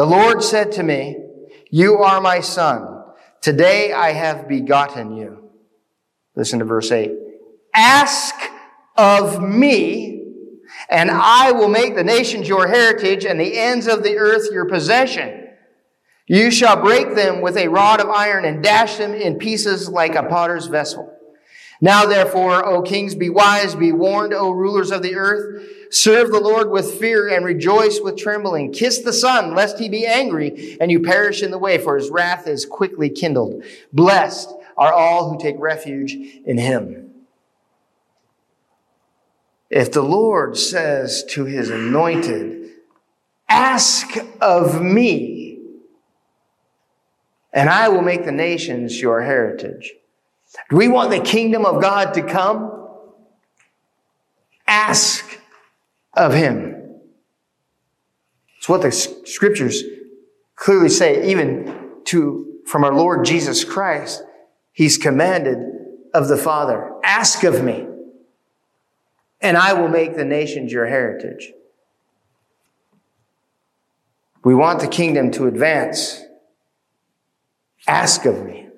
The 0.00 0.06
Lord 0.06 0.42
said 0.42 0.72
to 0.72 0.82
me, 0.82 1.14
You 1.70 1.98
are 1.98 2.22
my 2.22 2.40
son. 2.40 3.02
Today 3.42 3.92
I 3.92 4.12
have 4.12 4.48
begotten 4.48 5.14
you. 5.14 5.50
Listen 6.34 6.58
to 6.60 6.64
verse 6.64 6.90
8. 6.90 7.12
Ask 7.74 8.34
of 8.96 9.42
me, 9.42 10.22
and 10.88 11.10
I 11.10 11.52
will 11.52 11.68
make 11.68 11.96
the 11.96 12.02
nations 12.02 12.48
your 12.48 12.66
heritage 12.66 13.26
and 13.26 13.38
the 13.38 13.58
ends 13.58 13.86
of 13.86 14.02
the 14.02 14.16
earth 14.16 14.48
your 14.50 14.64
possession. 14.64 15.48
You 16.26 16.50
shall 16.50 16.80
break 16.80 17.14
them 17.14 17.42
with 17.42 17.58
a 17.58 17.68
rod 17.68 18.00
of 18.00 18.08
iron 18.08 18.46
and 18.46 18.62
dash 18.62 18.96
them 18.96 19.12
in 19.12 19.36
pieces 19.36 19.90
like 19.90 20.14
a 20.14 20.22
potter's 20.22 20.64
vessel. 20.64 21.14
Now 21.80 22.04
therefore, 22.04 22.64
O 22.66 22.82
kings, 22.82 23.14
be 23.14 23.30
wise, 23.30 23.74
be 23.74 23.92
warned, 23.92 24.34
O 24.34 24.50
rulers 24.50 24.90
of 24.90 25.02
the 25.02 25.14
earth. 25.14 25.64
Serve 25.90 26.30
the 26.30 26.40
Lord 26.40 26.70
with 26.70 27.00
fear 27.00 27.28
and 27.28 27.44
rejoice 27.44 28.00
with 28.00 28.16
trembling. 28.16 28.72
Kiss 28.72 29.00
the 29.00 29.12
Son, 29.12 29.54
lest 29.54 29.78
he 29.78 29.88
be 29.88 30.06
angry 30.06 30.76
and 30.80 30.90
you 30.90 31.00
perish 31.00 31.42
in 31.42 31.50
the 31.50 31.58
way, 31.58 31.78
for 31.78 31.96
his 31.96 32.10
wrath 32.10 32.46
is 32.46 32.66
quickly 32.66 33.08
kindled. 33.08 33.64
Blessed 33.92 34.52
are 34.76 34.92
all 34.92 35.30
who 35.30 35.38
take 35.38 35.56
refuge 35.58 36.12
in 36.44 36.58
him. 36.58 37.10
If 39.70 39.92
the 39.92 40.02
Lord 40.02 40.56
says 40.56 41.24
to 41.30 41.44
his 41.44 41.70
anointed, 41.70 42.70
ask 43.48 44.16
of 44.40 44.82
me, 44.82 45.60
and 47.52 47.68
I 47.68 47.88
will 47.88 48.02
make 48.02 48.24
the 48.24 48.32
nations 48.32 49.00
your 49.00 49.22
heritage. 49.22 49.92
Do 50.68 50.76
we 50.76 50.88
want 50.88 51.10
the 51.10 51.20
kingdom 51.20 51.64
of 51.64 51.80
God 51.80 52.14
to 52.14 52.22
come? 52.22 52.88
Ask 54.66 55.38
of 56.14 56.32
him. 56.34 56.76
It's 58.58 58.68
what 58.68 58.82
the 58.82 58.92
scriptures 58.92 59.82
clearly 60.54 60.88
say, 60.88 61.30
even 61.30 62.02
to, 62.04 62.60
from 62.66 62.84
our 62.84 62.94
Lord 62.94 63.24
Jesus 63.24 63.64
Christ. 63.64 64.22
He's 64.72 64.98
commanded 64.98 65.58
of 66.12 66.28
the 66.28 66.36
Father, 66.36 66.92
ask 67.04 67.44
of 67.44 67.62
me, 67.64 67.86
and 69.40 69.56
I 69.56 69.72
will 69.72 69.88
make 69.88 70.16
the 70.16 70.24
nations 70.24 70.72
your 70.72 70.86
heritage. 70.86 71.52
We 74.42 74.54
want 74.54 74.80
the 74.80 74.88
kingdom 74.88 75.30
to 75.32 75.46
advance. 75.46 76.22
Ask 77.86 78.24
of 78.24 78.44
me. 78.44 78.69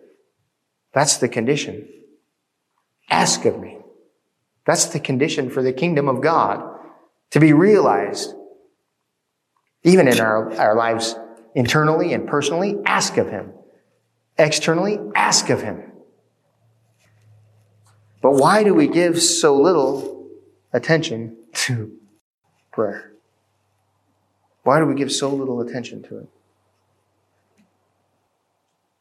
That's 0.92 1.16
the 1.16 1.28
condition. 1.28 1.88
Ask 3.10 3.44
of 3.44 3.58
me. 3.58 3.78
That's 4.66 4.86
the 4.86 5.00
condition 5.00 5.50
for 5.50 5.62
the 5.62 5.72
kingdom 5.72 6.08
of 6.08 6.20
God 6.20 6.78
to 7.30 7.40
be 7.40 7.52
realized. 7.52 8.34
Even 9.82 10.06
in 10.06 10.20
our, 10.20 10.52
our 10.60 10.76
lives 10.76 11.16
internally 11.54 12.12
and 12.12 12.28
personally, 12.28 12.76
ask 12.86 13.16
of 13.16 13.28
Him. 13.28 13.52
Externally, 14.38 14.98
ask 15.14 15.50
of 15.50 15.62
Him. 15.62 15.82
But 18.20 18.34
why 18.34 18.62
do 18.62 18.72
we 18.72 18.86
give 18.86 19.20
so 19.20 19.56
little 19.60 20.28
attention 20.72 21.36
to 21.52 21.98
prayer? 22.70 23.12
Why 24.62 24.78
do 24.78 24.86
we 24.86 24.94
give 24.94 25.10
so 25.10 25.28
little 25.28 25.60
attention 25.60 26.02
to 26.04 26.18
it? 26.18 26.28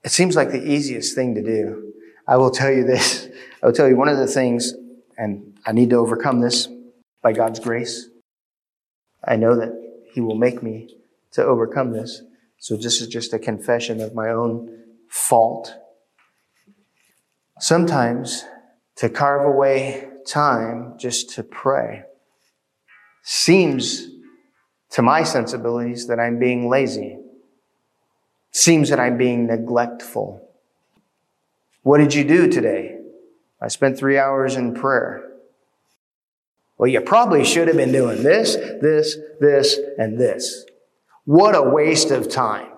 It 0.04 0.12
seems 0.12 0.36
like 0.36 0.52
the 0.52 0.64
easiest 0.64 1.16
thing 1.16 1.36
to 1.36 1.44
do. 1.44 1.94
I 2.28 2.38
will 2.38 2.52
tell 2.52 2.72
you 2.72 2.84
this. 2.84 3.28
I 3.62 3.66
will 3.68 3.74
tell 3.74 3.88
you 3.88 3.96
one 3.96 4.08
of 4.08 4.18
the 4.18 4.28
things, 4.28 4.74
and 5.18 5.60
I 5.66 5.72
need 5.72 5.90
to 5.92 5.98
overcome 5.98 6.40
this 6.40 6.68
by 7.22 7.34
God's 7.34 7.60
grace. 7.60 8.10
I 9.24 9.36
know 9.36 9.56
that 9.56 9.72
He 10.14 10.22
will 10.22 10.36
make 10.36 10.64
me 10.64 10.96
to 11.34 11.44
overcome 11.44 11.92
this. 11.92 12.24
So 12.58 12.76
this 12.76 13.02
is 13.02 13.08
just 13.08 13.34
a 13.34 13.40
confession 13.40 14.02
of 14.02 14.14
my 14.14 14.30
own 14.30 14.84
fault. 15.10 15.74
Sometimes 17.60 18.46
to 18.96 19.10
carve 19.10 19.46
away 19.46 20.10
time 20.28 20.96
just 20.98 21.32
to 21.32 21.44
pray 21.44 22.04
seems 23.24 24.08
to 24.92 25.02
my 25.02 25.24
sensibilities 25.24 26.08
that 26.08 26.20
I'm 26.20 26.40
being 26.40 26.70
lazy. 26.70 27.18
Seems 28.52 28.90
that 28.90 29.00
I'm 29.00 29.18
being 29.18 29.48
neglectful. 29.48 30.48
What 31.84 31.98
did 31.98 32.14
you 32.14 32.24
do 32.24 32.50
today? 32.50 33.00
I 33.62 33.70
spent 33.70 33.98
three 33.98 34.18
hours 34.18 34.56
in 34.56 34.74
prayer. 34.74 35.28
Well, 36.78 36.90
you 36.90 37.00
probably 37.02 37.46
should 37.46 37.68
have 37.68 37.78
been 37.78 37.92
doing 37.92 38.24
this, 38.24 38.56
this, 38.56 39.18
this, 39.40 39.80
and 39.98 40.20
this. 40.20 40.66
What 41.26 41.56
a 41.56 41.62
waste 41.62 42.12
of 42.12 42.30
time. 42.30 42.70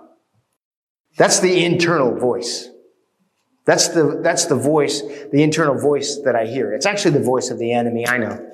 That's 1.18 1.40
the 1.40 1.64
internal 1.64 2.16
voice. 2.16 2.70
That's 3.66 3.88
the, 3.90 4.20
that's 4.22 4.46
the 4.46 4.56
voice, 4.56 5.02
the 5.32 5.42
internal 5.42 5.80
voice 5.80 6.20
that 6.26 6.36
I 6.36 6.46
hear. 6.46 6.74
It's 6.74 6.86
actually 6.86 7.12
the 7.12 7.24
voice 7.24 7.50
of 7.50 7.60
the 7.60 7.72
enemy, 7.72 8.08
I 8.08 8.18
know. 8.18 8.46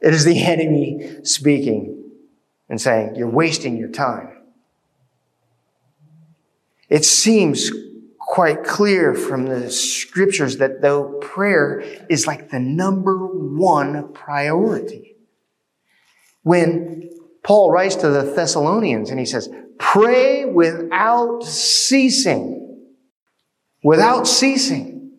It 0.00 0.14
is 0.14 0.24
the 0.24 0.42
enemy 0.44 1.18
speaking 1.24 2.10
and 2.68 2.80
saying, 2.80 3.16
You're 3.16 3.30
wasting 3.30 3.76
your 3.76 3.90
time. 3.90 4.37
It 6.88 7.04
seems 7.04 7.70
quite 8.18 8.64
clear 8.64 9.14
from 9.14 9.46
the 9.46 9.70
scriptures 9.70 10.58
that 10.58 10.82
though 10.82 11.18
prayer 11.20 11.80
is 12.08 12.26
like 12.26 12.50
the 12.50 12.60
number 12.60 13.26
one 13.26 14.12
priority. 14.12 15.16
When 16.42 17.10
Paul 17.42 17.70
writes 17.70 17.96
to 17.96 18.10
the 18.10 18.22
Thessalonians 18.22 19.10
and 19.10 19.18
he 19.18 19.24
says, 19.24 19.48
pray 19.78 20.44
without 20.44 21.42
ceasing. 21.42 22.84
Without 23.82 24.26
ceasing. 24.26 25.12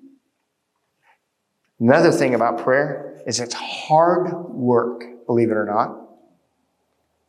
Another 1.79 2.11
thing 2.11 2.35
about 2.35 2.63
prayer 2.63 3.21
is 3.25 3.39
it's 3.39 3.55
hard 3.55 4.31
work, 4.49 5.25
believe 5.25 5.49
it 5.49 5.55
or 5.55 5.65
not. 5.65 5.95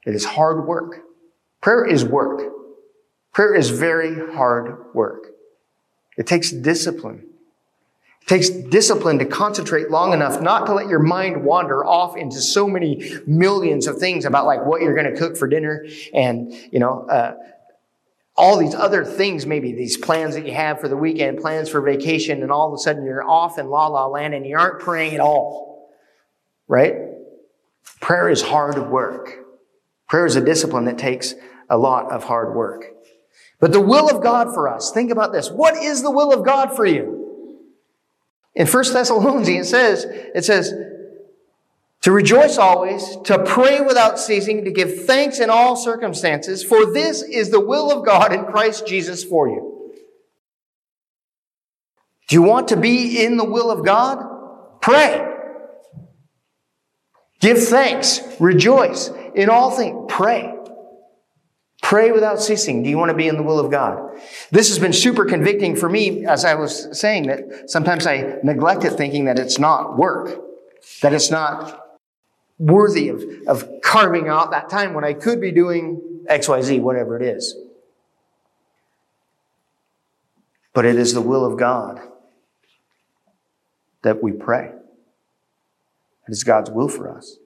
It 0.05 0.15
is 0.15 0.25
hard 0.25 0.67
work. 0.67 1.01
Prayer 1.61 1.85
is 1.85 2.05
work. 2.05 2.60
Prayer 3.33 3.55
is 3.55 3.71
very 3.71 4.35
hard 4.35 4.95
work. 4.95 5.29
It 6.17 6.27
takes 6.27 6.51
discipline. 6.51 7.27
It 8.23 8.29
takes 8.29 8.51
discipline 8.51 9.19
to 9.21 9.25
concentrate 9.25 9.91
long 9.91 10.13
enough 10.13 10.41
not 10.41 10.67
to 10.67 10.75
let 10.75 10.89
your 10.89 10.99
mind 10.99 11.45
wander 11.45 11.85
off 11.85 12.17
into 12.17 12.41
so 12.41 12.69
many 12.69 13.15
millions 13.27 13.87
of 13.87 13.99
things 13.99 14.25
about 14.25 14.47
like 14.47 14.65
what 14.67 14.83
you're 14.83 14.95
going 14.95 15.13
to 15.13 15.19
cook 15.19 15.37
for 15.37 15.49
dinner 15.49 15.87
and, 16.13 16.53
you 16.73 16.79
know, 16.79 17.07
uh, 17.09 17.35
all 18.37 18.57
these 18.57 18.75
other 18.75 19.05
things, 19.05 19.45
maybe 19.45 19.73
these 19.73 19.97
plans 19.97 20.35
that 20.35 20.47
you 20.47 20.55
have 20.55 20.81
for 20.81 20.89
the 20.89 20.97
weekend, 20.97 21.39
plans 21.39 21.69
for 21.69 21.81
vacation, 21.81 22.43
and 22.43 22.51
all 22.51 22.69
of 22.69 22.75
a 22.75 22.79
sudden 22.79 23.05
you're 23.05 23.29
off 23.29 23.59
in 23.59 23.69
la 23.69 23.87
la 23.87 24.07
land 24.07 24.35
and 24.35 24.47
you 24.47 24.57
aren't 24.57 24.81
praying 24.81 25.15
at 25.15 25.21
all. 25.21 25.91
Right? 26.67 26.95
Prayer 28.01 28.31
is 28.31 28.43
hard 28.43 28.91
work. 28.91 29.31
Prayer 30.09 30.27
is 30.27 30.37
a 30.37 30.41
discipline 30.41 30.87
that 30.87 30.99
takes 30.99 31.35
a 31.69 31.77
lot 31.77 32.11
of 32.11 32.25
hard 32.25 32.55
work. 32.55 32.85
But 33.61 33.73
the 33.73 33.81
will 33.81 34.09
of 34.09 34.23
God 34.23 34.55
for 34.55 34.69
us, 34.69 34.91
think 34.91 35.11
about 35.11 35.33
this. 35.33 35.51
What 35.51 35.77
is 35.77 36.03
the 36.03 36.11
will 36.11 36.33
of 36.33 36.45
God 36.45 36.75
for 36.75 36.87
you? 36.87 37.59
In 38.55 38.67
1 38.67 38.93
Thessalonians, 38.93 39.49
it 39.49 39.71
says, 39.71 40.05
it 40.07 40.45
says, 40.45 40.73
to 42.01 42.11
rejoice 42.11 42.57
always, 42.57 43.19
to 43.25 43.45
pray 43.45 43.83
without 43.83 44.19
ceasing, 44.19 44.65
to 44.65 44.71
give 44.71 45.05
thanks 45.05 45.39
in 45.39 45.51
all 45.51 45.77
circumstances, 45.77 46.65
for 46.65 46.91
this 46.91 47.23
is 47.23 47.51
the 47.51 47.61
will 47.61 47.93
of 47.93 48.07
God 48.07 48.33
in 48.33 48.47
Christ 48.47 48.87
Jesus 48.87 49.23
for 49.23 49.49
you. 49.49 49.93
Do 52.29 52.37
you 52.37 52.43
want 52.43 52.69
to 52.69 52.77
be 52.77 53.23
in 53.23 53.37
the 53.37 53.45
will 53.45 53.71
of 53.71 53.85
God? 53.85 54.81
Pray. 54.81 55.27
Give 57.41 57.63
thanks. 57.63 58.21
Rejoice. 58.41 59.11
In 59.35 59.51
all 59.51 59.71
things, 59.71 60.07
pray. 60.09 60.55
Pray 61.91 62.13
without 62.13 62.41
ceasing. 62.41 62.85
Do 62.85 62.89
you 62.89 62.97
want 62.97 63.09
to 63.11 63.17
be 63.17 63.27
in 63.27 63.37
the 63.37 63.43
will 63.43 63.59
of 63.59 63.69
God? 63.69 64.17
This 64.53 64.69
has 64.69 64.79
been 64.79 64.93
super 64.93 65.25
convicting 65.25 65.75
for 65.75 65.89
me, 65.89 66.25
as 66.25 66.45
I 66.45 66.55
was 66.55 66.97
saying, 66.97 67.27
that 67.27 67.69
sometimes 67.69 68.07
I 68.07 68.39
neglect 68.45 68.85
it 68.85 68.93
thinking 68.93 69.25
that 69.25 69.41
it's 69.41 69.59
not 69.59 69.99
work, 69.99 70.41
that 71.03 71.13
it's 71.13 71.33
not 71.33 71.99
worthy 72.61 73.09
of, 73.09 73.25
of 73.49 73.69
carving 73.83 74.29
out 74.29 74.53
that 74.53 74.71
time 74.71 74.95
when 74.95 75.03
I 75.03 75.15
could 75.15 75.41
be 75.41 75.51
doing 75.51 76.23
XYZ, 76.31 76.81
whatever 76.81 77.21
it 77.21 77.27
is. 77.27 77.57
But 80.73 80.85
it 80.85 80.95
is 80.95 81.13
the 81.13 81.21
will 81.21 81.45
of 81.45 81.59
God 81.59 82.01
that 84.03 84.23
we 84.23 84.31
pray. 84.31 84.67
It 86.29 86.31
is 86.31 86.45
God's 86.45 86.71
will 86.71 86.89
for 86.89 87.11
us. 87.11 87.39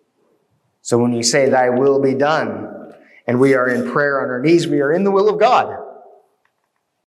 So 0.83 0.99
when 0.99 1.15
you 1.15 1.23
say, 1.23 1.49
Thy 1.49 1.71
will 1.71 1.99
be 1.99 2.13
done, 2.13 2.84
and 3.27 3.41
we 3.41 3.55
are 3.55 3.69
in 3.69 3.91
prayer 3.91 4.21
on 4.21 4.29
our 4.29 4.41
knees, 4.41 4.67
we 4.67 4.81
are 4.81 4.93
in 4.93 5.05
the 5.05 5.11
will 5.11 5.29
of 5.29 5.39
God. 5.39 5.84